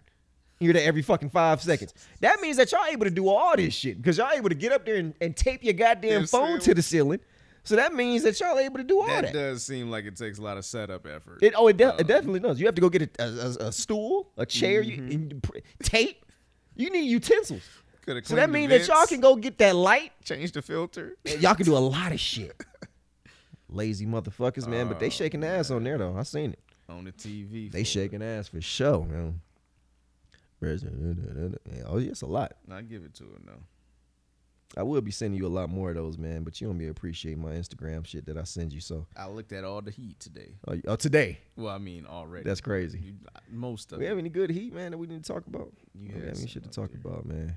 You 0.60 0.66
hear 0.68 0.72
that 0.74 0.84
every 0.84 1.02
fucking 1.02 1.30
five 1.30 1.60
seconds. 1.62 1.92
That 2.20 2.40
means 2.40 2.56
that 2.58 2.70
y'all 2.72 2.86
able 2.86 3.04
to 3.04 3.10
do 3.10 3.28
all 3.28 3.56
this 3.56 3.74
shit 3.74 3.96
because 4.00 4.18
y'all 4.18 4.30
able 4.32 4.48
to 4.48 4.54
get 4.54 4.72
up 4.72 4.84
there 4.86 4.96
and, 4.96 5.14
and 5.20 5.36
tape 5.36 5.62
your 5.64 5.72
goddamn 5.74 6.20
Yeah, 6.22 6.26
phone 6.26 6.60
to 6.60 6.74
the 6.74 6.82
ceiling. 6.82 7.20
So 7.66 7.76
that 7.76 7.94
means 7.94 8.22
that 8.24 8.38
y'all 8.40 8.58
able 8.58 8.76
to 8.76 8.84
do 8.84 9.00
all 9.00 9.06
that 9.06 9.22
that. 9.24 9.32
does 9.32 9.64
seem 9.64 9.90
like 9.90 10.04
it 10.04 10.16
takes 10.16 10.38
a 10.38 10.42
lot 10.42 10.58
of 10.58 10.64
setup 10.66 11.06
effort. 11.06 11.38
It, 11.42 11.54
oh, 11.56 11.68
it, 11.68 11.78
de- 11.78 11.92
Uh, 11.92 11.96
it 11.96 12.06
definitely 12.06 12.40
does. 12.40 12.60
You 12.60 12.66
have 12.66 12.74
to 12.74 12.80
go 12.82 12.88
get 12.90 13.02
a, 13.18 13.22
a, 13.24 13.68
a- 13.68 13.72
stool, 13.72 14.28
a 14.36 14.44
chair, 14.44 14.82
Mm-hmm. 14.84 15.10
you 15.32 15.40
pr- 15.40 15.58
tape. 15.82 16.24
You 16.76 16.90
need 16.90 17.06
utensils. 17.08 17.62
So 18.24 18.36
that 18.36 18.50
means 18.50 18.68
that 18.70 18.86
y'all 18.86 19.06
can 19.06 19.20
go 19.20 19.34
get 19.34 19.56
that 19.58 19.74
light. 19.74 20.12
change 20.24 20.52
the 20.52 20.60
filter. 20.60 21.16
Y'all 21.40 21.54
can 21.54 21.64
do 21.64 21.74
a 21.74 21.78
lot 21.78 22.12
of 22.12 22.20
shit. 22.20 22.54
Lazy 23.68 24.04
motherfuckers, 24.06 24.66
man. 24.68 24.88
But 24.88 25.00
they 25.00 25.06
Oh, 25.06 25.10
shaking 25.10 25.42
ass 25.42 25.70
on 25.70 25.84
there 25.84 25.96
though. 25.98 26.16
I 26.16 26.22
seen 26.22 26.52
it. 26.52 26.58
on 26.88 27.04
the 27.04 27.12
TV. 27.12 27.70
They 27.72 27.78
for 27.78 27.78
it. 27.78 27.86
shaking 27.86 28.22
ass 28.22 28.48
for 28.48 28.60
sure, 28.60 29.04
man. 29.06 29.40
Oh, 31.86 31.98
yeah, 31.98 32.10
it's 32.10 32.22
a 32.22 32.26
lot. 32.26 32.52
I 32.70 32.82
give 32.82 33.04
it 33.04 33.14
to 33.14 33.24
him 33.24 33.44
though. 33.46 33.62
I 34.76 34.82
will 34.82 35.00
be 35.00 35.12
sending 35.12 35.38
you 35.38 35.46
a 35.46 35.48
lot 35.48 35.68
more 35.70 35.90
of 35.90 35.94
those, 35.96 36.18
man. 36.18 36.42
But 36.42 36.60
you 36.60 36.66
don't 36.66 36.78
be 36.78 36.88
appreciating 36.88 37.40
my 37.40 37.52
Instagram 37.52 38.04
shit 38.04 38.26
that 38.26 38.36
I 38.36 38.42
send 38.42 38.72
you. 38.72 38.80
So, 38.80 39.06
I 39.16 39.28
looked 39.28 39.52
at 39.52 39.62
all 39.62 39.80
the 39.82 39.92
heat 39.92 40.18
today. 40.18 40.56
oh, 40.66 40.80
oh, 40.88 40.96
today, 40.96 41.38
Well, 41.56 41.72
I 41.72 41.78
mean 41.78 42.06
already. 42.06 42.44
that's 42.44 42.60
crazy. 42.60 42.98
You- 42.98 43.14
uh, 43.34 43.38
most 43.50 43.92
of 43.92 43.98
We 44.00 44.06
it. 44.06 44.08
have 44.08 44.18
any 44.18 44.30
good 44.30 44.50
heat, 44.50 44.74
man, 44.74 44.90
that 44.90 44.98
we 44.98 45.06
need 45.06 45.22
to 45.22 45.32
talk 45.32 45.46
about? 45.46 45.72
You 45.94 46.12
have 46.14 46.36
any 46.38 46.48
shit 46.48 46.64
to 46.64 46.70
talk 46.70 46.90
there. 46.90 47.00
about, 47.04 47.24
man. 47.26 47.56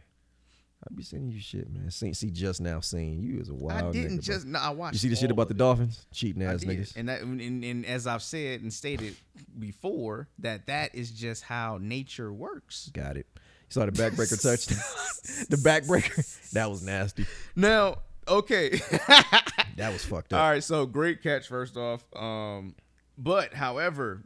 I 0.84 0.94
be 0.94 1.04
sending 1.04 1.32
you 1.32 1.40
shit, 1.40 1.70
man. 1.72 1.90
See, 1.90 2.13
see 2.13 2.30
just 2.30 2.62
now 2.62 2.80
seeing 2.82 3.22
you 3.24 3.40
is 3.40 3.50
a 3.50 3.54
wild. 3.54 3.84
I 3.84 3.92
didn't 3.92 4.20
nigga, 4.20 4.26
bro. 4.26 4.36
just. 4.36 4.46
No, 4.46 4.60
I 4.60 4.70
watched. 4.70 4.94
You 4.94 5.00
see 5.00 5.10
the 5.10 5.16
shit 5.16 5.32
about 5.32 5.48
the. 5.48 5.54
Dolphins? 5.56 6.06
Cheating 6.13 6.44
ass 6.44 6.63
niggas. 6.63 6.96
And 6.96 7.10
that, 7.10 7.22
and, 7.22 7.42
and 7.42 7.86
as 7.86 8.06
I've 8.06 8.22
said 8.22 8.62
and 8.62 8.72
stated 8.72 9.16
before, 9.58 10.30
that 10.40 10.68
that 10.68 10.94
is 10.94 11.12
just 11.12 11.44
how 11.44 11.80
nature 11.82 12.32
works. 12.32 12.92
Got 12.94 13.18
it. 13.18 13.26
You 13.36 13.42
saw 13.70 13.86
the 13.86 13.92
backbreaker 13.92 14.42
touchdown. 14.42 14.78
the 15.50 15.58
backbreaker. 15.58 16.52
That 16.52 16.70
was 16.70 16.84
nasty. 16.84 17.26
Now, 17.56 18.00
okay. 18.28 18.80
That 19.78 19.94
was 19.94 20.04
fucked 20.04 20.34
up. 20.34 20.42
All 20.42 20.50
right, 20.50 20.63
so 20.63 20.88
great 20.88 21.22
catch 21.22 21.48
first 21.48 21.78
off. 21.78 22.04
Um, 22.16 22.74
but 23.16 23.54
however, 23.54 24.24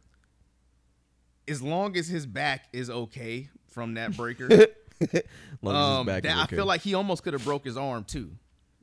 as 1.45 1.61
long 1.61 1.97
as 1.97 2.07
his 2.07 2.25
back 2.25 2.67
is 2.71 2.89
okay 2.89 3.49
from 3.67 3.95
that 3.95 4.15
breaker, 4.15 4.47
Long 4.47 4.59
as 4.59 4.65
his 4.67 4.67
um, 5.65 6.05
back 6.05 6.23
that- 6.23 6.37
I 6.37 6.45
feel 6.47 6.65
like 6.65 6.81
he 6.81 6.93
almost 6.93 7.23
could 7.23 7.33
have 7.33 7.43
broke 7.43 7.65
his 7.65 7.77
arm 7.77 8.03
too. 8.03 8.31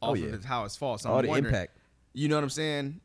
Oh, 0.01 0.15
yeah. 0.15 0.29
of 0.35 0.45
how 0.45 0.65
it's 0.65 0.77
false. 0.77 1.03
So 1.03 1.11
all 1.11 1.17
I'm 1.19 1.23
the 1.25 1.29
wondering- 1.29 1.55
impact. 1.55 1.73
You 2.15 2.29
know 2.29 2.37
what 2.37 2.45
I'm 2.45 2.51
saying? 2.51 3.01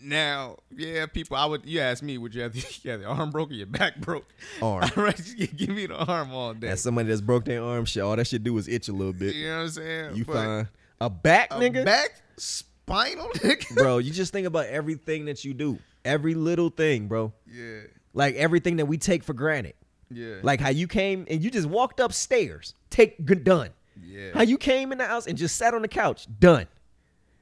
Now, 0.00 0.56
yeah, 0.76 1.06
people. 1.06 1.36
I 1.36 1.46
would. 1.46 1.64
You 1.64 1.80
ask 1.80 2.02
me, 2.02 2.18
would 2.18 2.34
you 2.34 2.42
have 2.42 2.52
the, 2.52 2.78
yeah, 2.82 2.96
the 2.96 3.04
arm 3.06 3.30
broke 3.30 3.50
or 3.50 3.54
your 3.54 3.66
back 3.66 3.96
broke? 4.00 4.26
Arm. 4.60 4.82
All 4.96 5.02
right, 5.04 5.34
give 5.56 5.70
me 5.70 5.86
the 5.86 5.96
arm 5.96 6.32
all 6.32 6.52
day. 6.52 6.68
As 6.68 6.82
somebody 6.82 7.08
that's 7.08 7.20
broke 7.22 7.44
their 7.46 7.62
arm, 7.62 7.84
shit, 7.86 8.02
all 8.02 8.14
that 8.16 8.26
shit 8.26 8.42
do 8.44 8.56
is 8.58 8.68
itch 8.68 8.88
a 8.88 8.92
little 8.92 9.12
bit. 9.14 9.34
you 9.34 9.46
know 9.46 9.56
what 9.58 9.62
I'm 9.62 9.68
saying? 9.70 10.16
You 10.16 10.24
But 10.26 10.32
fine. 10.34 10.68
A 11.00 11.08
back, 11.08 11.52
a 11.52 11.54
nigga? 11.54 11.84
back 11.86 12.20
spinal, 12.36 13.28
nigga. 13.36 13.74
bro, 13.76 13.98
you 13.98 14.10
just 14.12 14.32
think 14.32 14.46
about 14.46 14.66
everything 14.66 15.24
that 15.26 15.44
you 15.44 15.54
do. 15.54 15.78
Every 16.04 16.34
little 16.34 16.68
thing, 16.68 17.06
bro. 17.08 17.32
yeah, 17.50 17.82
Like 18.12 18.34
everything 18.34 18.76
that 18.76 18.86
we 18.86 18.98
take 18.98 19.24
for 19.24 19.32
granted. 19.32 19.74
Yeah, 20.10 20.36
Like 20.42 20.60
how 20.60 20.70
you 20.70 20.86
came 20.86 21.26
and 21.28 21.42
you 21.42 21.50
just 21.50 21.66
walked 21.66 22.00
upstairs. 22.00 22.74
Take 22.90 23.24
good 23.24 23.44
done. 23.44 23.70
yeah. 24.02 24.30
How 24.34 24.42
you 24.42 24.58
came 24.58 24.92
in 24.92 24.98
the 24.98 25.06
house 25.06 25.26
and 25.26 25.36
just 25.38 25.56
sat 25.56 25.74
on 25.74 25.82
the 25.82 25.88
couch. 25.88 26.26
Done. 26.38 26.66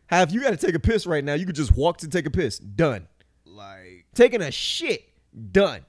How 0.07 0.23
if 0.23 0.33
you 0.33 0.41
got 0.43 0.51
to 0.51 0.57
take 0.57 0.75
a 0.75 0.81
piss 0.81 1.07
right 1.07 1.25
now, 1.25 1.35
you 1.35 1.47
could 1.47 1.57
just 1.57 1.75
walk 1.77 1.99
to 1.99 2.09
take 2.09 2.27
a 2.27 2.31
piss. 2.31 2.59
Done. 2.59 3.09
like 3.47 4.07
Taking 4.15 4.43
a 4.43 4.51
shit. 4.51 5.09
Done. 5.53 5.85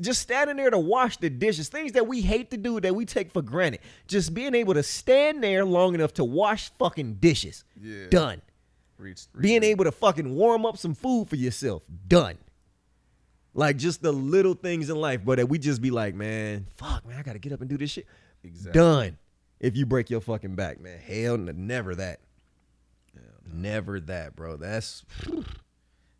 Just 0.00 0.20
standing 0.22 0.56
there 0.58 0.70
to 0.70 0.78
wash 0.78 1.16
the 1.16 1.28
dishes, 1.28 1.68
things 1.68 1.92
that 1.92 2.06
we 2.06 2.20
hate 2.20 2.50
to 2.52 2.56
do 2.56 2.78
that 2.80 2.94
we 2.94 3.04
take 3.04 3.32
for 3.32 3.42
granted. 3.42 3.80
Just 4.06 4.32
being 4.32 4.54
able 4.54 4.74
to 4.74 4.82
stand 4.82 5.42
there 5.42 5.64
long 5.64 5.94
enough 5.94 6.12
to 6.14 6.24
wash 6.24 6.70
fucking 6.78 7.14
dishes. 7.14 7.64
Yeah. 7.80 8.06
Done. 8.08 8.42
reach, 8.96 9.22
Being 9.40 9.64
able 9.64 9.84
to 9.84 9.90
fucking 9.92 10.32
warm 10.36 10.64
up 10.66 10.76
some 10.76 10.94
food 10.94 11.28
for 11.28 11.34
yourself. 11.36 11.82
Done. 12.06 12.38
Like 13.54 13.76
just 13.76 14.02
the 14.02 14.12
little 14.12 14.54
things 14.54 14.88
in 14.90 14.96
life, 14.96 15.20
but 15.24 15.36
that 15.36 15.48
we 15.48 15.58
just 15.58 15.82
be 15.82 15.90
like, 15.90 16.14
man, 16.14 16.66
fuck, 16.76 17.06
man, 17.06 17.18
I 17.18 17.22
gotta 17.22 17.38
get 17.38 17.52
up 17.52 17.60
and 17.60 17.68
do 17.68 17.76
this 17.76 17.90
shit. 17.90 18.06
Exactly. 18.42 18.72
Done. 18.80 19.18
If 19.60 19.76
you 19.76 19.86
break 19.86 20.10
your 20.10 20.20
fucking 20.20 20.54
back, 20.56 20.80
man. 20.80 20.98
Hell, 20.98 21.36
never 21.36 21.94
that. 21.96 22.20
Never 23.52 24.00
that, 24.00 24.34
bro. 24.34 24.56
That's 24.56 25.04
hell 25.26 25.42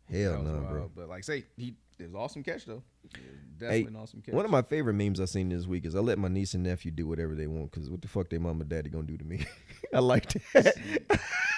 That 0.09 0.43
no, 0.43 0.53
wild, 0.53 0.69
bro. 0.69 0.91
But 0.95 1.09
like, 1.09 1.23
say 1.23 1.45
he 1.57 1.73
it 1.99 2.05
was 2.05 2.15
awesome 2.15 2.43
catch 2.43 2.65
though. 2.65 2.83
It 3.05 3.19
was 3.59 3.69
Hey, 3.71 3.85
an 3.85 3.95
awesome 3.95 4.21
catch. 4.21 4.33
one 4.35 4.45
of 4.45 4.51
my 4.51 4.61
favorite 4.61 4.93
memes 4.93 5.19
I 5.19 5.25
seen 5.25 5.49
this 5.49 5.65
week 5.65 5.85
is 5.85 5.95
I 5.95 5.99
let 5.99 6.19
my 6.19 6.27
niece 6.27 6.53
and 6.53 6.63
nephew 6.63 6.91
do 6.91 7.07
whatever 7.07 7.33
they 7.33 7.47
want 7.47 7.71
because 7.71 7.89
what 7.89 8.01
the 8.01 8.07
fuck 8.07 8.29
they 8.29 8.37
mom 8.37 8.61
and 8.61 8.69
daddy 8.69 8.89
gonna 8.89 9.07
do 9.07 9.17
to 9.17 9.23
me? 9.25 9.45
I 9.93 9.99
like 9.99 10.31
that. 10.53 10.75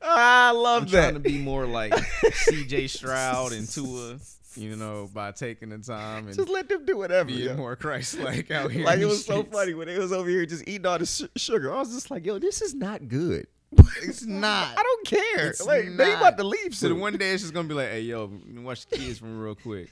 I 0.02 0.50
love 0.52 0.82
I'm 0.84 0.88
that. 0.88 1.00
trying 1.00 1.14
to 1.14 1.20
be 1.20 1.38
more 1.38 1.66
like 1.66 1.94
C.J. 2.32 2.86
Stroud 2.88 3.52
and 3.52 3.68
Tua, 3.68 4.18
you 4.56 4.76
know, 4.76 5.08
by 5.12 5.32
taking 5.32 5.68
the 5.70 5.78
time 5.78 6.26
and 6.26 6.36
Just 6.36 6.48
let 6.48 6.68
them 6.68 6.84
do 6.84 6.96
whatever. 6.96 7.26
being 7.28 7.44
yo. 7.46 7.56
more 7.56 7.76
Christ-like 7.76 8.50
out 8.50 8.70
here. 8.72 8.84
like 8.84 8.98
it 9.00 9.06
was 9.06 9.24
so 9.24 9.42
funny 9.44 9.74
when 9.74 9.88
it 9.88 9.98
was 9.98 10.12
over 10.12 10.28
here 10.28 10.44
just 10.46 10.66
eating 10.68 10.86
all 10.86 10.98
the 10.98 11.06
su- 11.06 11.28
sugar. 11.36 11.72
I 11.72 11.78
was 11.78 11.92
just 11.92 12.10
like, 12.10 12.24
yo, 12.26 12.38
this 12.38 12.60
is 12.62 12.74
not 12.74 13.08
good. 13.08 13.46
It's 14.02 14.22
not. 14.26 14.76
I 14.76 14.82
don't 14.82 15.06
care. 15.06 15.48
It's 15.50 15.64
like 15.64 15.96
they 15.96 16.12
about 16.14 16.36
to 16.38 16.44
leave 16.44 16.74
So 16.74 16.88
the 16.88 16.94
one 16.94 17.16
day 17.16 17.30
it's 17.32 17.42
just 17.42 17.54
gonna 17.54 17.68
be 17.68 17.74
like, 17.74 17.90
hey 17.90 18.00
yo, 18.02 18.30
watch 18.56 18.86
the 18.86 18.96
kids 18.96 19.18
from 19.18 19.38
real 19.38 19.54
quick. 19.54 19.88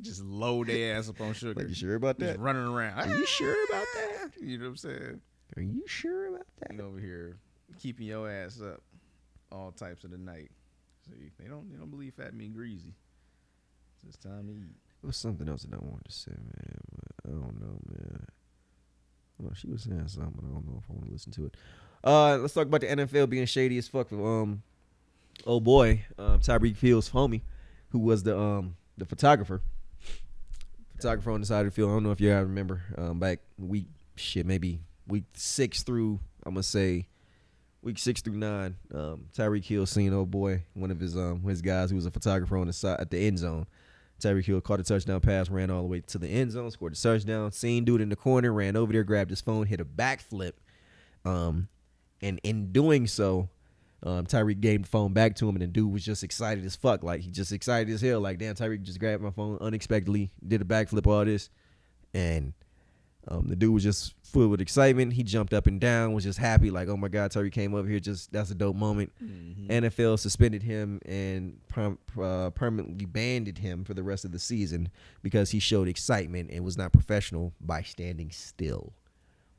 Just 0.00 0.24
load 0.24 0.68
their 0.68 0.96
ass 0.96 1.08
up 1.10 1.20
on 1.20 1.34
sugar. 1.34 1.60
Like, 1.60 1.68
you 1.68 1.74
sure 1.74 1.94
about 1.94 2.18
Just 2.18 2.32
that? 2.32 2.40
running 2.40 2.64
around. 2.66 2.98
Are 2.98 3.06
you 3.16 3.26
sure 3.26 3.54
about 3.68 3.84
ah, 3.94 3.98
that? 4.00 4.42
You 4.42 4.56
know 4.58 4.64
what 4.64 4.70
I'm 4.70 4.76
saying? 4.78 5.20
Are 5.56 5.62
you 5.62 5.82
sure 5.86 6.28
about 6.28 6.46
that? 6.60 6.70
And 6.70 6.80
over 6.80 6.98
here 6.98 7.36
keeping 7.78 8.06
your 8.06 8.28
ass 8.30 8.60
up 8.60 8.80
all 9.52 9.70
types 9.72 10.02
of 10.04 10.10
the 10.10 10.18
night. 10.18 10.50
See, 11.06 11.30
they 11.38 11.46
don't 11.48 11.70
they 11.70 11.78
don't 11.78 11.90
believe 11.90 12.14
fat 12.14 12.34
meat 12.34 12.54
greasy. 12.54 12.94
It's 14.06 14.16
time 14.16 14.46
to 14.46 14.52
eat. 14.52 14.76
It 15.02 15.06
was 15.06 15.16
something 15.16 15.48
else 15.48 15.62
that 15.62 15.74
I 15.74 15.78
wanted 15.78 16.04
to 16.06 16.12
say, 16.12 16.32
man. 16.32 16.76
But 16.92 17.30
I 17.30 17.32
don't 17.32 17.60
know, 17.60 17.78
man. 17.88 18.26
Well, 19.38 19.54
she 19.54 19.68
was 19.68 19.82
saying 19.82 20.08
something, 20.08 20.32
but 20.34 20.44
I 20.44 20.48
don't 20.52 20.66
know 20.66 20.82
if 20.82 20.90
I 20.90 20.92
want 20.92 21.06
to 21.06 21.12
listen 21.12 21.32
to 21.32 21.46
it. 21.46 21.56
Uh, 22.04 22.36
let's 22.38 22.54
talk 22.54 22.66
about 22.66 22.82
the 22.82 22.88
NFL 22.88 23.30
being 23.30 23.46
shady 23.46 23.78
as 23.78 23.88
fuck. 23.88 24.12
Um, 24.12 24.62
oh 25.46 25.60
boy, 25.60 26.04
um, 26.18 26.40
Tyreek 26.40 26.78
Hill's 26.78 27.10
homie, 27.10 27.42
who 27.90 27.98
was 27.98 28.22
the 28.22 28.38
um 28.38 28.76
the 28.98 29.06
photographer, 29.06 29.62
photographer 30.96 31.30
on 31.30 31.40
the 31.40 31.46
side 31.46 31.60
of 31.60 31.66
the 31.66 31.70
field. 31.70 31.90
I 31.90 31.94
don't 31.94 32.02
know 32.02 32.10
if 32.10 32.20
you 32.20 32.30
guys 32.30 32.42
remember, 32.42 32.82
um, 32.98 33.18
back 33.18 33.40
week 33.58 33.86
shit 34.16 34.44
maybe 34.44 34.80
week 35.06 35.24
six 35.32 35.82
through 35.82 36.20
I'm 36.44 36.54
gonna 36.54 36.62
say 36.62 37.06
week 37.82 37.98
six 37.98 38.20
through 38.22 38.36
nine. 38.36 38.76
Um, 38.94 39.26
Tyreek 39.36 39.64
Hill 39.64 39.86
seen 39.86 40.12
oh 40.12 40.26
boy, 40.26 40.64
one 40.74 40.90
of 40.90 41.00
his 41.00 41.16
um 41.16 41.42
his 41.42 41.62
guys 41.62 41.90
who 41.90 41.96
was 41.96 42.06
a 42.06 42.10
photographer 42.10 42.56
on 42.56 42.66
the 42.66 42.72
side 42.72 43.00
at 43.00 43.10
the 43.10 43.18
end 43.18 43.38
zone. 43.38 43.66
Tyreek 44.20 44.44
Hill 44.44 44.60
caught 44.60 44.80
a 44.80 44.82
touchdown 44.82 45.20
pass, 45.20 45.48
ran 45.50 45.70
all 45.70 45.82
the 45.82 45.88
way 45.88 46.00
to 46.00 46.18
the 46.18 46.28
end 46.28 46.52
zone, 46.52 46.70
scored 46.70 46.92
a 46.92 46.96
touchdown. 46.96 47.52
Seen 47.52 47.84
dude 47.84 48.00
in 48.00 48.08
the 48.08 48.16
corner, 48.16 48.52
ran 48.52 48.76
over 48.76 48.92
there, 48.92 49.04
grabbed 49.04 49.30
his 49.30 49.40
phone, 49.40 49.66
hit 49.66 49.80
a 49.80 49.84
backflip. 49.84 50.52
Um, 51.24 51.68
and 52.22 52.40
in 52.42 52.72
doing 52.72 53.06
so, 53.06 53.48
um, 54.02 54.26
Tyreek 54.26 54.60
gave 54.60 54.82
the 54.82 54.88
phone 54.88 55.12
back 55.12 55.36
to 55.36 55.48
him, 55.48 55.56
and 55.56 55.62
the 55.62 55.66
dude 55.66 55.92
was 55.92 56.04
just 56.04 56.24
excited 56.24 56.64
as 56.64 56.76
fuck. 56.76 57.02
Like 57.02 57.20
he 57.20 57.30
just 57.30 57.52
excited 57.52 57.92
as 57.92 58.00
hell. 58.00 58.20
Like 58.20 58.38
damn, 58.38 58.54
Tyreek 58.54 58.82
just 58.82 58.98
grabbed 58.98 59.22
my 59.22 59.30
phone 59.30 59.58
unexpectedly, 59.60 60.30
did 60.46 60.62
a 60.62 60.64
backflip, 60.64 61.06
all 61.06 61.24
this, 61.24 61.50
and 62.14 62.54
um, 63.28 63.46
the 63.48 63.56
dude 63.56 63.74
was 63.74 63.82
just 63.82 64.14
full 64.22 64.48
with 64.48 64.60
excitement. 64.60 65.12
He 65.12 65.22
jumped 65.22 65.52
up 65.52 65.66
and 65.66 65.80
down, 65.80 66.12
was 66.14 66.24
just 66.24 66.38
happy, 66.38 66.70
like, 66.70 66.88
oh 66.88 66.96
my 66.96 67.08
God, 67.08 67.30
Tyreek 67.30 67.52
came 67.52 67.74
up 67.74 67.86
here. 67.86 68.00
Just 68.00 68.32
that's 68.32 68.50
a 68.50 68.54
dope 68.54 68.76
moment. 68.76 69.12
NFL 69.68 70.18
suspended 70.18 70.62
him 70.62 71.00
and 71.04 71.58
perm- 71.68 71.98
uh, 72.20 72.50
permanently 72.50 73.04
banned 73.04 73.58
him 73.58 73.84
for 73.84 73.94
the 73.94 74.02
rest 74.02 74.24
of 74.24 74.32
the 74.32 74.38
season 74.38 74.88
because 75.22 75.50
he 75.50 75.58
showed 75.58 75.86
excitement 75.88 76.50
and 76.50 76.64
was 76.64 76.76
not 76.78 76.92
professional 76.92 77.52
by 77.60 77.82
standing 77.82 78.30
still 78.30 78.94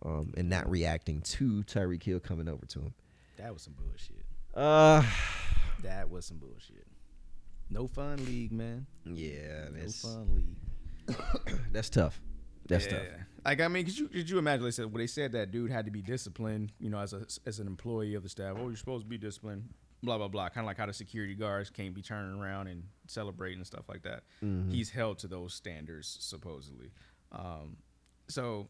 um, 0.03 0.33
and 0.35 0.49
not 0.49 0.69
reacting 0.69 1.21
to 1.21 1.63
Tyreek 1.63 2.03
Hill 2.03 2.19
coming 2.19 2.49
over 2.49 2.65
to 2.65 2.79
him. 2.79 2.93
That 3.37 3.53
was 3.53 3.61
some 3.61 3.73
bullshit. 3.73 4.25
Uh, 4.55 5.03
That 5.83 6.11
was 6.11 6.25
some 6.27 6.37
bullshit. 6.37 6.85
No 7.69 7.87
fun 7.87 8.23
league, 8.25 8.51
man. 8.51 8.85
yeah, 9.05 9.65
No 9.73 9.89
fun 9.89 10.35
league. 10.35 11.17
that's 11.71 11.89
tough. 11.89 12.21
That's 12.67 12.85
tough. 12.85 12.99
Like 13.43 13.59
I 13.61 13.67
mean, 13.67 13.85
could 13.85 13.97
you 13.97 14.07
could 14.07 14.29
you 14.29 14.37
imagine? 14.37 14.63
They 14.65 14.71
said 14.71 14.85
well, 14.85 14.99
they 14.99 15.07
said 15.07 15.31
that 15.31 15.51
dude 15.51 15.71
had 15.71 15.85
to 15.85 15.91
be 15.91 16.01
disciplined, 16.01 16.73
you 16.79 16.89
know, 16.89 16.99
as 16.99 17.13
a 17.13 17.25
as 17.45 17.59
an 17.59 17.67
employee 17.67 18.13
of 18.15 18.23
the 18.23 18.29
staff. 18.29 18.55
Oh, 18.59 18.67
you're 18.67 18.75
supposed 18.75 19.05
to 19.05 19.09
be 19.09 19.17
disciplined. 19.17 19.69
Blah 20.03 20.17
blah 20.17 20.27
blah. 20.27 20.49
Kind 20.49 20.65
of 20.65 20.67
like 20.67 20.77
how 20.77 20.85
the 20.85 20.93
security 20.93 21.33
guards 21.33 21.69
can't 21.69 21.93
be 21.93 22.01
turning 22.01 22.39
around 22.39 22.67
and 22.67 22.83
celebrating 23.07 23.59
and 23.59 23.67
stuff 23.67 23.87
like 23.89 24.03
that. 24.03 24.23
He's 24.71 24.89
held 24.89 25.19
to 25.19 25.27
those 25.27 25.53
standards 25.53 26.17
supposedly. 26.19 26.91
Um, 27.31 27.77
so 28.27 28.67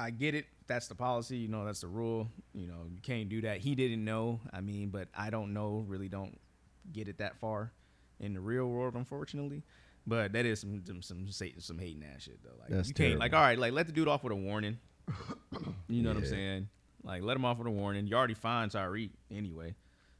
I 0.00 0.10
get 0.10 0.34
it. 0.34 0.46
That's 0.66 0.88
the 0.88 0.94
policy. 0.94 1.36
You 1.36 1.48
know, 1.48 1.64
that's 1.64 1.80
the 1.80 1.88
rule. 1.88 2.28
You 2.54 2.66
know, 2.66 2.86
you 2.90 3.00
can't 3.00 3.28
do 3.28 3.40
that. 3.42 3.58
He 3.58 3.74
didn't 3.74 4.04
know. 4.04 4.40
I 4.52 4.60
mean, 4.60 4.90
but 4.90 5.08
I 5.16 5.30
don't 5.30 5.52
know. 5.52 5.84
Really, 5.86 6.08
don't 6.08 6.38
get 6.92 7.08
it 7.08 7.18
that 7.18 7.36
far 7.38 7.72
in 8.20 8.34
the 8.34 8.40
real 8.40 8.66
world, 8.66 8.94
unfortunately. 8.94 9.62
But 10.08 10.32
that 10.32 10.46
is 10.46 10.60
some 10.60 10.82
some 10.86 11.02
some, 11.02 11.28
some, 11.58 11.78
hating 11.78 12.02
ass 12.02 12.22
shit 12.22 12.42
though. 12.42 12.56
Like 12.58 12.70
That's 12.70 12.88
you 12.88 12.94
can't 12.94 13.18
like 13.18 13.34
all 13.34 13.42
right, 13.42 13.58
like 13.58 13.72
let 13.72 13.86
the 13.86 13.92
dude 13.92 14.08
off 14.08 14.24
with 14.24 14.32
a 14.32 14.36
warning. 14.36 14.78
You 15.90 16.02
know 16.02 16.10
what 16.10 16.18
I'm 16.18 16.26
saying? 16.26 16.68
Like 17.02 17.22
let 17.22 17.34
him 17.34 17.46
off 17.46 17.56
with 17.56 17.66
a 17.66 17.70
warning. 17.70 18.06
You 18.06 18.14
already 18.14 18.34
fined 18.34 18.72
Tyreek 18.72 19.10
anyway. 19.30 19.74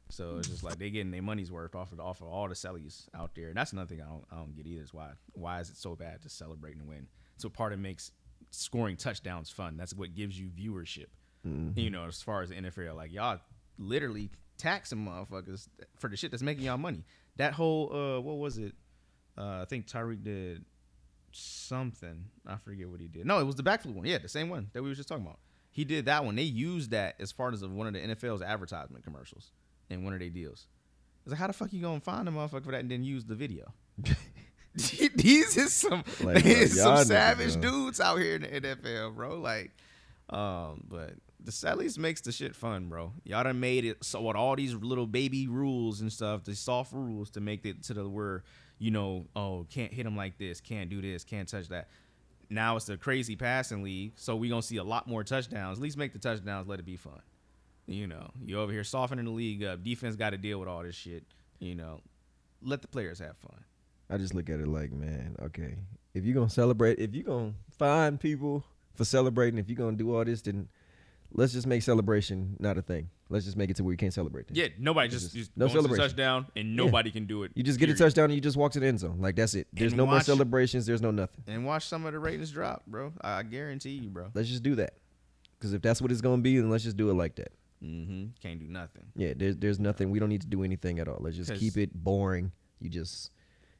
So 0.09 0.37
it's 0.37 0.47
just 0.47 0.63
like 0.63 0.79
they 0.79 0.89
getting 0.89 1.11
their 1.11 1.21
money's 1.21 1.51
worth 1.51 1.75
off 1.75 1.91
of 1.91 1.99
off 1.99 2.21
of 2.21 2.27
all 2.27 2.49
the 2.49 2.55
sellies 2.55 3.05
out 3.13 3.35
there. 3.35 3.49
And 3.49 3.55
that's 3.55 3.71
another 3.71 3.87
thing 3.87 4.01
I 4.01 4.07
don't 4.09 4.25
I 4.31 4.37
don't 4.37 4.55
get 4.55 4.65
either 4.65 4.81
is 4.81 4.93
why 4.93 5.11
why 5.33 5.59
is 5.59 5.69
it 5.69 5.77
so 5.77 5.95
bad 5.95 6.23
to 6.23 6.29
celebrate 6.29 6.75
and 6.75 6.87
win? 6.87 7.07
So 7.37 7.49
part 7.49 7.73
of 7.73 7.79
makes 7.79 8.11
scoring 8.49 8.97
touchdowns 8.97 9.51
fun. 9.51 9.77
That's 9.77 9.93
what 9.93 10.15
gives 10.15 10.39
you 10.39 10.47
viewership. 10.47 11.07
You 11.77 11.89
know, 11.91 12.05
as 12.05 12.21
far 12.21 12.41
as 12.41 12.49
the 12.49 12.55
NFL, 12.55 12.95
like 12.95 13.13
y'all 13.13 13.39
literally 13.77 14.31
taxing 14.57 15.05
motherfuckers 15.05 15.67
for 15.99 16.09
the 16.09 16.17
shit 16.17 16.31
that's 16.31 16.43
making 16.43 16.65
y'all 16.65 16.77
money. 16.77 17.05
That 17.37 17.53
whole 17.53 17.93
uh 17.93 18.19
what 18.19 18.37
was 18.37 18.57
it? 18.57 18.73
Uh 19.39 19.61
I 19.61 19.65
think 19.65 19.87
Tyreek 19.87 20.23
did 20.23 20.65
something. 21.31 22.25
I 22.45 22.57
forget 22.57 22.89
what 22.89 22.99
he 22.99 23.07
did. 23.07 23.25
No, 23.25 23.39
it 23.39 23.43
was 23.43 23.55
the 23.55 23.63
backflip 23.63 23.93
one. 23.93 24.05
Yeah, 24.05 24.17
the 24.17 24.27
same 24.27 24.49
one 24.49 24.69
that 24.73 24.81
we 24.83 24.89
were 24.89 24.95
just 24.95 25.07
talking 25.07 25.25
about. 25.25 25.39
He 25.71 25.85
did 25.85 26.05
that 26.05 26.25
one. 26.25 26.35
They 26.35 26.43
used 26.43 26.91
that 26.91 27.15
as 27.19 27.31
part 27.31 27.53
of 27.53 27.71
one 27.71 27.87
of 27.87 27.93
the 27.93 27.99
NFL's 27.99 28.41
advertisement 28.41 29.03
commercials 29.03 29.51
in 29.89 30.03
one 30.03 30.13
of 30.13 30.19
their 30.19 30.29
deals. 30.29 30.67
It's 31.23 31.31
like, 31.31 31.39
how 31.39 31.47
the 31.47 31.53
fuck 31.53 31.71
you 31.71 31.81
gonna 31.81 31.99
find 31.99 32.27
a 32.27 32.31
motherfucker 32.31 32.63
for 32.63 32.71
that 32.71 32.81
and 32.81 32.91
then 32.91 33.03
use 33.03 33.25
the 33.25 33.35
video? 33.35 33.73
These 35.15 35.57
is 35.57 35.73
some 35.73 36.03
Like, 36.21 36.43
bro, 36.43 36.65
some 36.65 37.05
savage 37.05 37.59
dudes 37.59 37.99
out 37.99 38.17
here 38.17 38.35
in 38.35 38.41
the 38.41 38.47
NFL, 38.47 39.15
bro. 39.15 39.39
Like, 39.39 39.71
um, 40.29 40.83
but 40.87 41.13
the 41.43 41.67
at 41.67 41.77
least 41.77 41.97
makes 41.97 42.21
the 42.21 42.31
shit 42.31 42.55
fun, 42.55 42.89
bro. 42.89 43.13
Y'all 43.23 43.43
done 43.43 43.59
made 43.59 43.85
it 43.85 44.03
so 44.03 44.25
all 44.31 44.55
these 44.55 44.73
little 44.73 45.07
baby 45.07 45.47
rules 45.47 46.01
and 46.01 46.11
stuff, 46.11 46.43
the 46.43 46.55
soft 46.55 46.93
rules 46.93 47.29
to 47.31 47.39
make 47.39 47.65
it 47.65 47.83
to 47.83 47.93
the 47.93 48.07
where 48.07 48.43
you 48.79 48.91
know, 48.91 49.27
oh, 49.35 49.67
can't 49.69 49.93
hit 49.93 50.05
him 50.05 50.15
like 50.15 50.37
this, 50.37 50.61
can't 50.61 50.89
do 50.89 51.01
this, 51.01 51.23
can't 51.23 51.47
touch 51.47 51.67
that. 51.67 51.89
Now 52.49 52.77
it's 52.77 52.85
the 52.85 52.97
crazy 52.97 53.35
passing 53.35 53.83
league, 53.83 54.13
so 54.15 54.35
we 54.35 54.49
gonna 54.49 54.61
see 54.61 54.77
a 54.77 54.83
lot 54.83 55.07
more 55.07 55.23
touchdowns. 55.23 55.77
At 55.77 55.83
least 55.83 55.97
make 55.97 56.13
the 56.13 56.19
touchdowns, 56.19 56.67
let 56.67 56.79
it 56.79 56.85
be 56.85 56.95
fun. 56.95 57.21
You 57.85 58.07
know, 58.07 58.31
you 58.43 58.59
over 58.59 58.71
here 58.71 58.83
softening 58.83 59.25
the 59.25 59.31
league 59.31 59.63
up. 59.63 59.83
Defense 59.83 60.15
got 60.15 60.31
to 60.31 60.37
deal 60.37 60.59
with 60.59 60.67
all 60.69 60.83
this 60.83 60.95
shit. 60.95 61.23
You 61.59 61.75
know, 61.75 62.01
let 62.61 62.81
the 62.81 62.87
players 62.87 63.19
have 63.19 63.37
fun. 63.37 63.63
I 64.09 64.17
just 64.17 64.33
look 64.33 64.49
at 64.49 64.59
it 64.59 64.67
like, 64.67 64.91
man, 64.91 65.35
okay, 65.41 65.75
if 66.13 66.23
you're 66.23 66.35
gonna 66.35 66.49
celebrate, 66.49 66.99
if 66.99 67.13
you're 67.13 67.23
gonna 67.23 67.53
find 67.77 68.19
people 68.19 68.63
for 68.95 69.05
celebrating, 69.05 69.59
if 69.59 69.69
you're 69.69 69.77
gonna 69.77 69.97
do 69.97 70.15
all 70.15 70.25
this, 70.25 70.41
then 70.41 70.67
let's 71.33 71.53
just 71.53 71.67
make 71.67 71.83
celebration 71.83 72.55
not 72.59 72.77
a 72.77 72.81
thing. 72.81 73.09
Let's 73.29 73.45
just 73.45 73.57
make 73.57 73.69
it 73.69 73.75
to 73.77 73.83
where 73.83 73.93
you 73.93 73.97
can't 73.97 74.13
celebrate. 74.13 74.47
Then. 74.47 74.55
Yeah, 74.55 74.67
nobody 74.79 75.07
It's 75.13 75.21
just, 75.21 75.35
just 75.35 75.51
no 75.55 75.67
no 75.67 75.73
goes 75.73 75.83
to 75.83 75.87
the 75.89 75.95
celebration. 75.95 76.09
touchdown, 76.17 76.47
and 76.55 76.75
nobody 76.75 77.11
can 77.11 77.25
do 77.27 77.43
it. 77.43 77.51
You 77.53 77.63
just 77.63 77.79
get 77.79 77.89
a 77.89 77.93
touchdown 77.93 78.25
and 78.25 78.33
you 78.33 78.41
just 78.41 78.57
walk 78.57 78.71
to 78.73 78.79
the 78.79 78.87
end 78.87 78.99
zone. 78.99 79.17
Like 79.19 79.35
that's 79.35 79.53
it. 79.53 79.67
There's 79.71 79.91
And 79.91 79.97
no 79.97 80.05
more 80.07 80.21
celebrations. 80.21 80.85
There's 80.87 81.01
no 81.01 81.11
nothing. 81.11 81.43
and 81.47 81.65
watch 81.65 81.85
some 81.87 82.05
of 82.05 82.13
the 82.13 82.19
ratings 82.19 82.51
drop, 82.51 82.83
bro. 82.87 83.13
I 83.21 83.43
guarantee 83.43 83.91
you, 83.91 84.09
bro. 84.09 84.31
Let's 84.33 84.49
just 84.49 84.63
do 84.63 84.75
that. 84.75 84.93
Because 85.59 85.73
if 85.73 85.81
that's 85.81 86.01
what 86.01 86.11
it's 86.11 86.21
gonna 86.21 86.41
be, 86.41 86.57
then 86.57 86.69
let's 86.69 86.83
just 86.83 86.97
do 86.97 87.09
it 87.09 87.13
like 87.13 87.35
that. 87.35 87.51
Mm-hmm. 87.83 88.27
Can't 88.41 88.59
do 88.59 88.67
nothing. 88.67 89.05
Yeah, 89.15 89.33
there's 89.35 89.55
there's 89.57 89.79
nothing. 89.79 90.09
We 90.09 90.19
don't 90.19 90.29
need 90.29 90.41
to 90.41 90.47
do 90.47 90.63
anything 90.63 90.99
at 90.99 91.07
all. 91.07 91.17
Let's 91.19 91.37
just 91.37 91.53
keep 91.55 91.77
it 91.77 91.93
boring. 91.93 92.51
You 92.81 92.89
just 92.89 93.31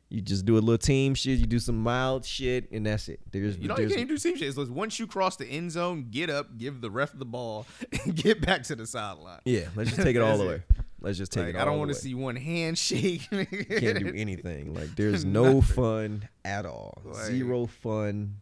you 0.10 0.22
just 0.22 0.46
do 0.46 0.56
a 0.56 0.60
little 0.60 0.78
team 0.78 1.14
shit. 1.16 1.38
You 1.40 1.46
do 1.46 1.60
some 1.60 1.82
mild 1.82 2.26
shit, 2.26 2.72
and 2.72 2.86
that's 2.86 3.08
it. 3.10 3.20
There's 3.32 3.58
You 3.58 3.68
know, 3.68 3.78
you 3.78 3.90
can't 3.90 4.08
do 4.10 4.18
team 4.18 4.36
shit. 4.36 4.48
It's 4.48 4.58
like 4.58 4.70
once 4.70 5.00
you 5.00 5.06
cross 5.08 5.36
the 5.36 5.46
end 5.46 5.72
zone, 5.72 6.08
get 6.10 6.30
up, 6.30 6.58
give 6.58 6.82
the 6.82 6.90
ref 6.90 7.12
the 7.18 7.26
ball, 7.26 7.66
and 8.06 8.16
get 8.16 8.42
back 8.46 8.64
to 8.64 8.76
the 8.76 8.88
sideline. 8.88 9.40
yeah. 9.46 9.66
Let's 9.76 9.92
just 9.92 10.02
take 10.02 10.16
it 10.16 10.22
all 10.22 10.38
the 10.38 10.46
way. 10.46 10.64
Let's 11.02 11.18
just 11.18 11.32
take 11.32 11.46
Like, 11.46 11.56
it. 11.56 11.62
I 11.62 11.66
don't 11.66 11.80
want 11.80 11.90
to 11.92 11.96
see 11.96 12.14
one 12.14 12.36
handshake. 12.36 13.22
Can't 13.32 14.00
do 14.00 14.12
anything. 14.16 14.74
Like 14.74 14.96
there's 14.96 15.24
no 15.40 15.62
fun 15.62 16.28
at 16.44 16.66
all. 16.66 17.02
Like- 17.06 17.26
Zero 17.26 17.68
fun. 17.68 18.36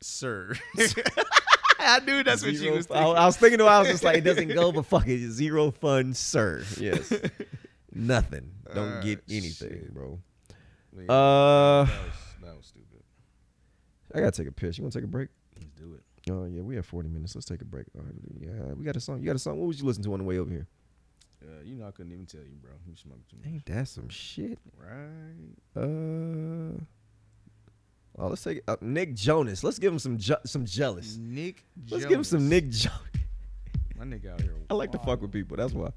sir. 0.00 0.54
I 1.78 2.00
knew 2.00 2.22
that's 2.22 2.42
what 2.42 2.52
you 2.52 2.58
Zero 2.58 2.76
was 2.76 2.86
fu- 2.86 2.94
I. 2.94 3.02
I 3.04 3.26
was 3.26 3.36
thinking. 3.36 3.60
I 3.60 3.78
was 3.80 3.88
just 3.88 4.04
like, 4.04 4.18
it 4.18 4.20
doesn't 4.24 4.48
go, 4.48 4.70
but 4.72 4.86
fuck 4.86 5.08
it. 5.08 5.30
Zero 5.30 5.70
fun, 5.72 6.14
sir. 6.14 6.62
Yes. 6.78 7.12
Nothing. 7.92 8.50
Don't 8.74 8.92
Ah, 8.98 9.00
get 9.00 9.22
anything, 9.28 9.68
shit. 9.70 9.92
bro. 9.94 10.18
Yeah, 10.96 11.12
Uh, 11.12 11.84
that 11.84 12.04
was, 12.04 12.14
that 12.42 12.56
was 12.56 12.66
stupid. 12.66 13.02
I 14.14 14.18
gotta 14.20 14.32
take 14.32 14.48
a 14.48 14.52
piss. 14.52 14.76
You 14.78 14.84
want 14.84 14.92
to 14.92 14.98
take 14.98 15.04
a 15.04 15.08
break? 15.08 15.28
Let's 15.56 15.70
do 15.70 15.94
it. 15.94 16.30
Oh 16.30 16.44
yeah, 16.44 16.62
we 16.62 16.74
have 16.76 16.86
40 16.86 17.08
minutes. 17.08 17.34
Let's 17.34 17.46
take 17.46 17.62
a 17.62 17.64
break. 17.64 17.86
All 17.96 18.04
right, 18.04 18.14
yeah, 18.40 18.72
we 18.74 18.84
got 18.84 18.96
a 18.96 19.00
song. 19.00 19.20
You 19.20 19.26
got 19.26 19.36
a 19.36 19.38
song. 19.38 19.58
What 19.58 19.66
would 19.68 19.78
you 19.78 19.86
listen 19.86 20.02
to 20.04 20.12
on 20.12 20.18
the 20.18 20.24
way 20.24 20.38
over 20.38 20.50
here? 20.50 20.66
Uh, 21.42 21.62
you 21.64 21.74
know, 21.74 21.86
I 21.86 21.90
couldn't 21.90 22.12
even 22.12 22.26
tell 22.26 22.42
you, 22.42 22.56
bro. 22.60 22.72
You 22.86 22.94
smoke 22.96 23.26
too 23.28 23.36
much. 23.38 23.46
Ain't 23.46 23.64
that 23.66 23.88
some 23.88 24.08
shit? 24.08 24.58
Right. 24.76 25.56
Uh. 25.76 26.78
Oh, 28.18 28.26
let's 28.28 28.42
take 28.42 28.60
uh, 28.68 28.76
Nick 28.82 29.14
Jonas. 29.14 29.64
Let's 29.64 29.78
give 29.78 29.92
him 29.92 29.98
some 29.98 30.18
je- 30.18 30.34
some 30.44 30.64
jealous. 30.66 31.16
Nick. 31.16 31.64
Let's 31.88 32.04
give 32.04 32.18
him 32.18 32.24
some 32.24 32.48
Nick 32.48 32.68
Jonas. 32.68 32.98
My 33.96 34.04
nigga 34.04 34.32
out 34.34 34.40
here. 34.42 34.54
I 34.68 34.74
like 34.74 34.92
to 34.92 34.98
fuck 34.98 35.22
with 35.22 35.32
people. 35.32 35.56
That's 35.56 35.72
why. 35.72 35.90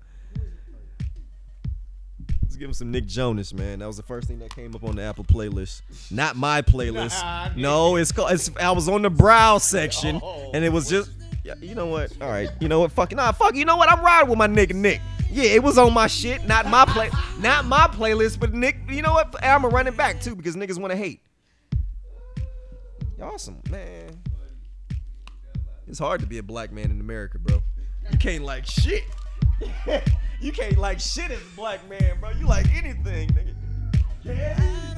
Let's 2.54 2.60
give 2.60 2.70
him 2.70 2.74
some 2.76 2.92
Nick 2.92 3.08
Jonas, 3.08 3.52
man. 3.52 3.80
That 3.80 3.88
was 3.88 3.98
the 3.98 4.04
first 4.04 4.28
thing 4.28 4.38
that 4.38 4.54
came 4.54 4.76
up 4.76 4.84
on 4.84 4.96
the 4.96 5.02
Apple 5.02 5.24
playlist. 5.24 5.82
Not 6.12 6.36
my 6.36 6.62
playlist. 6.62 7.20
Nah, 7.24 7.50
no, 7.56 7.96
it's 7.96 8.12
called. 8.12 8.32
It's, 8.32 8.52
I 8.60 8.70
was 8.70 8.88
on 8.88 9.02
the 9.02 9.10
brow 9.10 9.58
section, 9.58 10.20
Oh, 10.22 10.52
and 10.54 10.64
it 10.64 10.72
was 10.72 10.88
just. 10.88 11.10
Yeah, 11.44 11.56
you 11.60 11.74
know 11.74 11.88
what? 11.88 12.12
All 12.22 12.30
right. 12.30 12.52
You 12.60 12.68
know 12.68 12.80
what? 12.82 12.92
Fuck. 12.92 13.12
Nah, 13.16 13.32
fuck. 13.32 13.56
You 13.56 13.66
know 13.66 13.76
what? 13.76 13.92
I'm 13.92 14.06
riding 14.06 14.30
with 14.30 14.38
my 14.38 14.48
nigga 14.48 14.76
Nick. 14.76 15.02
Yeah, 15.32 15.46
it 15.46 15.64
was 15.64 15.80
on 15.80 15.94
my 15.96 16.06
shit, 16.06 16.46
not 16.46 16.68
my 16.68 16.86
play, 16.86 17.10
not 17.40 17.66
my 17.66 17.88
playlist, 17.88 18.40
but 18.40 18.54
Nick. 18.54 18.78
You 18.88 19.02
know 19.02 19.14
what? 19.14 19.44
I'ma 19.44 19.70
run 19.70 19.88
it 19.88 19.98
back 19.98 20.22
too 20.22 20.36
because 20.36 20.56
niggas 20.56 20.80
want 20.80 20.92
to 20.92 20.98
hate. 20.98 21.22
Awesome, 23.20 23.62
man. 23.72 24.22
It's 25.88 25.98
hard 25.98 26.22
to 26.22 26.28
be 26.28 26.38
a 26.38 26.44
black 26.44 26.72
man 26.72 26.92
in 26.92 27.00
America, 27.00 27.40
bro. 27.40 27.64
You 28.12 28.18
can't 28.20 28.44
like 28.44 28.68
shit. 28.68 29.06
you 30.42 30.52
can't 30.52 30.78
like 30.78 31.00
shit 31.00 31.32
as 31.32 31.40
a 31.40 31.56
black 31.56 31.88
man, 31.90 32.20
bro. 32.20 32.32
You 32.32 32.48
like 32.48 32.68
anything, 32.76 33.30
nigga. 33.30 33.56
I 34.26 34.93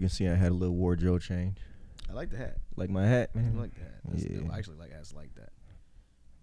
you 0.00 0.06
can 0.06 0.14
see, 0.14 0.26
I 0.28 0.34
had 0.34 0.50
a 0.50 0.54
little 0.54 0.76
wardrobe 0.76 1.20
change. 1.20 1.58
I 2.08 2.14
like 2.14 2.30
the 2.30 2.38
hat. 2.38 2.56
Like 2.74 2.88
my 2.88 3.06
hat, 3.06 3.36
man. 3.36 3.52
I 3.54 3.60
like 3.60 3.74
the 3.74 3.80
hat. 3.80 3.94
That's 4.08 4.24
yeah. 4.24 4.38
dope. 4.38 4.50
I 4.50 4.56
actually 4.56 4.78
like 4.78 4.92
hats 4.92 5.12
like 5.12 5.34
that. 5.34 5.50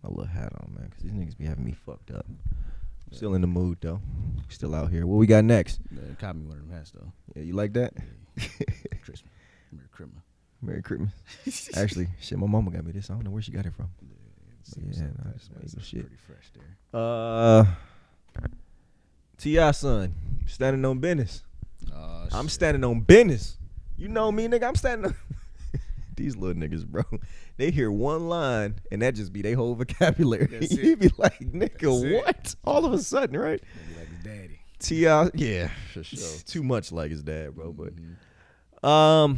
my 0.04 0.10
little 0.10 0.26
hat 0.26 0.54
on, 0.62 0.76
man, 0.78 0.90
because 0.90 1.02
these 1.02 1.12
niggas 1.12 1.36
be 1.36 1.46
having 1.46 1.66
me 1.66 1.72
fucked 1.72 2.12
up. 2.12 2.28
Still 3.12 3.34
in 3.34 3.42
the 3.42 3.48
mood 3.48 3.80
though. 3.82 4.00
Still 4.50 4.76
out 4.76 4.92
here. 4.92 5.08
What 5.08 5.16
we 5.16 5.26
got 5.26 5.44
next? 5.44 5.80
Yeah, 5.90 6.02
cop 6.20 6.36
me 6.36 6.46
one 6.46 6.58
of 6.58 6.68
them 6.68 6.78
hats 6.78 6.92
though. 6.92 7.12
Yeah, 7.36 7.42
you 7.42 7.54
like 7.54 7.74
that? 7.74 7.96
Christmas. 9.02 9.24
Merry 9.72 9.90
Christmas. 9.92 10.24
Merry 10.62 10.84
Christmas. 10.84 11.70
Actually, 11.76 12.10
shit, 12.22 12.38
my 12.38 12.46
mama 12.46 12.70
got 12.70 12.86
me 12.86 12.92
this. 12.92 13.10
I 13.10 13.14
don't 13.16 13.24
know 13.24 13.32
where 13.32 13.42
she 13.42 13.52
got 13.52 13.66
it 13.66 13.74
from. 13.74 13.90
Yeah, 14.76 14.84
like 14.84 14.98
nah, 15.18 15.32
that- 15.32 15.64
it's 15.64 15.84
shit. 15.84 16.02
pretty 16.02 16.16
fresh 16.28 16.52
there. 16.54 17.02
Uh, 17.02 17.66
T.I. 19.40 19.72
son, 19.72 20.14
standing 20.46 20.86
on 20.86 21.00
business. 21.00 21.42
Oh, 21.96 22.28
I'm 22.32 22.46
shit. 22.46 22.52
standing 22.54 22.84
on 22.84 23.02
business. 23.02 23.58
You 23.98 24.08
know 24.10 24.32
me, 24.32 24.48
nigga. 24.48 24.64
I'm 24.68 24.76
standing. 24.76 25.12
On 25.12 25.16
These 26.16 26.36
little 26.36 26.60
niggas, 26.62 26.86
bro. 26.86 27.04
They 27.58 27.70
hear 27.72 27.92
one 27.92 28.28
line 28.30 28.76
and 28.92 29.02
that 29.04 29.14
just 29.16 29.32
be 29.34 29.42
their 29.42 29.56
whole 29.56 29.76
vocabulary. 29.76 30.48
You 30.72 30.96
be 30.98 31.12
like, 31.18 31.40
nigga, 31.40 31.80
That's 31.82 32.04
it. 32.04 32.26
what? 32.26 32.56
All 32.66 32.86
of 32.86 32.94
a 32.94 32.98
sudden, 33.00 33.40
right? 33.40 33.62
Like 33.98 34.08
his 34.08 34.24
daddy. 34.24 34.60
T.I., 34.80 35.30
yeah, 35.34 35.70
for 35.94 36.04
sure. 36.04 36.20
Too 36.46 36.64
much 36.64 36.92
like 36.92 37.10
his 37.12 37.24
dad, 37.24 37.56
bro. 37.56 37.72
But 37.74 38.88
Um, 38.88 39.38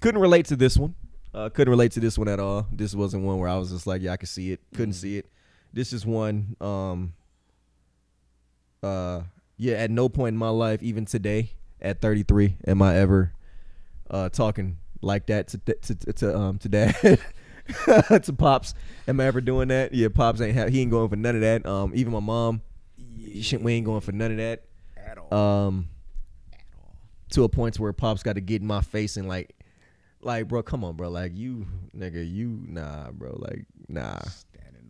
couldn't 0.00 0.20
relate 0.20 0.46
to 0.46 0.56
this 0.56 0.76
one. 0.76 0.94
Uh, 1.34 1.48
couldn't 1.48 1.70
relate 1.70 1.92
to 1.92 2.00
this 2.00 2.18
one 2.18 2.28
at 2.28 2.38
all. 2.40 2.66
This 2.72 2.94
wasn't 2.94 3.24
one 3.24 3.38
where 3.38 3.48
I 3.48 3.56
was 3.56 3.70
just 3.70 3.86
like, 3.86 4.02
yeah, 4.02 4.12
I 4.12 4.16
could 4.16 4.28
see 4.28 4.52
it. 4.52 4.60
Couldn't 4.74 4.92
see 4.94 5.16
it. 5.18 5.30
This 5.72 5.92
is 5.92 6.04
one. 6.04 6.56
Um. 6.60 7.14
Uh, 8.82 9.22
yeah. 9.62 9.74
At 9.74 9.90
no 9.90 10.08
point 10.08 10.34
in 10.34 10.38
my 10.38 10.48
life, 10.48 10.82
even 10.82 11.04
today, 11.04 11.50
at 11.80 12.00
33, 12.00 12.56
am 12.66 12.82
I 12.82 12.96
ever 12.96 13.32
uh 14.10 14.28
talking 14.28 14.76
like 15.00 15.26
that 15.26 15.48
to 15.48 15.58
to 15.58 15.94
to, 15.94 16.12
to 16.12 16.36
um 16.38 16.58
to 16.58 16.68
dad. 16.68 16.94
to 18.22 18.32
pops, 18.36 18.74
am 19.06 19.20
I 19.20 19.26
ever 19.26 19.40
doing 19.40 19.68
that? 19.68 19.94
Yeah, 19.94 20.08
pops 20.12 20.40
ain't 20.40 20.54
have, 20.54 20.68
he 20.70 20.80
ain't 20.80 20.90
going 20.90 21.08
for 21.08 21.16
none 21.16 21.36
of 21.36 21.40
that. 21.42 21.64
Um, 21.64 21.92
even 21.94 22.12
my 22.12 22.18
mom, 22.20 22.60
she- 23.40 23.56
we 23.56 23.72
ain't 23.74 23.86
going 23.86 24.00
for 24.00 24.10
none 24.12 24.32
of 24.32 24.36
that 24.38 24.64
At 24.96 25.18
all. 25.18 25.32
um 25.68 25.88
to 27.30 27.44
a 27.44 27.48
point 27.48 27.78
where 27.78 27.92
pops 27.92 28.22
got 28.22 28.34
to 28.34 28.40
get 28.40 28.60
in 28.60 28.66
my 28.66 28.80
face 28.82 29.16
and 29.16 29.26
like 29.28 29.54
like 30.20 30.48
bro 30.48 30.62
come 30.62 30.84
on 30.84 30.94
bro 30.96 31.08
like 31.08 31.34
you 31.34 31.66
nigga 31.96 32.28
you 32.30 32.62
nah 32.66 33.10
bro 33.12 33.34
like 33.40 33.64
nah 33.88 34.18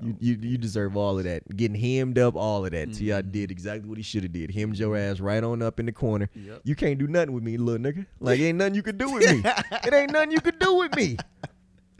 you, 0.02 0.16
you 0.20 0.38
you 0.40 0.58
deserve 0.58 0.96
all 0.96 1.18
of 1.18 1.24
that 1.24 1.56
getting 1.56 1.78
hemmed 1.78 2.18
up 2.18 2.34
all 2.34 2.64
of 2.64 2.72
that 2.72 2.92
T.I. 2.92 3.20
mm-hmm. 3.20 3.30
did 3.30 3.50
exactly 3.50 3.88
what 3.88 3.98
he 3.98 4.02
should 4.04 4.22
have 4.22 4.32
did 4.32 4.50
hemmed 4.50 4.78
your 4.78 4.96
ass 4.96 5.20
right 5.20 5.42
on 5.42 5.62
up 5.62 5.78
in 5.80 5.86
the 5.86 5.92
corner 5.92 6.28
you 6.64 6.74
can't 6.74 6.98
do 6.98 7.06
nothing 7.06 7.32
with 7.32 7.42
me 7.42 7.56
little 7.56 7.92
nigga 7.92 8.06
like 8.20 8.40
ain't 8.40 8.58
nothing 8.58 8.74
you 8.74 8.82
could 8.82 8.98
do 8.98 9.10
with 9.10 9.30
me 9.30 9.42
it 9.84 9.94
ain't 9.94 10.12
nothing 10.12 10.32
you 10.32 10.40
could 10.40 10.58
do 10.58 10.74
with 10.74 10.94
me 10.96 11.16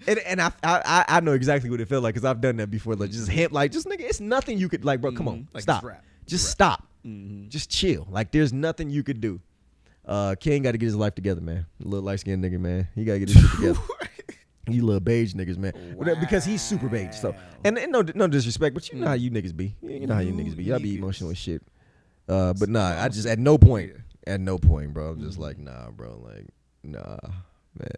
and, 0.07 0.19
and 0.21 0.41
I, 0.41 0.53
I 0.63 1.05
I- 1.09 1.21
know 1.21 1.33
exactly 1.33 1.71
what 1.71 1.81
it 1.81 1.89
felt 1.89 2.03
like 2.03 2.15
because 2.15 2.25
I've 2.25 2.41
done 2.41 2.57
that 2.57 2.71
before. 2.71 2.95
Like 2.95 3.11
just 3.11 3.29
him, 3.29 3.53
like 3.53 3.73
just 3.73 3.87
nigga, 3.87 4.01
it's 4.01 4.21
nothing 4.21 4.59
you 4.59 4.69
could 4.69 4.85
like, 4.85 5.01
bro. 5.01 5.13
Come 5.13 5.29
on, 5.29 5.35
mm-hmm. 5.35 5.55
Like, 5.55 5.63
stop, 5.63 5.83
just 5.83 5.85
rap. 5.85 6.05
just 6.27 6.51
stop, 6.51 6.87
mm-hmm. 7.07 7.49
just 7.49 7.71
chill. 7.71 8.07
Like 8.11 8.33
there's 8.33 8.53
nothing 8.53 8.91
you 8.91 9.03
could 9.03 9.21
do. 9.21 9.41
Uh, 10.05 10.35
King 10.35 10.63
got 10.63 10.73
to 10.73 10.79
get 10.79 10.87
his 10.87 10.97
life 10.97 11.15
together, 11.15 11.41
man. 11.41 11.67
Little 11.79 12.05
light 12.05 12.21
skinned 12.21 12.43
nigga, 12.45 12.59
man. 12.59 12.89
He 12.95 13.05
got 13.05 13.15
to 13.15 13.19
get 13.21 13.29
his 13.29 13.41
shit 13.41 13.51
together. 13.57 13.81
You 14.69 14.85
little 14.85 15.01
beige 15.01 15.35
niggas, 15.35 15.59
man. 15.59 15.73
But- 15.99 16.21
Because 16.21 16.45
he's 16.45 16.63
super 16.63 16.89
beige. 16.89 17.15
So 17.17 17.35
and, 17.65 17.79
and 17.79 17.91
no 17.93 18.03
no 18.15 18.27
disrespect, 18.29 18.75
but 18.75 18.89
you 18.93 19.01
know 19.01 19.07
how 19.09 19.13
you 19.15 19.31
niggas 19.31 19.57
be. 19.57 19.75
You 19.83 20.07
know 20.07 20.15
how 20.15 20.21
you 20.21 20.33
niggas 20.33 20.57
be. 20.57 20.65
Y'all 20.65 20.79
be 20.79 20.97
emotional 20.99 21.31
as 21.31 21.39
shit. 21.39 21.63
Uh, 22.29 22.53
but 22.55 22.69
nah, 22.69 23.03
I 23.03 23.09
just 23.09 23.27
at 23.27 23.39
no 23.39 23.59
point, 23.59 23.93
at 24.27 24.41
no 24.41 24.59
point, 24.59 24.95
bro. 24.95 25.11
I'm 25.11 25.21
just 25.21 25.39
like, 25.39 25.59
nah, 25.59 25.91
bro. 25.91 26.19
Like, 26.25 26.47
nah, 26.85 27.17
man. 27.79 27.89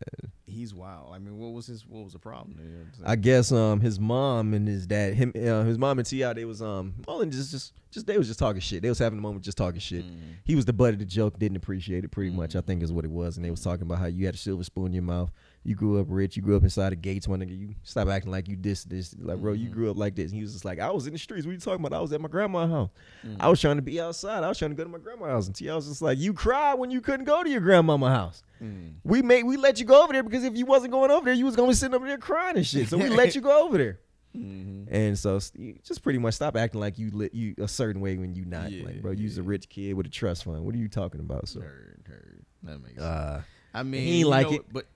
He's 0.46 0.72
wild. 0.72 1.12
I 1.14 1.18
mean, 1.18 1.36
what 1.38 1.52
was 1.52 1.66
his? 1.66 1.84
What 1.86 2.04
was 2.04 2.12
the 2.12 2.18
problem? 2.18 2.56
You 2.62 2.68
know? 2.68 2.84
I 3.10 3.16
guess 3.16 3.50
um 3.50 3.80
his 3.80 3.98
mom 3.98 4.54
and 4.54 4.68
his 4.68 4.86
dad, 4.86 5.14
him 5.14 5.32
uh, 5.34 5.64
his 5.64 5.78
mom 5.78 5.98
and 5.98 6.06
T.I., 6.06 6.32
they 6.32 6.44
was 6.44 6.62
um 6.62 6.94
all 7.08 7.22
in 7.22 7.30
just 7.30 7.50
just 7.50 7.72
just 7.90 8.06
they 8.06 8.16
was 8.16 8.28
just 8.28 8.38
talking 8.38 8.60
shit. 8.60 8.82
They 8.82 8.88
was 8.88 8.98
having 8.98 9.18
a 9.18 9.22
moment 9.22 9.44
just 9.44 9.58
talking 9.58 9.80
shit. 9.80 10.04
He 10.44 10.54
was 10.54 10.64
the 10.64 10.72
butt 10.72 10.92
of 10.92 11.00
the 11.00 11.04
joke, 11.04 11.38
didn't 11.38 11.56
appreciate 11.56 12.04
it 12.04 12.10
pretty 12.12 12.30
much. 12.30 12.54
I 12.56 12.60
think 12.60 12.82
is 12.82 12.92
what 12.92 13.04
it 13.04 13.10
was. 13.10 13.36
And 13.36 13.44
they 13.44 13.50
was 13.50 13.62
talking 13.62 13.82
about 13.82 13.98
how 13.98 14.06
you 14.06 14.26
had 14.26 14.34
a 14.34 14.38
silver 14.38 14.62
spoon 14.64 14.86
in 14.86 14.92
your 14.94 15.02
mouth. 15.02 15.32
You 15.66 15.74
grew 15.74 15.98
up 15.98 16.06
rich. 16.10 16.36
You 16.36 16.42
grew 16.42 16.56
up 16.56 16.62
inside 16.62 16.92
of 16.92 17.00
Gates. 17.00 17.26
One 17.26 17.40
nigga, 17.40 17.58
you 17.58 17.74
stop 17.82 18.08
acting 18.08 18.30
like 18.30 18.48
you 18.48 18.56
this 18.60 18.84
this 18.84 19.16
like 19.18 19.38
bro. 19.38 19.54
You 19.54 19.66
mm-hmm. 19.66 19.74
grew 19.74 19.90
up 19.90 19.96
like 19.96 20.14
this. 20.14 20.30
And 20.30 20.36
he 20.36 20.42
was 20.42 20.52
just 20.52 20.64
like, 20.64 20.78
I 20.78 20.90
was 20.90 21.06
in 21.06 21.14
the 21.14 21.18
streets. 21.18 21.46
What 21.46 21.52
you 21.52 21.58
talking 21.58 21.84
about? 21.84 21.96
I 21.96 22.00
was 22.00 22.12
at 22.12 22.20
my 22.20 22.28
grandma's 22.28 22.70
house. 22.70 22.90
Mm. 23.26 23.36
I 23.40 23.48
was 23.48 23.60
trying 23.60 23.76
to 23.76 23.82
be 23.82 23.98
outside. 23.98 24.44
I 24.44 24.48
was 24.48 24.58
trying 24.58 24.72
to 24.72 24.76
go 24.76 24.84
to 24.84 24.90
my 24.90 24.98
grandma's 24.98 25.30
house. 25.30 25.46
And 25.46 25.56
T.I. 25.56 25.74
was 25.74 25.88
just 25.88 26.02
like, 26.02 26.18
you 26.18 26.34
cried 26.34 26.74
when 26.74 26.90
you 26.90 27.00
couldn't 27.00 27.24
go 27.24 27.42
to 27.42 27.48
your 27.48 27.62
grandmama's 27.62 28.10
house. 28.10 28.42
Mm. 28.62 28.96
We 29.04 29.22
made 29.22 29.44
we 29.44 29.56
let 29.56 29.80
you 29.80 29.86
go 29.86 30.04
over 30.04 30.12
there 30.12 30.22
because 30.22 30.44
if 30.44 30.54
you 30.54 30.66
wasn't 30.66 30.92
going 30.92 31.10
over 31.10 31.24
there, 31.24 31.34
you 31.34 31.46
was 31.46 31.56
gonna 31.56 31.68
be 31.68 31.74
sitting 31.74 31.94
over 31.94 32.06
there 32.06 32.18
crying 32.18 32.56
and 32.56 32.66
shit. 32.66 32.88
So 32.88 32.98
we 32.98 33.08
let 33.08 33.34
you 33.34 33.40
go 33.40 33.66
over 33.66 33.78
there. 33.78 34.00
Mm-hmm. 34.36 34.92
And 34.92 35.16
so 35.16 35.38
just 35.38 36.02
pretty 36.02 36.18
much 36.18 36.34
stop 36.34 36.56
acting 36.56 36.80
like 36.80 36.98
you 36.98 37.10
lit 37.12 37.34
you 37.34 37.54
a 37.58 37.68
certain 37.68 38.00
way 38.00 38.16
when 38.16 38.34
you 38.34 38.44
not 38.44 38.72
like, 38.72 39.00
bro. 39.00 39.12
You's 39.12 39.38
a 39.38 39.44
rich 39.44 39.68
kid 39.68 39.94
with 39.94 40.06
a 40.06 40.10
trust 40.10 40.42
fund. 40.42 40.64
What 40.64 40.74
are 40.74 40.78
you 40.78 40.88
talking 40.88 41.20
about? 41.20 41.48
So 41.48 41.60
Heard, 41.60 42.02
heard. 42.08 42.44
That 42.64 42.82
makes 42.82 43.00
uh, 43.00 43.34
sense. 43.34 43.44
uh, 43.44 43.78
I 43.78 43.82
mean, 43.84 44.02
he 44.02 44.20
ain't 44.20 44.28
like 44.28 44.50
know, 44.50 44.56
it. 44.56 44.72
but 44.72 44.86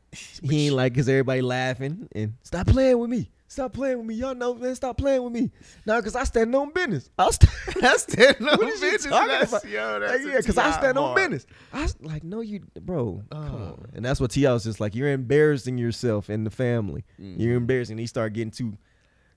he 0.42 0.66
ain't 0.66 0.74
like 0.76 0.94
cause 0.94 1.08
everybody 1.08 1.42
laughing 1.42 2.08
and 2.12 2.34
stop 2.42 2.66
playing 2.66 2.98
with 2.98 3.10
me. 3.10 3.30
Stop 3.50 3.72
playing 3.72 3.96
with 3.96 4.06
me. 4.06 4.14
Y'all 4.14 4.34
know, 4.34 4.54
man. 4.54 4.74
Stop 4.74 4.98
playing 4.98 5.22
with 5.22 5.32
me. 5.32 5.50
Now, 5.86 5.98
cause 6.02 6.14
I 6.14 6.24
stand 6.24 6.54
on 6.54 6.70
business. 6.70 7.08
I'll 7.18 7.32
stand. 7.32 7.50
That's 7.80 8.04
that 8.04 8.40
no 8.42 8.52
what 8.56 8.68
is 8.68 8.82
you 8.82 8.90
business. 8.90 9.10
That's- 9.10 9.48
about? 9.48 9.64
Yo, 9.64 9.98
Like, 9.98 10.10
that's 10.10 10.24
a 10.24 10.28
yeah, 10.28 10.40
cause 10.42 10.58
I 10.58 10.70
stand 10.72 10.98
on 10.98 11.14
business. 11.14 11.46
I 11.72 11.88
like, 12.02 12.24
no, 12.24 12.40
you, 12.42 12.60
bro. 12.78 13.22
come 13.30 13.42
Uh. 13.42 13.44
on. 13.68 13.86
And 13.94 14.04
that's 14.04 14.20
what 14.20 14.32
T.I. 14.32 14.52
was 14.52 14.64
just 14.64 14.80
like. 14.80 14.94
You're 14.94 15.10
embarrassing 15.12 15.78
yourself 15.78 16.28
and 16.28 16.44
the 16.44 16.50
family. 16.50 17.04
Mm. 17.18 17.40
You're 17.40 17.56
embarrassing. 17.56 17.96
He 17.96 18.06
started 18.06 18.34
getting 18.34 18.50
too, 18.50 18.76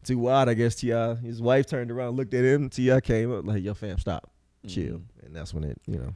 too 0.03 0.17
wild. 0.17 0.49
I 0.49 0.55
guess 0.55 0.75
Ti. 0.75 0.89
His 1.23 1.41
wife 1.41 1.67
turned 1.67 1.89
around, 1.89 2.17
looked 2.17 2.33
at 2.33 2.43
him. 2.43 2.69
T.I. 2.69 2.99
came 2.99 3.31
up 3.33 3.45
like, 3.45 3.63
"Yo, 3.63 3.73
fam, 3.73 3.97
stop, 3.97 4.29
chill." 4.67 4.95
Mm. 4.97 5.25
And 5.25 5.35
that's 5.37 5.53
when 5.53 5.63
it, 5.63 5.77
you 5.87 5.97
know, 5.99 6.13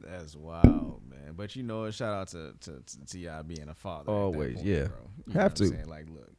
That's 0.00 0.34
wild. 0.34 1.00
But 1.36 1.56
you 1.56 1.62
know, 1.62 1.90
shout 1.90 2.14
out 2.14 2.28
to 2.28 2.52
to, 2.60 2.82
to 2.82 3.04
T.I. 3.06 3.42
being 3.42 3.68
a 3.68 3.74
father. 3.74 4.10
Always, 4.10 4.56
point, 4.56 4.66
yeah. 4.66 4.84
bro. 4.86 4.96
You 5.26 5.32
Have 5.32 5.34
know 5.34 5.40
what 5.40 5.44
I'm 5.44 5.52
to. 5.54 5.66
saying? 5.68 5.88
Like, 5.88 6.06
look, 6.10 6.30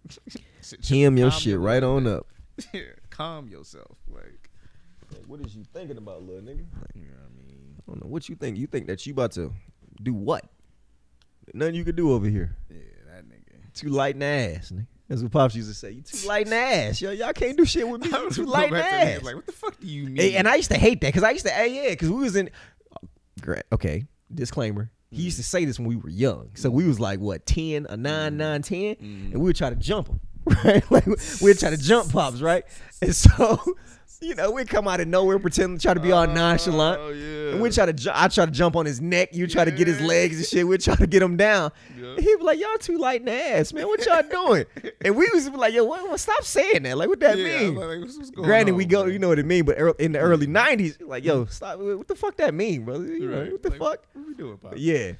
sit- 0.61 0.85
hem 0.87 1.17
your 1.17 1.29
calm 1.31 1.39
shit 1.39 1.59
right 1.59 1.83
on 1.83 2.07
up. 2.07 2.27
Yeah, 2.73 2.81
calm 3.09 3.47
yourself. 3.47 3.97
Like, 4.07 4.49
What 5.25 5.39
is 5.41 5.55
you 5.55 5.63
thinking 5.73 5.97
about, 5.97 6.21
little 6.23 6.41
nigga? 6.41 6.65
you 6.93 7.03
know 7.05 7.15
what 7.17 7.31
I 7.31 7.47
mean? 7.47 7.75
I 7.79 7.91
don't 7.91 8.03
know 8.03 8.09
what 8.09 8.29
you 8.29 8.35
think. 8.35 8.57
You 8.57 8.67
think 8.67 8.87
that 8.87 9.05
you 9.05 9.13
about 9.13 9.31
to 9.33 9.51
do 10.03 10.13
what? 10.13 10.45
Nothing 11.53 11.75
you 11.75 11.83
can 11.83 11.95
do 11.95 12.11
over 12.11 12.27
here. 12.27 12.55
Yeah, 12.69 12.77
that 13.07 13.25
nigga. 13.27 13.73
Too 13.73 13.89
light 13.89 14.15
in 14.15 14.19
the 14.19 14.25
ass, 14.25 14.71
nigga. 14.71 14.85
That's 15.07 15.21
what 15.23 15.31
pops 15.31 15.55
used 15.55 15.69
to 15.69 15.75
say. 15.75 15.91
You 15.91 16.01
too 16.03 16.27
light 16.27 16.45
in 16.45 16.51
the 16.51 16.55
ass. 16.57 17.01
Yo, 17.01 17.11
y'all 17.11 17.33
can't 17.33 17.57
do 17.57 17.65
shit 17.65 17.87
with 17.87 18.01
me. 18.01 18.09
You 18.11 18.29
too 18.29 18.45
light 18.45 18.67
in 18.69 18.73
the 18.75 18.79
back 18.79 18.89
to 18.91 19.05
niggas 19.07 19.15
ass. 19.17 19.23
Like, 19.23 19.35
what 19.35 19.45
the 19.45 19.51
fuck 19.51 19.79
do 19.79 19.87
you 19.87 20.03
mean? 20.07 20.35
And 20.35 20.47
I 20.47 20.55
used 20.55 20.71
to 20.71 20.77
hate 20.77 21.01
that 21.01 21.07
because 21.07 21.23
I 21.23 21.31
used 21.31 21.45
to, 21.45 21.51
hey, 21.51 21.73
yeah, 21.83 21.89
because 21.91 22.09
we 22.11 22.19
was 22.21 22.35
in. 22.35 22.49
Uh, 22.95 23.07
Great. 23.41 23.63
Okay. 23.71 24.05
Disclaimer. 24.33 24.91
He 25.11 25.23
used 25.23 25.35
mm. 25.35 25.41
to 25.41 25.43
say 25.43 25.65
this 25.65 25.77
when 25.77 25.87
we 25.89 25.97
were 25.97 26.09
young. 26.09 26.51
So 26.53 26.69
we 26.69 26.87
was 26.87 26.99
like, 26.99 27.19
what, 27.19 27.45
10, 27.45 27.87
a 27.89 27.97
9, 27.97 28.31
mm. 28.31 28.35
9, 28.35 28.61
10? 28.61 28.79
Mm. 28.79 28.95
And 29.01 29.33
we 29.33 29.39
would 29.41 29.55
try 29.55 29.69
to 29.69 29.75
jump 29.75 30.07
him, 30.07 30.21
right? 30.63 30.89
Like, 30.91 31.05
we'd 31.41 31.59
try 31.59 31.69
to 31.69 31.77
jump 31.77 32.11
pops, 32.11 32.41
right? 32.41 32.63
And 33.01 33.15
so, 33.15 33.59
you 34.21 34.35
know, 34.35 34.51
we'd 34.51 34.69
come 34.69 34.87
out 34.87 34.99
of 34.99 35.07
nowhere, 35.07 35.37
pretend 35.39 35.79
to 35.79 35.83
try 35.83 35.93
to 35.93 35.99
be 35.99 36.11
all 36.11 36.27
nonchalant. 36.27 36.99
Oh, 37.01 37.09
yeah. 37.09 37.51
And 37.51 37.61
we 37.61 37.69
try 37.69 37.85
to, 37.85 37.93
ju- 37.93 38.11
I 38.13 38.27
try 38.27 38.45
to 38.45 38.51
jump 38.51 38.75
on 38.75 38.85
his 38.85 39.01
neck. 39.01 39.29
You 39.35 39.45
try 39.47 39.65
to 39.65 39.71
get 39.71 39.87
his 39.87 39.99
legs 40.01 40.37
and 40.37 40.45
shit. 40.45 40.67
We 40.67 40.77
try 40.77 40.95
to 40.95 41.07
get 41.07 41.21
him 41.21 41.37
down. 41.37 41.71
And 41.97 42.19
he'd 42.19 42.37
be 42.37 42.43
like, 42.43 42.59
"Y'all 42.59 42.77
too 42.79 42.97
light 42.97 43.21
in 43.21 43.25
the 43.25 43.33
ass, 43.33 43.71
man. 43.73 43.87
What 43.87 44.05
y'all 44.05 44.21
doing?" 44.23 44.65
and 45.01 45.15
we 45.15 45.29
was 45.33 45.49
like, 45.49 45.73
"Yo, 45.73 45.83
what, 45.85 46.07
what- 46.09 46.19
stop 46.19 46.43
saying 46.43 46.83
that. 46.83 46.97
Like, 46.97 47.07
what 47.09 47.19
that 47.21 47.37
Yeah, 47.37 47.59
mean?" 47.59 47.75
was 47.75 47.85
like, 47.87 47.99
what's- 47.99 48.17
what's 48.17 48.29
Granted, 48.31 48.73
we 48.75 48.85
go, 48.85 49.03
man? 49.05 49.13
you 49.13 49.19
know 49.19 49.29
what 49.29 49.39
it 49.39 49.45
mean. 49.45 49.65
But 49.65 49.77
in 49.99 50.11
the 50.13 50.19
early 50.19 50.47
'90s, 50.47 50.97
like, 51.01 51.23
yo, 51.23 51.43
mm-hmm. 51.43 51.51
stop. 51.51 51.79
What 51.79 52.07
the 52.07 52.15
fuck 52.15 52.37
that 52.37 52.53
mean, 52.53 52.85
brother? 52.85 53.03
Right. 53.05 53.51
what 53.51 53.63
the 53.63 53.69
Like, 53.69 53.79
fuck? 53.79 54.05
What 54.13 54.27
we 54.27 54.33
doing, 54.35 54.57
Pop? 54.57 54.73
Yeah. 54.75 55.13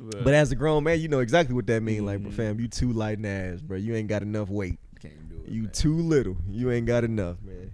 But, 0.00 0.24
But 0.24 0.34
as 0.34 0.52
a 0.52 0.56
grown 0.56 0.84
man, 0.84 1.00
you 1.00 1.08
know 1.08 1.18
exactly 1.20 1.54
what 1.54 1.66
that 1.66 1.82
mean. 1.82 2.06
Like, 2.06 2.20
bro, 2.20 2.30
Mm-hmm. 2.30 2.36
fam, 2.36 2.60
you 2.60 2.68
too 2.68 2.92
light 2.92 3.24
ass, 3.24 3.60
bro. 3.60 3.76
You 3.76 3.94
ain't 3.96 4.08
got 4.08 4.22
enough 4.22 4.48
weight. 4.48 4.78
can't 5.00 5.28
do 5.28 5.36
it. 5.44 5.50
You 5.50 5.62
man. 5.64 5.72
too 5.72 5.96
little. 5.96 6.36
You 6.48 6.70
ain't 6.70 6.86
got 6.86 7.04
enough, 7.04 7.36
man. 7.42 7.72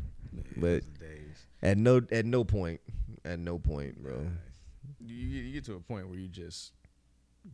But 0.57 0.85
at 1.63 1.77
no 1.79 2.01
at 2.13 2.25
no 2.27 2.45
point, 2.45 2.81
at 3.25 3.39
no 3.39 3.59
point, 3.59 4.03
bro. 4.03 4.27
You, 5.01 5.15
you 5.17 5.43
you 5.43 5.53
get 5.53 5.65
to 5.67 5.75
a 5.75 5.81
point 5.81 6.09
where 6.09 6.19
you 6.19 6.29
just 6.29 6.73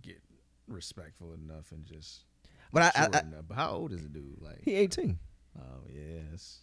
get 0.02 0.20
respectful 0.68 1.32
enough 1.32 1.72
and 1.72 1.84
just. 1.84 2.24
But 2.72 2.82
I, 2.96 3.08
I. 3.12 3.22
But 3.48 3.54
how 3.54 3.70
old 3.72 3.92
is 3.92 4.02
the 4.02 4.08
dude? 4.08 4.40
Like, 4.40 4.62
he 4.64 4.74
18. 4.74 5.18
oh 5.58 5.62
yeah, 5.88 6.20
it's 6.32 6.58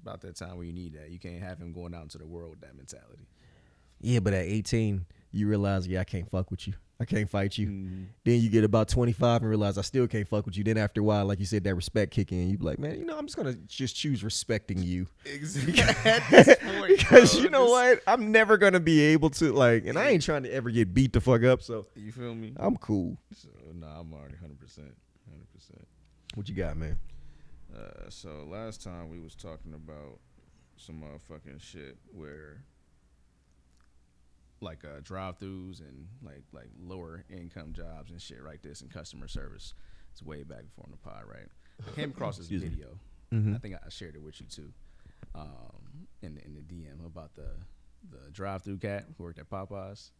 about 0.00 0.20
that 0.22 0.34
time 0.36 0.56
where 0.56 0.66
you 0.66 0.72
need 0.72 0.94
that. 0.94 1.10
You 1.10 1.18
can't 1.20 1.40
have 1.42 1.58
him 1.58 1.72
going 1.72 1.94
out 1.94 2.02
into 2.02 2.18
the 2.18 2.26
world 2.26 2.50
with 2.50 2.60
that 2.62 2.76
mentality. 2.76 3.26
Yeah, 4.00 4.18
but 4.18 4.32
at 4.32 4.46
18, 4.46 5.04
you 5.30 5.46
realize, 5.46 5.86
yeah, 5.86 6.00
I 6.00 6.04
can't 6.04 6.28
fuck 6.28 6.50
with 6.50 6.66
you. 6.66 6.74
I 7.02 7.04
can't 7.04 7.28
fight 7.28 7.58
you. 7.58 7.66
Mm-hmm. 7.66 8.02
Then 8.24 8.40
you 8.40 8.48
get 8.48 8.62
about 8.62 8.88
25 8.88 9.42
and 9.42 9.50
realize 9.50 9.76
I 9.76 9.82
still 9.82 10.06
can't 10.06 10.26
fuck 10.26 10.46
with 10.46 10.56
you. 10.56 10.62
Then 10.62 10.78
after 10.78 11.00
a 11.00 11.04
while, 11.04 11.26
like 11.26 11.40
you 11.40 11.46
said, 11.46 11.64
that 11.64 11.74
respect 11.74 12.12
kick 12.12 12.30
in. 12.30 12.48
You 12.48 12.58
be 12.58 12.64
like, 12.64 12.78
man, 12.78 12.96
you 12.96 13.04
know, 13.04 13.18
I'm 13.18 13.26
just 13.26 13.36
gonna 13.36 13.54
just 13.54 13.96
choose 13.96 14.22
respecting 14.22 14.82
you. 14.82 15.08
Exactly. 15.24 15.74
Point, 16.78 16.98
because 16.98 17.32
bro, 17.34 17.42
you 17.42 17.50
know 17.50 17.66
what? 17.66 18.02
I'm 18.06 18.30
never 18.30 18.56
gonna 18.56 18.80
be 18.80 19.00
able 19.00 19.30
to 19.30 19.52
like, 19.52 19.84
and 19.84 19.98
I 19.98 20.10
ain't 20.10 20.22
trying 20.22 20.44
to 20.44 20.54
ever 20.54 20.70
get 20.70 20.94
beat 20.94 21.12
the 21.12 21.20
fuck 21.20 21.42
up. 21.42 21.60
So 21.60 21.86
You 21.96 22.12
feel 22.12 22.34
me? 22.34 22.52
I'm 22.56 22.76
cool. 22.76 23.16
So, 23.34 23.48
nah, 23.74 24.00
I'm 24.00 24.14
already 24.14 24.36
hundred 24.36 24.60
percent, 24.60 24.94
hundred 25.28 25.52
percent. 25.52 25.86
What 26.34 26.48
you 26.48 26.54
got, 26.54 26.76
man? 26.76 26.98
Uh, 27.76 28.08
so 28.10 28.46
last 28.48 28.82
time 28.82 29.10
we 29.10 29.18
was 29.18 29.34
talking 29.34 29.74
about 29.74 30.18
some 30.76 31.02
motherfucking 31.02 31.60
shit 31.60 31.96
where 32.12 32.62
like 34.62 34.84
uh, 34.84 35.00
drive-throughs 35.02 35.80
and 35.80 36.06
like 36.22 36.42
like 36.52 36.68
lower 36.80 37.24
income 37.30 37.72
jobs 37.72 38.10
and 38.10 38.20
shit 38.20 38.42
like 38.44 38.62
this 38.62 38.80
and 38.80 38.90
customer 38.90 39.28
service. 39.28 39.74
It's 40.12 40.22
way 40.22 40.42
back 40.42 40.64
before 40.64 40.84
on 40.86 40.90
the 40.90 40.96
pod, 40.98 41.24
right? 41.26 41.48
I 41.86 41.90
came 41.96 42.10
across 42.10 42.36
this 42.36 42.46
Excuse 42.46 42.62
video. 42.62 42.98
Mhm. 43.32 43.54
I 43.54 43.58
think 43.58 43.74
I 43.74 43.88
shared 43.88 44.14
it 44.14 44.22
with 44.22 44.40
you 44.40 44.46
too, 44.46 44.72
um, 45.34 46.06
in 46.20 46.34
the, 46.34 46.44
in 46.44 46.54
the 46.54 46.60
DM 46.60 47.04
about 47.06 47.34
the 47.34 47.48
the 48.10 48.30
drive-through 48.30 48.78
cat 48.78 49.06
who 49.16 49.24
worked 49.24 49.38
at 49.38 49.48
Popeyes. 49.48 50.10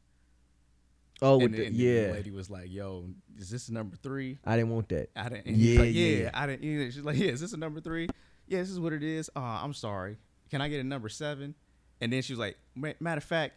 Oh, 1.20 1.34
and 1.40 1.51
with 1.51 1.57
the, 1.57 1.66
and 1.66 1.76
yeah, 1.76 2.07
the 2.09 2.12
lady 2.14 2.30
was 2.30 2.51
like, 2.51 2.70
"Yo, 2.72 3.07
is 3.38 3.51
this 3.51 3.70
number 3.70 3.97
three? 3.97 4.38
I 4.45 4.57
didn't 4.57 4.70
want 4.70 4.88
that. 4.88 5.11
I 5.14 5.28
didn't. 5.28 5.57
Yeah, 5.57 5.80
like, 5.80 5.95
yeah, 5.95 6.07
yeah. 6.07 6.30
I 6.34 6.47
didn't. 6.47 6.62
yeah, 6.64 6.84
She's 6.86 7.05
like, 7.05 7.18
yeah, 7.18 7.30
is 7.30 7.40
this 7.40 7.53
a 7.53 7.57
number 7.57 7.80
three? 7.80 8.09
Yeah, 8.49 8.59
this 8.61 8.70
is 8.70 8.80
what 8.80 8.93
it 8.93 9.03
is. 9.03 9.30
Uh, 9.36 9.40
I'm 9.40 9.74
sorry. 9.74 10.16
Can 10.51 10.61
I 10.61 10.68
get 10.68 10.80
a 10.80 10.84
number 10.84 11.09
seven? 11.09 11.55
And 12.01 12.12
then 12.12 12.22
she 12.22 12.32
was 12.32 12.40
like, 12.40 12.57
matter 12.74 13.18
of 13.18 13.24
fact, 13.24 13.55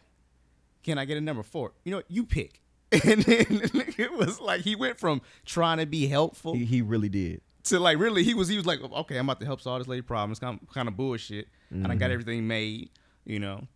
can 0.85 0.97
I 0.97 1.03
get 1.05 1.17
a 1.17 1.21
number 1.21 1.43
four? 1.43 1.73
You 1.83 1.91
know, 1.91 1.97
what? 1.97 2.05
you 2.09 2.25
pick. 2.25 2.61
And 3.03 3.23
then 3.23 3.45
it 3.97 4.13
was 4.13 4.39
like 4.39 4.61
he 4.61 4.75
went 4.75 4.99
from 4.99 5.21
trying 5.45 5.79
to 5.79 5.85
be 5.85 6.07
helpful 6.07 6.53
He, 6.53 6.63
he 6.65 6.81
really 6.81 7.09
did. 7.09 7.41
to 7.63 7.79
like 7.79 7.97
really 7.99 8.23
he 8.23 8.33
was 8.33 8.47
he 8.47 8.55
was 8.55 8.65
like 8.65 8.79
okay 8.81 9.17
I'm 9.17 9.25
about 9.25 9.39
to 9.41 9.45
help 9.45 9.59
solve 9.59 9.79
this 9.79 9.87
lady 9.87 10.01
problem. 10.03 10.31
It's 10.31 10.39
kind 10.39 10.59
of, 10.61 10.73
kind 10.73 10.87
of 10.87 10.95
bullshit. 10.95 11.47
And 11.71 11.81
Mm-hmm. 11.83 11.91
I 11.91 11.95
got 11.95 12.11
everything 12.11 12.47
made, 12.47 12.91
you 13.25 13.39
know. 13.39 13.67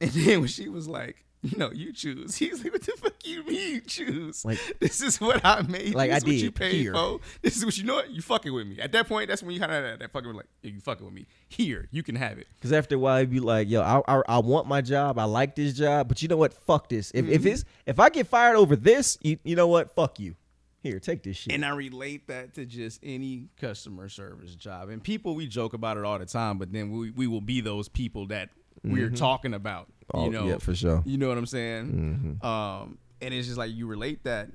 And 0.00 0.10
then 0.10 0.40
when 0.40 0.48
she 0.48 0.68
was 0.68 0.88
like, 0.88 1.24
you 1.52 1.58
know, 1.58 1.72
you 1.72 1.92
choose. 1.92 2.36
He's 2.36 2.62
like, 2.62 2.72
what 2.72 2.82
the 2.82 2.92
fuck 2.92 3.14
you 3.24 3.44
mean 3.44 3.74
you 3.74 3.80
choose? 3.80 4.44
Like- 4.44 4.58
this 4.80 5.00
is 5.02 5.20
what 5.20 5.44
I 5.44 5.62
made. 5.62 5.94
Like, 5.94 6.10
this 6.10 6.14
I 6.14 6.16
is 6.18 6.24
what 6.24 6.32
you 6.34 6.40
did 6.42 6.54
paid 6.54 6.74
here. 6.74 6.94
for. 6.94 7.18
This 7.42 7.56
is 7.56 7.64
what 7.64 7.76
you 7.76 7.84
know. 7.84 7.94
What 7.94 8.10
you 8.10 8.22
fucking 8.22 8.52
with 8.52 8.66
me. 8.66 8.80
At 8.80 8.92
that 8.92 9.08
point, 9.08 9.28
that's 9.28 9.42
when 9.42 9.52
you 9.52 9.60
kind 9.60 9.72
of 9.72 9.82
that, 9.82 9.98
that 9.98 10.12
fucking 10.12 10.32
like 10.32 10.46
yeah, 10.62 10.70
you 10.70 10.80
fucking 10.80 11.04
with 11.04 11.14
me. 11.14 11.26
Here, 11.48 11.88
you 11.90 12.02
can 12.02 12.14
have 12.16 12.38
it. 12.38 12.46
Because 12.54 12.72
after 12.72 12.94
a 12.94 12.98
while, 12.98 13.20
you'd 13.20 13.30
be 13.30 13.40
like, 13.40 13.68
"Yo, 13.68 13.80
I, 13.82 14.00
I 14.06 14.22
I 14.28 14.38
want 14.38 14.66
my 14.68 14.80
job. 14.80 15.18
I 15.18 15.24
like 15.24 15.56
this 15.56 15.74
job, 15.74 16.08
but 16.08 16.22
you 16.22 16.28
know 16.28 16.36
what? 16.36 16.54
Fuck 16.54 16.88
this. 16.88 17.10
If 17.14 17.24
Mm-hmm. 17.24 17.34
if 17.34 17.46
it's 17.46 17.64
if 17.86 17.98
I 17.98 18.08
get 18.08 18.26
fired 18.28 18.56
over 18.56 18.76
this, 18.76 19.18
you 19.22 19.38
you 19.42 19.56
know 19.56 19.66
what? 19.68 19.94
Fuck 19.94 20.20
you. 20.20 20.36
Here, 20.82 20.98
take 20.98 21.22
this 21.22 21.36
shit. 21.36 21.52
And 21.54 21.64
I 21.64 21.70
relate 21.70 22.26
that 22.26 22.54
to 22.54 22.66
just 22.66 22.98
any 23.04 23.46
customer 23.60 24.08
service 24.08 24.56
job. 24.56 24.88
And 24.88 25.00
people, 25.00 25.36
we 25.36 25.46
joke 25.46 25.74
about 25.74 25.96
it 25.96 26.04
all 26.04 26.18
the 26.18 26.26
time, 26.26 26.58
but 26.58 26.72
then 26.72 26.90
we, 26.90 27.10
we 27.12 27.28
will 27.28 27.40
be 27.40 27.60
those 27.60 27.88
people 27.88 28.26
that 28.26 28.50
we're 28.84 29.10
talking 29.10 29.54
about. 29.54 29.88
Oh, 30.14 30.24
you 30.24 30.30
know, 30.30 30.46
yeah, 30.46 30.58
for 30.58 30.74
sure. 30.74 31.02
You 31.06 31.16
know 31.18 31.28
what 31.28 31.38
I'm 31.38 31.46
saying? 31.46 32.38
Um, 32.42 32.98
and 33.20 33.32
it's 33.32 33.46
just 33.46 33.58
like 33.58 33.72
you 33.72 33.86
relate 33.86 34.24
that 34.24 34.48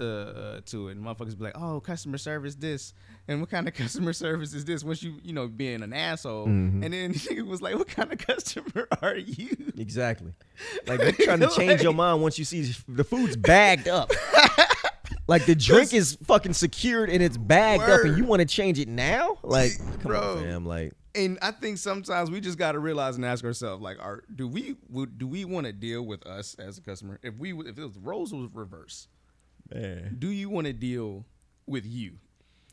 uh, 0.00 0.04
uh, 0.04 0.60
to 0.66 0.88
it. 0.88 0.96
And 0.96 1.04
motherfuckers 1.04 1.36
be 1.36 1.44
like, 1.44 1.56
"Oh, 1.56 1.80
customer 1.80 2.18
service 2.18 2.54
this," 2.54 2.94
and 3.28 3.40
what 3.40 3.50
kind 3.50 3.68
of 3.68 3.74
customer 3.82 4.12
service 4.12 4.54
is 4.54 4.64
this? 4.64 4.82
Once 4.82 5.02
you 5.02 5.16
you 5.22 5.32
know 5.32 5.46
being 5.48 5.82
an 5.82 5.92
asshole, 5.92 6.46
and 6.46 6.82
then 6.82 7.14
it 7.30 7.46
was 7.46 7.60
like, 7.62 7.76
"What 7.76 7.88
kind 7.88 8.12
of 8.12 8.18
customer 8.18 8.88
are 9.02 9.16
you?" 9.16 9.56
Exactly. 9.76 10.32
Like 10.86 11.00
you're 11.00 11.12
trying 11.12 11.40
to 11.40 11.48
change 11.50 11.82
your 11.82 11.94
mind 11.94 12.22
once 12.22 12.38
you 12.38 12.44
see 12.44 12.72
the 12.88 13.04
food's 13.04 13.36
bagged 13.36 13.88
up. 13.88 14.10
like 15.26 15.46
the 15.46 15.54
drink 15.54 15.92
is 15.94 16.16
fucking 16.24 16.54
secured 16.54 17.10
and 17.10 17.22
it's 17.22 17.36
bagged 17.36 17.82
up, 17.82 18.04
and 18.04 18.16
you 18.16 18.24
want 18.24 18.40
to 18.40 18.46
change 18.46 18.78
it 18.78 18.88
now? 18.88 19.38
Like, 19.42 19.72
come 19.78 20.12
Bro. 20.12 20.20
on, 20.20 20.42
fam. 20.42 20.66
Like, 20.66 20.92
and 21.14 21.38
I 21.42 21.50
think 21.50 21.78
sometimes 21.78 22.30
we 22.30 22.40
just 22.40 22.58
got 22.58 22.72
to 22.72 22.78
realize 22.78 23.16
and 23.16 23.24
ask 23.24 23.44
ourselves, 23.44 23.82
like, 23.82 23.98
are 24.00 24.22
do 24.34 24.46
we 24.48 24.76
would- 24.88 25.18
do 25.18 25.26
we 25.26 25.44
want 25.44 25.66
to 25.66 25.72
deal 25.72 26.02
with 26.02 26.26
us 26.26 26.54
as 26.58 26.78
a 26.78 26.80
customer? 26.80 27.18
If 27.22 27.36
we 27.36 27.52
if 27.52 27.78
it 27.78 27.84
was 27.84 27.98
roles 27.98 28.32
was 28.32 28.50
reverse, 28.54 29.08
man. 29.74 30.16
do 30.18 30.28
you 30.30 30.48
want 30.48 30.66
to 30.66 30.72
deal 30.72 31.24
with 31.66 31.84
you 31.86 32.12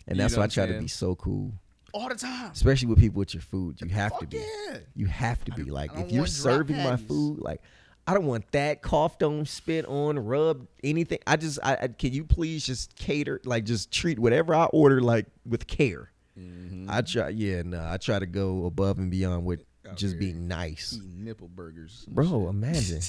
And 0.08 0.18
You 0.18 0.22
that's 0.24 0.36
why 0.38 0.44
I 0.44 0.48
try 0.48 0.66
to 0.68 0.80
be 0.80 0.88
so 0.88 1.16
cool, 1.16 1.54
all 1.94 2.10
the 2.10 2.16
time? 2.16 2.52
especially 2.52 2.88
with 2.90 3.00
people 3.00 3.20
with 3.20 3.34
your 3.34 3.42
food. 3.42 3.80
You 3.82 3.88
have 3.90 4.18
to 4.20 4.28
be. 4.28 4.38
yeah. 4.38 4.78
You 4.96 5.06
have 5.08 5.44
to 5.46 5.52
be. 5.52 5.64
Like, 5.64 5.92
if 5.96 6.12
you're 6.12 6.28
serving 6.28 6.78
my 6.78 6.98
food, 6.98 7.40
like. 7.40 7.62
I 8.10 8.14
don't 8.14 8.26
want 8.26 8.50
that 8.54 8.82
coughed 8.82 9.22
on, 9.22 9.46
spit 9.46 9.86
on, 9.86 10.18
rubbed, 10.18 10.66
anything. 10.82 11.20
I 11.28 11.36
just, 11.36 11.60
I, 11.62 11.74
I 11.82 11.88
can 11.90 12.14
you 12.14 12.24
please 12.24 12.66
just 12.66 12.96
cater, 12.96 13.42
like 13.44 13.66
just 13.66 13.92
treat 13.92 14.18
whatever 14.18 14.56
I 14.56 14.64
order 14.68 15.02
like 15.02 15.26
with 15.46 15.68
care. 15.68 16.10
Mm-hmm. 16.38 16.90
I 16.90 17.02
try, 17.02 17.30
yeah, 17.30 17.64
no, 17.64 17.86
I 17.90 17.98
try 17.98 18.20
to 18.20 18.26
go 18.26 18.66
above 18.66 19.00
and 19.00 19.10
beyond 19.10 19.46
with 19.46 19.64
just 19.96 20.20
being 20.20 20.48
nice, 20.48 20.94
Eating 20.98 21.24
nipple 21.24 21.48
burgers, 21.48 22.06
bro. 22.10 22.50
Imagine, 22.50 22.98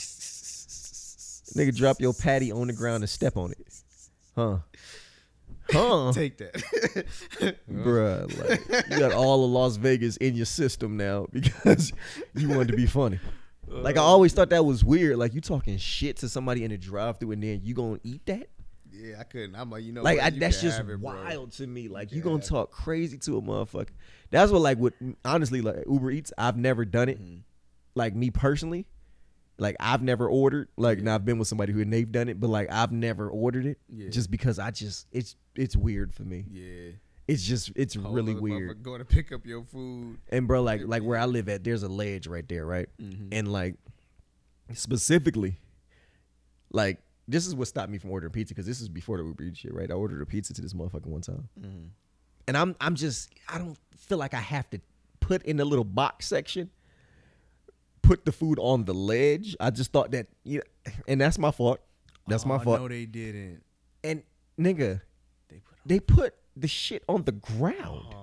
nigga, 1.54 1.76
drop 1.76 2.00
your 2.00 2.14
patty 2.14 2.52
on 2.52 2.68
the 2.68 2.72
ground 2.72 3.02
and 3.02 3.10
step 3.10 3.36
on 3.36 3.52
it, 3.52 3.58
huh? 4.34 4.58
Huh, 5.70 6.12
Take 6.14 6.38
that. 6.38 6.54
bruh. 7.70 8.48
Like 8.48 8.90
you 8.90 8.98
got 8.98 9.12
all 9.12 9.44
of 9.44 9.50
Las 9.50 9.76
Vegas 9.76 10.16
in 10.16 10.34
your 10.34 10.46
system 10.46 10.96
now 10.96 11.26
because 11.30 11.92
you 12.34 12.48
wanted 12.48 12.68
to 12.68 12.76
be 12.76 12.86
funny. 12.86 13.20
Like 13.66 13.98
I 13.98 14.00
always 14.00 14.32
thought 14.32 14.48
that 14.50 14.64
was 14.64 14.82
weird. 14.82 15.18
Like 15.18 15.34
you 15.34 15.42
talking 15.42 15.76
shit 15.76 16.16
to 16.18 16.28
somebody 16.28 16.64
in 16.64 16.70
the 16.70 16.78
drive-through 16.78 17.32
and 17.32 17.42
then 17.42 17.60
you 17.62 17.74
gonna 17.74 18.00
eat 18.02 18.24
that? 18.26 18.48
Yeah, 18.98 19.20
I 19.20 19.24
couldn't. 19.24 19.54
I'm 19.54 19.70
like, 19.70 19.84
you 19.84 19.92
know, 19.92 20.02
like? 20.02 20.20
I, 20.20 20.28
You 20.28 20.40
that's 20.40 20.60
just 20.60 20.80
it, 20.80 21.00
wild 21.00 21.52
to 21.52 21.66
me. 21.66 21.88
Like 21.88 22.12
you 22.12 22.20
can 22.20 22.32
gonna 22.32 22.42
talk 22.42 22.70
crazy 22.70 23.18
to 23.18 23.38
a 23.38 23.42
motherfucker. 23.42 23.90
That's 24.30 24.50
what 24.50 24.60
like 24.60 24.78
with 24.78 24.94
honestly 25.24 25.60
like 25.60 25.84
Uber 25.86 26.10
Eats. 26.10 26.32
I've 26.36 26.56
never 26.56 26.84
done 26.84 27.08
it. 27.08 27.22
Mm-hmm. 27.22 27.38
Like 27.94 28.14
me 28.14 28.30
personally, 28.30 28.86
like 29.58 29.76
I've 29.80 30.02
never 30.02 30.28
ordered. 30.28 30.68
Like 30.76 31.00
now 31.00 31.14
I've 31.14 31.24
been 31.24 31.38
with 31.38 31.48
somebody 31.48 31.72
who 31.72 31.84
they've 31.84 32.10
done 32.10 32.28
it, 32.28 32.40
but 32.40 32.48
like 32.48 32.70
I've 32.70 32.92
never 32.92 33.28
ordered 33.28 33.66
it. 33.66 33.78
Yeah. 33.88 34.08
Just 34.08 34.30
because 34.30 34.58
I 34.58 34.70
just 34.70 35.06
it's 35.12 35.36
it's 35.54 35.76
weird 35.76 36.14
for 36.14 36.22
me. 36.22 36.44
Yeah, 36.50 36.92
It's 37.26 37.42
just 37.42 37.72
it's 37.76 37.94
Whole 37.94 38.12
really 38.12 38.34
weird. 38.34 38.82
Going 38.82 39.00
to 39.00 39.04
pick 39.04 39.32
up 39.32 39.46
your 39.46 39.64
food. 39.64 40.18
And 40.30 40.46
bro, 40.46 40.62
like 40.62 40.82
like 40.84 41.02
where 41.02 41.18
I 41.18 41.26
live 41.26 41.48
at, 41.48 41.64
there's 41.64 41.82
a 41.82 41.88
ledge 41.88 42.26
right 42.26 42.48
there, 42.48 42.64
right? 42.64 42.88
Mm-hmm. 43.00 43.28
And 43.32 43.52
like 43.52 43.74
specifically, 44.74 45.58
like 46.70 46.98
this 47.28 47.46
is 47.46 47.54
what 47.54 47.68
stopped 47.68 47.90
me 47.90 47.98
from 47.98 48.10
ordering 48.10 48.32
pizza 48.32 48.54
because 48.54 48.66
this 48.66 48.80
is 48.80 48.88
before 48.88 49.18
the 49.18 49.24
Uber 49.24 49.44
Eats 49.44 49.58
shit, 49.58 49.74
right? 49.74 49.90
I 49.90 49.94
ordered 49.94 50.22
a 50.22 50.26
pizza 50.26 50.52
to 50.54 50.62
this 50.62 50.72
motherfucker 50.72 51.06
one 51.06 51.20
time, 51.20 51.48
Mm-hmm. 51.60 51.86
and 52.48 52.56
I'm 52.56 52.74
I'm 52.80 52.94
just 52.94 53.30
I 53.48 53.58
don't 53.58 53.76
feel 53.96 54.18
like 54.18 54.32
I 54.34 54.40
have 54.40 54.68
to 54.70 54.80
put 55.20 55.42
in 55.44 55.58
the 55.58 55.64
little 55.64 55.84
box 55.84 56.26
section, 56.26 56.70
put 58.02 58.24
the 58.24 58.32
food 58.32 58.58
on 58.58 58.84
the 58.86 58.94
ledge. 58.94 59.54
I 59.60 59.70
just 59.70 59.92
thought 59.92 60.10
that, 60.12 60.26
yeah, 60.42 60.60
and 61.06 61.20
that's 61.20 61.38
my 61.38 61.50
fault. 61.50 61.80
That's 62.26 62.46
my 62.46 62.56
Oh, 62.56 62.60
fault. 62.60 62.80
No, 62.80 62.88
they 62.88 63.04
didn't. 63.06 63.62
And 64.02 64.22
nigga, 64.58 65.00
They 65.48 65.56
put 65.60 65.76
they 65.86 66.00
put 66.00 66.34
the 66.56 66.68
shit 66.68 67.02
on 67.08 67.24
the 67.24 67.32
ground. 67.32 68.14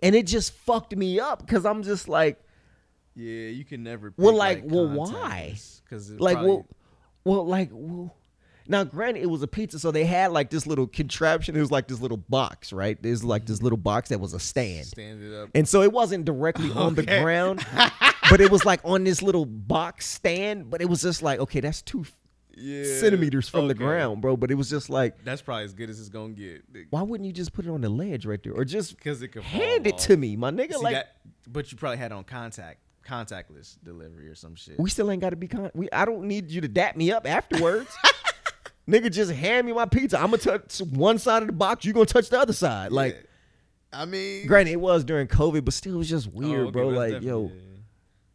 And 0.00 0.14
it 0.14 0.26
just 0.28 0.52
fucked 0.52 0.94
me 0.96 1.18
up 1.18 1.40
because 1.44 1.66
I'm 1.66 1.82
just 1.82 2.08
like, 2.08 2.40
Yeah, 3.16 3.48
you 3.48 3.64
can 3.64 3.82
never. 3.82 4.12
Well, 4.16 4.30
pick, 4.32 4.38
like, 4.38 4.62
well, 4.64 4.88
why? 4.88 5.56
Because 5.84 6.10
like, 6.12 6.36
well, 6.38 6.66
well, 7.28 7.46
like, 7.46 7.70
well. 7.72 8.14
Now, 8.70 8.84
granted, 8.84 9.22
it 9.22 9.30
was 9.30 9.42
a 9.42 9.46
pizza, 9.46 9.78
so 9.78 9.90
they 9.90 10.04
had 10.04 10.30
like 10.30 10.50
this 10.50 10.66
little 10.66 10.86
contraption. 10.86 11.56
It 11.56 11.60
was 11.60 11.70
like 11.70 11.88
this 11.88 12.00
little 12.00 12.18
box, 12.18 12.70
right? 12.70 13.02
There's 13.02 13.24
like 13.24 13.46
this 13.46 13.56
mm-hmm. 13.56 13.64
little 13.64 13.76
box 13.78 14.10
that 14.10 14.20
was 14.20 14.34
a 14.34 14.38
stand, 14.40 14.86
stand 14.86 15.22
it 15.22 15.34
up. 15.34 15.48
and 15.54 15.66
so 15.66 15.80
it 15.80 15.90
wasn't 15.90 16.26
directly 16.26 16.70
on 16.72 16.94
the 16.94 17.02
Okay. 17.08 17.22
ground, 17.22 17.64
but 18.30 18.42
it 18.42 18.50
was 18.50 18.66
like 18.66 18.80
on 18.84 19.04
this 19.04 19.22
little 19.22 19.46
box 19.46 20.06
stand. 20.06 20.68
But 20.68 20.82
it 20.82 20.88
was 20.88 21.00
just 21.00 21.22
like, 21.22 21.40
okay, 21.40 21.60
that's 21.60 21.80
two 21.80 22.04
Yeah, 22.54 22.84
centimeters 23.00 23.48
from 23.48 23.68
the 23.68 23.74
okay. 23.74 23.84
ground, 23.84 24.20
bro. 24.20 24.36
But 24.36 24.50
it 24.50 24.56
was 24.56 24.68
just 24.68 24.90
like, 24.90 25.24
That's 25.24 25.40
probably 25.40 25.64
as 25.64 25.72
good 25.72 25.88
as 25.88 25.98
it's 25.98 26.10
gonna 26.10 26.34
get. 26.34 26.62
why 26.90 27.00
wouldn't 27.00 27.26
you 27.26 27.32
just 27.32 27.54
put 27.54 27.64
it 27.64 27.70
on 27.70 27.80
the 27.80 27.88
ledge 27.88 28.26
right 28.26 28.42
there, 28.42 28.52
or 28.52 28.66
just 28.66 28.96
Because 28.96 29.22
it 29.22 29.28
could 29.28 29.44
hand 29.44 29.84
fall 29.84 29.94
it 29.94 29.98
to 30.00 30.16
me, 30.18 30.36
my 30.36 30.50
nigga? 30.50 30.74
See, 30.74 30.82
like, 30.84 30.94
that, 30.94 31.16
but 31.46 31.72
you 31.72 31.78
probably 31.78 31.96
had 31.98 32.12
on 32.12 32.24
contact, 32.24 32.80
contactless 33.08 33.76
delivery 33.82 34.28
or 34.28 34.34
some 34.34 34.54
shit. 34.54 34.78
We 34.78 34.90
still 34.90 35.10
ain't 35.10 35.20
got 35.20 35.30
to 35.30 35.36
be 35.36 35.48
con. 35.48 35.70
We 35.74 35.88
I 35.90 36.04
don't 36.04 36.24
need 36.24 36.50
you 36.50 36.60
to 36.60 36.68
dap 36.68 36.96
me 36.96 37.10
up 37.10 37.26
afterwards. 37.26 37.90
Nigga, 38.88 39.12
just 39.12 39.30
hand 39.30 39.66
me 39.66 39.72
my 39.72 39.84
pizza. 39.86 40.18
I'm 40.18 40.26
gonna 40.30 40.38
touch 40.38 40.78
one 40.80 41.18
side 41.18 41.42
of 41.42 41.48
the 41.48 41.52
box. 41.52 41.84
You 41.84 41.92
gonna 41.92 42.06
touch 42.06 42.30
the 42.30 42.40
other 42.40 42.54
side. 42.54 42.90
Like, 42.90 43.28
I 43.92 44.04
mean, 44.06 44.46
granted, 44.46 44.72
it 44.72 44.80
was 44.80 45.04
during 45.04 45.26
COVID, 45.26 45.64
but 45.64 45.74
still, 45.74 45.94
it 45.94 45.98
was 45.98 46.08
just 46.08 46.26
weird, 46.32 46.68
oh, 46.68 46.70
bro. 46.70 46.88
Like, 46.88 47.22
yo, 47.22 47.50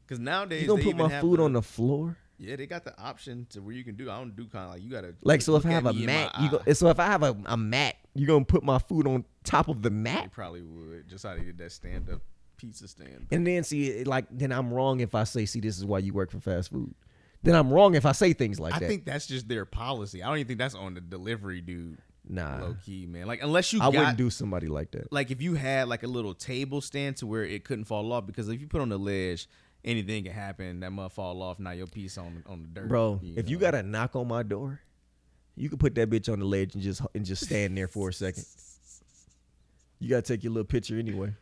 because 0.06 0.20
nowadays 0.20 0.62
you 0.62 0.68
gonna 0.68 0.84
put 0.84 0.96
my 0.96 1.22
food 1.22 1.40
the- 1.40 1.44
on 1.44 1.54
the 1.54 1.62
floor? 1.62 2.18
Yeah, 2.38 2.56
they 2.56 2.66
got 2.68 2.84
the 2.84 3.00
option 3.00 3.48
to 3.52 3.62
where 3.62 3.74
you 3.74 3.84
can 3.84 3.96
do. 3.96 4.10
I 4.10 4.18
don't 4.18 4.36
do 4.36 4.46
kind 4.48 4.66
of 4.66 4.72
like 4.72 4.84
you 4.84 4.90
gotta 4.90 5.16
Like, 5.22 5.42
so 5.42 5.56
if 5.56 5.66
I 5.66 5.70
have 5.70 5.86
a 5.86 5.94
mat, 5.94 6.32
you 6.42 6.50
go. 6.50 6.74
So 6.74 6.90
if 6.90 7.00
I 7.00 7.06
have 7.06 7.24
a, 7.24 7.38
a 7.46 7.56
mat, 7.56 7.96
you 8.14 8.28
gonna 8.28 8.44
put 8.44 8.64
my 8.64 8.80
food 8.80 9.08
on 9.08 9.24
top 9.44 9.70
of 9.70 9.82
the 9.82 9.90
mat? 9.90 10.26
You 10.26 10.30
probably 10.30 10.62
would 10.62 11.08
just 11.08 11.26
how 11.26 11.36
they 11.36 11.44
did 11.44 11.58
that 11.60 11.72
stand 11.72 12.10
up 12.10 12.22
pizza 12.64 12.88
stand. 12.88 13.28
And 13.32 13.46
then 13.46 13.64
see, 13.64 14.04
like, 14.06 14.26
then 14.32 14.52
I'm 14.52 14.74
wrong 14.74 15.02
if 15.02 15.14
I 15.16 15.26
say, 15.26 15.46
see, 15.46 15.60
this 15.60 15.78
is 15.78 15.86
why 15.86 16.00
you 16.00 16.14
work 16.14 16.32
for 16.32 16.40
fast 16.40 16.72
food. 16.72 16.94
Then 17.44 17.56
I'm 17.56 17.72
wrong 17.72 17.94
if 17.96 18.06
I 18.06 18.14
say 18.14 18.32
things 18.32 18.58
like 18.60 18.74
I 18.74 18.80
that. 18.80 18.86
I 18.86 18.88
think 18.88 19.06
that's 19.06 19.28
just 19.28 19.50
their 19.50 19.66
policy. 19.66 20.24
I 20.24 20.28
don't 20.28 20.38
even 20.38 20.48
think 20.48 20.60
that's 20.60 20.76
on 20.76 20.94
the 20.94 21.02
delivery 21.02 21.60
dude. 21.60 21.98
nah, 22.28 22.60
Low 22.62 22.76
key, 22.86 23.06
man. 23.06 23.28
Like 23.28 23.44
unless 23.44 23.74
you 23.74 23.82
I 23.82 23.92
got 23.92 23.96
wouldn't 23.96 24.18
do 24.18 24.30
somebody 24.30 24.68
like 24.68 24.92
that. 24.92 25.12
like 25.12 25.30
if 25.30 25.42
you 25.42 25.56
had 25.56 25.90
like 25.90 26.04
a 26.04 26.08
little 26.08 26.34
table 26.34 26.80
stand 26.80 27.18
to 27.18 27.28
where 27.28 27.44
it 27.44 27.66
couldn't 27.66 27.84
fall 27.84 28.14
off 28.14 28.26
because 28.26 28.48
if 28.48 28.62
you 28.62 28.68
put 28.68 28.80
on 28.80 28.88
the 28.88 28.98
ledge, 28.98 29.50
anything 29.84 30.24
can 30.24 30.32
happen. 30.32 30.80
That 30.80 30.92
must 30.92 31.16
fall 31.16 31.42
off. 31.42 31.60
Now 31.60 31.72
your 31.72 31.88
piece 31.88 32.18
on 32.18 32.46
on 32.48 32.62
the 32.62 32.68
dirt, 32.70 32.88
Bro, 32.88 33.20
if 33.24 33.50
you 33.50 33.58
got 33.58 33.76
a 33.76 33.84
knock 33.84 34.16
on 34.16 34.30
my 34.30 34.42
door, 34.44 34.80
you 35.58 35.70
could 35.70 35.82
put 35.82 35.96
that 35.96 36.10
bitch 36.10 36.32
on 36.32 36.40
the 36.40 36.46
ledge 36.46 36.76
and 36.76 36.82
just 36.82 37.02
and 37.14 37.26
just 37.26 37.44
stand 37.44 37.78
there 37.78 37.90
for 37.90 38.08
a 38.08 38.14
second. 38.14 38.46
You 40.00 40.10
gotta 40.10 40.22
take 40.22 40.46
your 40.46 40.54
little 40.54 40.64
picture 40.66 40.98
anyway. 40.98 41.34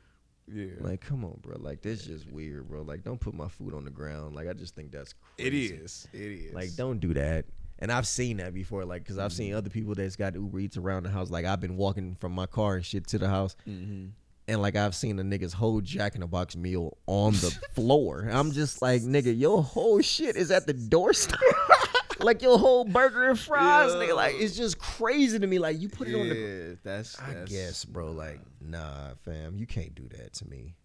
Yeah, 0.48 0.68
Like, 0.80 1.02
come 1.02 1.24
on, 1.26 1.38
bro. 1.42 1.58
Like, 1.60 1.82
that's 1.82 2.06
just 2.06 2.30
weird, 2.32 2.68
bro. 2.70 2.82
Like, 2.82 3.04
don't 3.04 3.20
put 3.20 3.34
my 3.34 3.48
food 3.48 3.74
on 3.74 3.84
the 3.86 3.92
ground. 3.92 4.36
Like, 4.36 4.48
I 4.48 4.54
just 4.54 4.76
think 4.76 4.92
that's 4.92 5.14
it 5.38 5.50
crazy. 5.50 5.74
is, 5.76 6.08
it 6.14 6.20
is. 6.20 6.54
Like, 6.54 6.76
don't 6.76 7.00
do 7.00 7.14
that. 7.14 7.46
And 7.80 7.92
I've 7.92 8.06
seen 8.08 8.38
that 8.38 8.54
before. 8.54 8.86
Like, 8.86 9.06
cause 9.06 9.18
I've 9.18 9.32
Mm-hmm. 9.32 9.38
seen 9.38 9.54
other 9.56 9.70
people 9.70 9.96
that's 9.96 10.16
got 10.16 10.36
Uber 10.36 10.60
Eats 10.60 10.78
around 10.78 11.04
the 11.04 11.10
house. 11.10 11.30
Like, 11.32 11.46
I've 11.46 11.60
been 11.60 11.78
walking 11.78 12.16
from 12.20 12.32
my 12.34 12.46
car 12.46 12.76
and 12.76 12.86
shit 12.86 13.08
to 13.08 13.18
the 13.18 13.28
house. 13.28 13.56
Mm-hmm. 13.68 14.08
And 14.48 14.62
like 14.62 14.76
I've 14.76 14.96
seen 14.96 15.18
a 15.20 15.24
nigga's 15.24 15.54
whole 15.54 15.80
Jack 15.82 16.16
in 16.16 16.22
the 16.22 16.28
Box 16.28 16.58
meal 16.58 16.98
on 17.08 17.32
the 17.34 17.52
floor. 17.74 18.28
I'm 18.30 18.52
just 18.52 18.82
like, 18.82 19.02
nigga, 19.04 19.38
your 19.40 19.64
whole 19.64 20.02
shit 20.02 20.36
is 20.36 20.52
at 20.52 20.68
the 20.68 20.74
doorstep. 20.74 21.40
like 22.24 22.42
your 22.42 22.58
whole 22.58 22.84
burger 22.86 23.30
and 23.30 23.40
fries, 23.40 23.92
nigga. 23.92 24.16
Like 24.16 24.36
it's 24.38 24.56
just 24.56 24.78
crazy 24.78 25.40
to 25.40 25.48
me. 25.48 25.60
Like 25.60 25.80
you 25.80 25.90
put 25.90 26.08
it 26.08 26.16
on 26.16 26.30
the. 26.30 26.36
yeah, 26.36 26.76
that's, 26.84 27.20
I 27.20 27.34
that's 27.34 27.52
guess, 27.52 27.86
bro. 27.86 28.12
Like, 28.12 28.40
nah, 28.60 29.14
fam, 29.24 29.58
you 29.58 29.66
can't 29.66 29.94
do 29.96 30.08
that 30.18 30.34
to 30.34 30.48
me. 30.50 30.76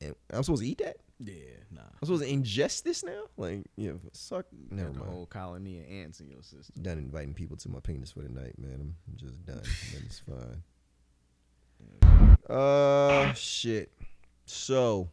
And 0.00 0.14
I'm 0.32 0.42
supposed 0.42 0.62
to 0.62 0.68
eat 0.68 0.78
that? 0.78 0.96
Yeah, 1.20 1.34
nah. 1.70 1.82
I'm 1.82 2.06
supposed 2.06 2.24
to 2.24 2.28
ingest 2.30 2.82
this 2.82 3.04
now? 3.04 3.22
Like, 3.36 3.64
yeah, 3.76 3.92
suck. 4.12 4.46
Never 4.70 4.88
Got 4.88 4.94
the 4.94 4.98
mind. 5.00 5.12
whole 5.12 5.26
colony 5.26 5.78
of 5.78 5.86
ants 5.88 6.20
in 6.20 6.28
your 6.28 6.42
system. 6.42 6.82
Done 6.82 6.98
inviting 6.98 7.34
people 7.34 7.56
to 7.58 7.68
my 7.70 7.80
penis 7.80 8.10
for 8.12 8.20
the 8.20 8.28
night, 8.28 8.58
man. 8.58 8.94
I'm 9.08 9.16
just 9.16 9.44
done. 9.46 9.62
Then 9.92 10.02
it's 10.06 10.20
fine. 10.20 10.62
Uh, 12.56 13.32
shit. 13.34 13.92
So, 14.46 15.08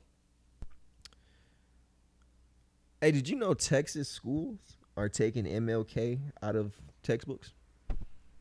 hey, 2.99 3.11
did 3.11 3.29
you 3.29 3.35
know 3.37 3.53
Texas 3.53 4.09
schools 4.09 4.57
are 4.97 5.09
taking 5.09 5.45
MLK 5.45 6.19
out 6.41 6.55
of 6.55 6.73
textbooks? 7.03 7.53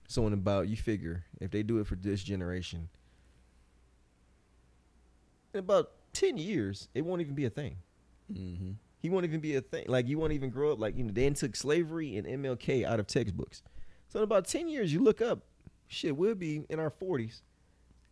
So, 0.09 0.27
in 0.27 0.33
about 0.33 0.69
you 0.69 0.77
figure 0.77 1.25
if 1.41 1.51
they 1.51 1.63
do 1.63 1.79
it 1.79 1.87
for 1.87 1.95
this 1.95 2.23
generation, 2.23 2.89
in 5.55 5.61
about 5.61 5.93
ten 6.13 6.37
years, 6.37 6.89
it 6.95 7.03
won't 7.03 7.21
even 7.21 7.35
be 7.35 7.45
a 7.45 7.51
thing. 7.51 7.77
Mm-hmm. 8.33 8.73
He 8.99 9.09
won't 9.09 9.25
even 9.25 9.41
be 9.41 9.57
a 9.57 9.61
thing. 9.61 9.85
Like 9.89 10.09
you 10.09 10.19
won't 10.19 10.33
even 10.33 10.51
grow 10.51 10.73
up. 10.73 10.79
Like 10.79 10.97
you 10.97 11.05
know, 11.05 11.13
they 11.13 11.31
took 11.31 11.57
slavery 11.57 12.17
and 12.17 12.27
MLK 12.27 12.85
out 12.85 13.01
of 13.01 13.07
textbooks. 13.07 13.63
So 14.09 14.19
in 14.19 14.25
about 14.25 14.47
ten 14.47 14.69
years, 14.69 14.93
you 14.93 15.01
look 15.01 15.23
up, 15.23 15.41
shit, 15.87 16.17
we'll 16.17 16.35
be 16.35 16.65
in 16.69 16.79
our 16.81 16.91
forties, 16.91 17.43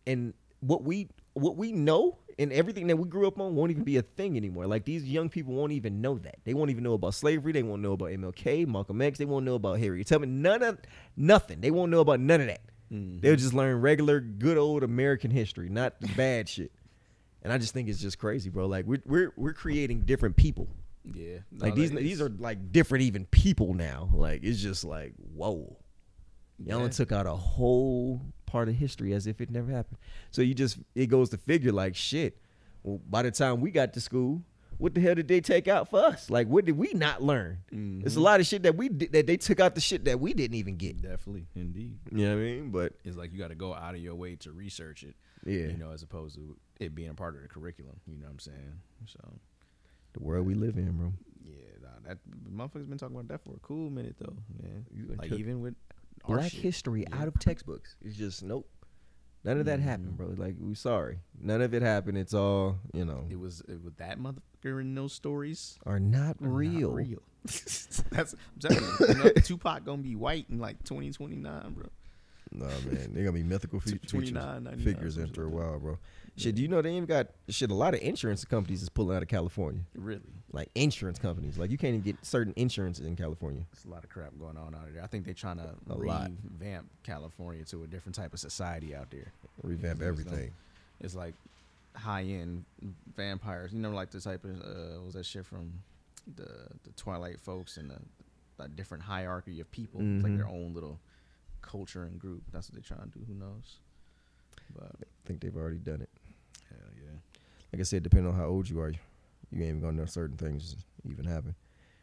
and 0.07 0.32
what 0.61 0.84
we 0.84 1.09
what 1.34 1.57
we 1.57 1.72
know 1.72 2.18
and 2.39 2.53
everything 2.53 2.86
that 2.86 2.97
we 2.97 3.09
grew 3.09 3.26
up 3.26 3.41
on 3.41 3.55
won't 3.55 3.70
even 3.70 3.82
be 3.84 3.97
a 3.97 4.03
thing 4.03 4.36
anymore. 4.36 4.66
Like 4.66 4.84
these 4.84 5.05
young 5.05 5.28
people 5.28 5.55
won't 5.55 5.72
even 5.72 6.01
know 6.01 6.18
that. 6.18 6.36
They 6.45 6.55
won't 6.55 6.70
even 6.70 6.84
know 6.84 6.93
about 6.95 7.14
slavery. 7.14 7.53
They 7.53 7.62
won't 7.62 7.82
know 7.82 7.93
about 7.93 8.11
MLK, 8.11 8.66
Malcolm 8.66 9.03
X. 9.03 9.18
They 9.18 9.24
won't 9.24 9.45
know 9.45 9.55
about 9.57 9.78
Harriet 9.80 10.07
Tubman. 10.07 10.41
None 10.41 10.62
of 10.62 10.78
nothing. 11.16 11.61
They 11.61 11.70
won't 11.70 11.91
know 11.91 12.01
about 12.01 12.20
none 12.20 12.41
of 12.41 12.47
that. 12.47 12.61
Mm-hmm. 12.93 13.20
They'll 13.20 13.36
just 13.36 13.55
learn 13.55 13.80
regular, 13.80 14.20
good 14.20 14.57
old 14.57 14.82
American 14.82 15.30
history, 15.30 15.68
not 15.68 16.01
the 16.01 16.09
bad 16.09 16.49
shit. 16.49 16.72
And 17.43 17.53
I 17.53 17.59
just 17.59 17.72
think 17.74 17.89
it's 17.89 18.01
just 18.01 18.18
crazy, 18.18 18.51
bro. 18.51 18.66
Like 18.66 18.84
we're 18.86 19.03
we're 19.05 19.32
we're 19.36 19.53
creating 19.53 20.01
different 20.03 20.36
people. 20.36 20.68
Yeah. 21.05 21.39
Like 21.57 21.74
these 21.74 21.91
that 21.93 22.01
these 22.01 22.20
are 22.20 22.28
like 22.28 22.72
different 22.72 23.03
even 23.05 23.26
people 23.26 23.74
now. 23.74 24.11
Like 24.12 24.43
it's 24.45 24.61
just 24.61 24.84
like 24.84 25.14
whoa. 25.34 25.76
Y'all 26.64 26.82
Yeah. 26.82 26.89
took 26.89 27.12
out 27.12 27.26
a 27.26 27.34
whole 27.34 28.20
part 28.51 28.68
of 28.68 28.74
history 28.74 29.12
as 29.12 29.26
if 29.26 29.40
it 29.40 29.51
never 29.51 29.70
happened. 29.70 29.99
So 30.30 30.42
you 30.42 30.55
just 30.55 30.78
it 30.94 31.07
goes 31.07 31.30
to 31.30 31.36
figure 31.36 31.72
like 31.72 31.94
shit. 31.94 32.38
Well, 32.82 33.01
by 33.09 33.22
the 33.22 33.30
time 33.30 33.61
we 33.61 33.70
got 33.70 33.92
to 33.94 34.01
school, 34.01 34.42
what 34.78 34.94
the 34.94 35.01
hell 35.01 35.14
did 35.14 35.26
they 35.28 35.40
take 35.40 35.66
out 35.68 35.88
for 35.90 36.05
us? 36.05 36.30
Like 36.30 36.46
what 36.49 36.64
did 36.64 36.76
we 36.78 36.92
not 36.94 37.22
learn? 37.22 37.59
Mm-hmm. 37.72 38.07
It's 38.07 38.16
a 38.16 38.20
lot 38.20 38.40
of 38.40 38.46
shit 38.46 38.62
that 38.62 38.76
we 38.76 38.88
did, 38.88 39.12
that 39.12 39.26
they 39.26 39.36
took 39.36 39.61
out 39.61 39.74
the 39.74 39.80
shit 39.80 40.05
that 40.07 40.20
we 40.20 40.32
didn't 40.34 40.57
even 40.57 40.76
get. 40.76 41.03
Definitely, 41.03 41.46
indeed. 41.55 41.99
You 42.12 42.26
know 42.26 42.34
what 42.36 42.40
I 42.40 42.44
mean? 42.44 42.70
But 42.70 42.92
It's 43.05 43.16
like 43.16 43.32
you 43.32 43.38
got 43.38 43.49
to 43.49 43.55
go 43.57 43.74
out 43.74 43.94
of 43.94 44.01
your 44.01 44.14
way 44.14 44.36
to 44.36 44.53
research 44.53 45.03
it. 45.03 45.16
Yeah. 45.44 45.66
You 45.68 45.76
know, 45.76 45.90
as 45.92 46.03
opposed 46.03 46.36
to 46.36 46.57
it 46.80 46.94
being 46.94 47.11
a 47.11 47.14
part 47.14 47.34
of 47.36 47.42
the 47.42 47.49
curriculum. 47.49 47.96
You 48.07 48.16
know 48.18 48.26
what 48.26 48.32
I'm 48.32 48.38
saying? 48.40 48.80
So, 49.07 49.18
the 50.12 50.20
world 50.20 50.46
we 50.46 50.55
live 50.55 50.76
in, 50.76 50.92
bro. 50.92 51.12
yeah, 51.44 51.53
nah, 51.82 52.09
that 52.09 52.18
motherfuckers 52.51 52.88
been 52.88 52.99
talking 52.99 53.16
about 53.16 53.28
that 53.28 53.42
for 53.42 53.55
a 53.55 53.61
cool 53.61 53.90
minute 53.90 54.16
though, 54.18 54.36
man. 54.62 54.86
You 54.92 55.14
Like 55.16 55.30
took 55.30 55.38
even 55.38 55.61
with 55.61 55.74
Black 56.26 56.50
shit. 56.50 56.60
history 56.60 57.04
Yeah. 57.10 57.20
out 57.20 57.28
of 57.28 57.38
textbooks. 57.38 57.96
It's 58.04 58.16
just 58.16 58.42
nope. 58.42 58.68
None 59.44 59.58
of 59.60 59.66
that 59.66 59.78
mm-hmm. 59.78 59.88
happened, 59.88 60.16
bro. 60.16 60.34
Like 60.36 60.56
we 60.60 60.74
sorry. 60.74 61.20
None 61.40 61.62
of 61.62 61.72
it 61.72 61.82
happened. 61.82 62.18
It's 62.18 62.34
all, 62.34 62.78
you 62.92 63.04
know, 63.04 63.24
It 63.30 63.38
was 63.38 63.62
it 63.68 63.82
was 63.82 63.94
that 63.96 64.18
motherfucker 64.18 64.80
in 64.80 64.94
those 64.94 65.12
stories. 65.12 65.78
are 65.86 66.00
not 66.00 66.36
are 66.40 66.44
not 66.46 66.52
real. 66.52 66.90
real. 66.92 67.22
That's 67.44 68.34
I'm 68.34 68.60
telling 68.60 68.82
you, 68.82 69.06
you 69.08 69.14
know, 69.14 69.30
Tupac 69.30 69.84
gonna 69.84 70.02
be 70.02 70.16
white 70.16 70.46
in 70.50 70.58
like 70.58 70.82
2029, 70.84 71.72
bro. 71.72 71.86
Nah, 72.52 72.66
man, 72.66 73.10
they're 73.12 73.24
gonna 73.24 73.32
be 73.32 73.42
mythical 73.42 73.80
fe- 73.80 73.98
features, 74.06 74.32
figures 74.82 75.18
after 75.18 75.44
a 75.44 75.48
while, 75.48 75.78
bro. 75.78 75.98
Shit, 76.36 76.54
do 76.54 76.62
you 76.62 76.68
know 76.68 76.80
they 76.82 76.92
even 76.92 77.06
got 77.06 77.28
shit? 77.48 77.70
A 77.70 77.74
lot 77.74 77.94
of 77.94 78.00
insurance 78.00 78.44
companies 78.44 78.82
is 78.82 78.88
pulling 78.88 79.16
out 79.16 79.22
of 79.22 79.28
California. 79.28 79.82
Really, 79.94 80.20
Like 80.51 80.70
insurance 80.74 81.18
companies, 81.18 81.59
like 81.59 81.70
you 81.70 81.76
can't 81.76 81.90
even 81.94 82.01
get 82.03 82.24
certain 82.24 82.55
insurances 82.57 83.05
in 83.07 83.16
California. 83.16 83.62
there's 83.70 83.84
a 83.84 83.88
lot 83.90 84.03
of 84.03 84.09
crap 84.09 84.32
going 84.38 84.57
on 84.57 84.74
out 84.74 84.92
there. 84.94 85.03
I 85.03 85.07
think 85.07 85.26
they're 85.26 85.34
trying 85.34 85.59
to 85.59 85.74
A 85.90 85.94
lot. 85.94 86.30
revamp 86.59 86.88
California 87.03 87.64
to 87.66 87.82
a 87.82 87.86
different 87.86 88.14
type 88.14 88.32
of 88.32 88.40
society 88.40 88.94
out 88.94 89.11
there. 89.11 89.30
Revamp 89.62 90.01
It's 90.01 90.09
everything. 90.09 90.51
It's 91.01 91.14
like 91.14 91.34
high 91.94 92.22
end 92.22 92.64
vampires. 93.14 93.74
You 93.74 93.80
know, 93.80 93.90
like 93.90 94.11
the 94.11 94.20
type 94.20 94.42
of 94.44 94.51
uh, 94.62 94.96
what 94.96 95.05
was 95.07 95.14
that 95.14 95.26
shit 95.26 95.44
from 95.44 95.70
the 96.36 96.46
the 96.84 96.92
Twilight 96.96 97.40
folks 97.40 97.76
and 97.76 97.90
the, 97.90 98.64
a 98.64 98.68
different 98.68 99.03
hierarchy 99.03 99.61
of 99.61 99.70
people. 99.70 100.01
It's 100.01 100.22
like 100.24 100.32
Mhm. 100.32 100.36
their 100.38 100.49
own 100.49 100.72
little 100.72 100.99
culture 101.61 102.05
and 102.05 102.18
group. 102.18 102.42
That's 102.53 102.70
what 102.70 102.74
they're 102.82 102.96
trying 102.96 103.11
to 103.11 103.18
do. 103.18 103.24
Who 103.26 103.34
knows? 103.34 103.76
But 104.74 104.92
I 104.99 105.26
think 105.26 105.40
they've 105.40 105.55
already 105.57 105.76
done 105.76 106.01
it. 106.01 106.09
hell 106.70 106.78
yeah. 106.96 107.18
Like 107.72 107.80
I 107.80 107.82
said, 107.82 108.03
depending 108.03 108.32
on 108.32 108.38
how 108.38 108.46
old 108.46 108.68
you 108.70 108.80
are, 108.80 108.92
you 109.51 109.61
ain't 109.62 109.68
even 109.70 109.80
gonna 109.80 109.96
know 109.96 110.05
certain 110.07 110.36
things 110.36 110.76
even 111.09 111.24
happen. 111.24 111.55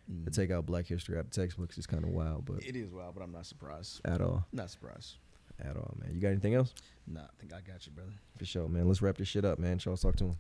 To 0.08 0.12
Mhm. 0.30 0.34
take 0.36 0.52
out 0.52 0.66
Black 0.68 0.86
history 0.86 1.18
out 1.18 1.26
of 1.26 1.32
textbooks 1.32 1.78
is 1.80 1.88
kind 1.88 2.04
of 2.04 2.12
wild, 2.12 2.46
but 2.46 2.64
It 2.64 2.76
is 2.76 2.92
wild, 2.92 3.16
but 3.16 3.24
I'm 3.24 3.32
not 3.32 3.46
surprised. 3.48 4.02
at 4.06 4.22
all, 4.22 4.46
Not 4.52 4.70
surprised. 4.70 5.18
at 5.60 5.76
all, 5.76 5.98
man. 6.00 6.14
You 6.14 6.22
got 6.22 6.28
anything 6.30 6.54
else? 6.54 6.74
Nah, 7.08 7.22
I 7.24 7.28
think 7.40 7.54
I 7.54 7.62
got 7.62 7.86
you, 7.88 7.92
brother. 7.92 8.12
For 8.38 8.46
sure, 8.46 8.68
man. 8.70 8.88
Let's 8.88 9.02
wrap 9.02 9.18
this 9.18 9.28
shit 9.28 9.46
up, 9.46 9.58
man. 9.58 9.80
Charles, 9.80 10.02
talk 10.02 10.16
to 10.18 10.26
him. 10.26 10.36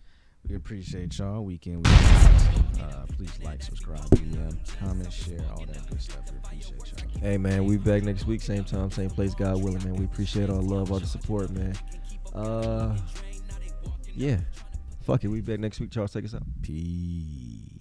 We 0.47 0.56
appreciate 0.56 1.18
y'all. 1.18 1.43
Weekend, 1.43 1.78
weekend. 1.78 2.80
Uh, 2.80 3.06
please 3.08 3.41
like, 3.41 3.64
subscribe, 3.64 4.08
DM, 4.12 4.56
comment, 4.78 5.12
share, 5.12 5.43
all 5.51 5.66
that 5.66 5.89
good 5.89 5.99
stuff. 5.99 6.32
We 6.32 6.38
appreciate 6.38 6.91
y'all. 7.01 7.20
Hey 7.22 7.38
man, 7.39 7.66
we 7.66 7.78
back 7.78 8.03
next 8.03 8.28
week, 8.28 8.41
same 8.41 8.64
time, 8.64 8.91
same 8.91 9.10
place. 9.10 9.34
God 9.34 9.64
willing, 9.64 9.84
man. 9.84 9.95
We 9.95 10.06
appreciate 10.06 10.51
all 10.51 10.62
the 10.62 10.68
love, 10.76 10.91
all 10.91 10.99
the 10.99 11.08
support, 11.08 11.49
man. 11.49 11.74
Uh, 12.34 12.95
yeah. 14.14 14.41
Fuck 15.06 15.24
it, 15.24 15.28
we 15.28 15.39
back 15.41 15.60
next 15.60 15.80
week. 15.80 15.91
Charles, 15.91 16.14
take 16.14 16.26
us 16.26 16.34
out. 16.34 16.41
Peace. 16.64 17.74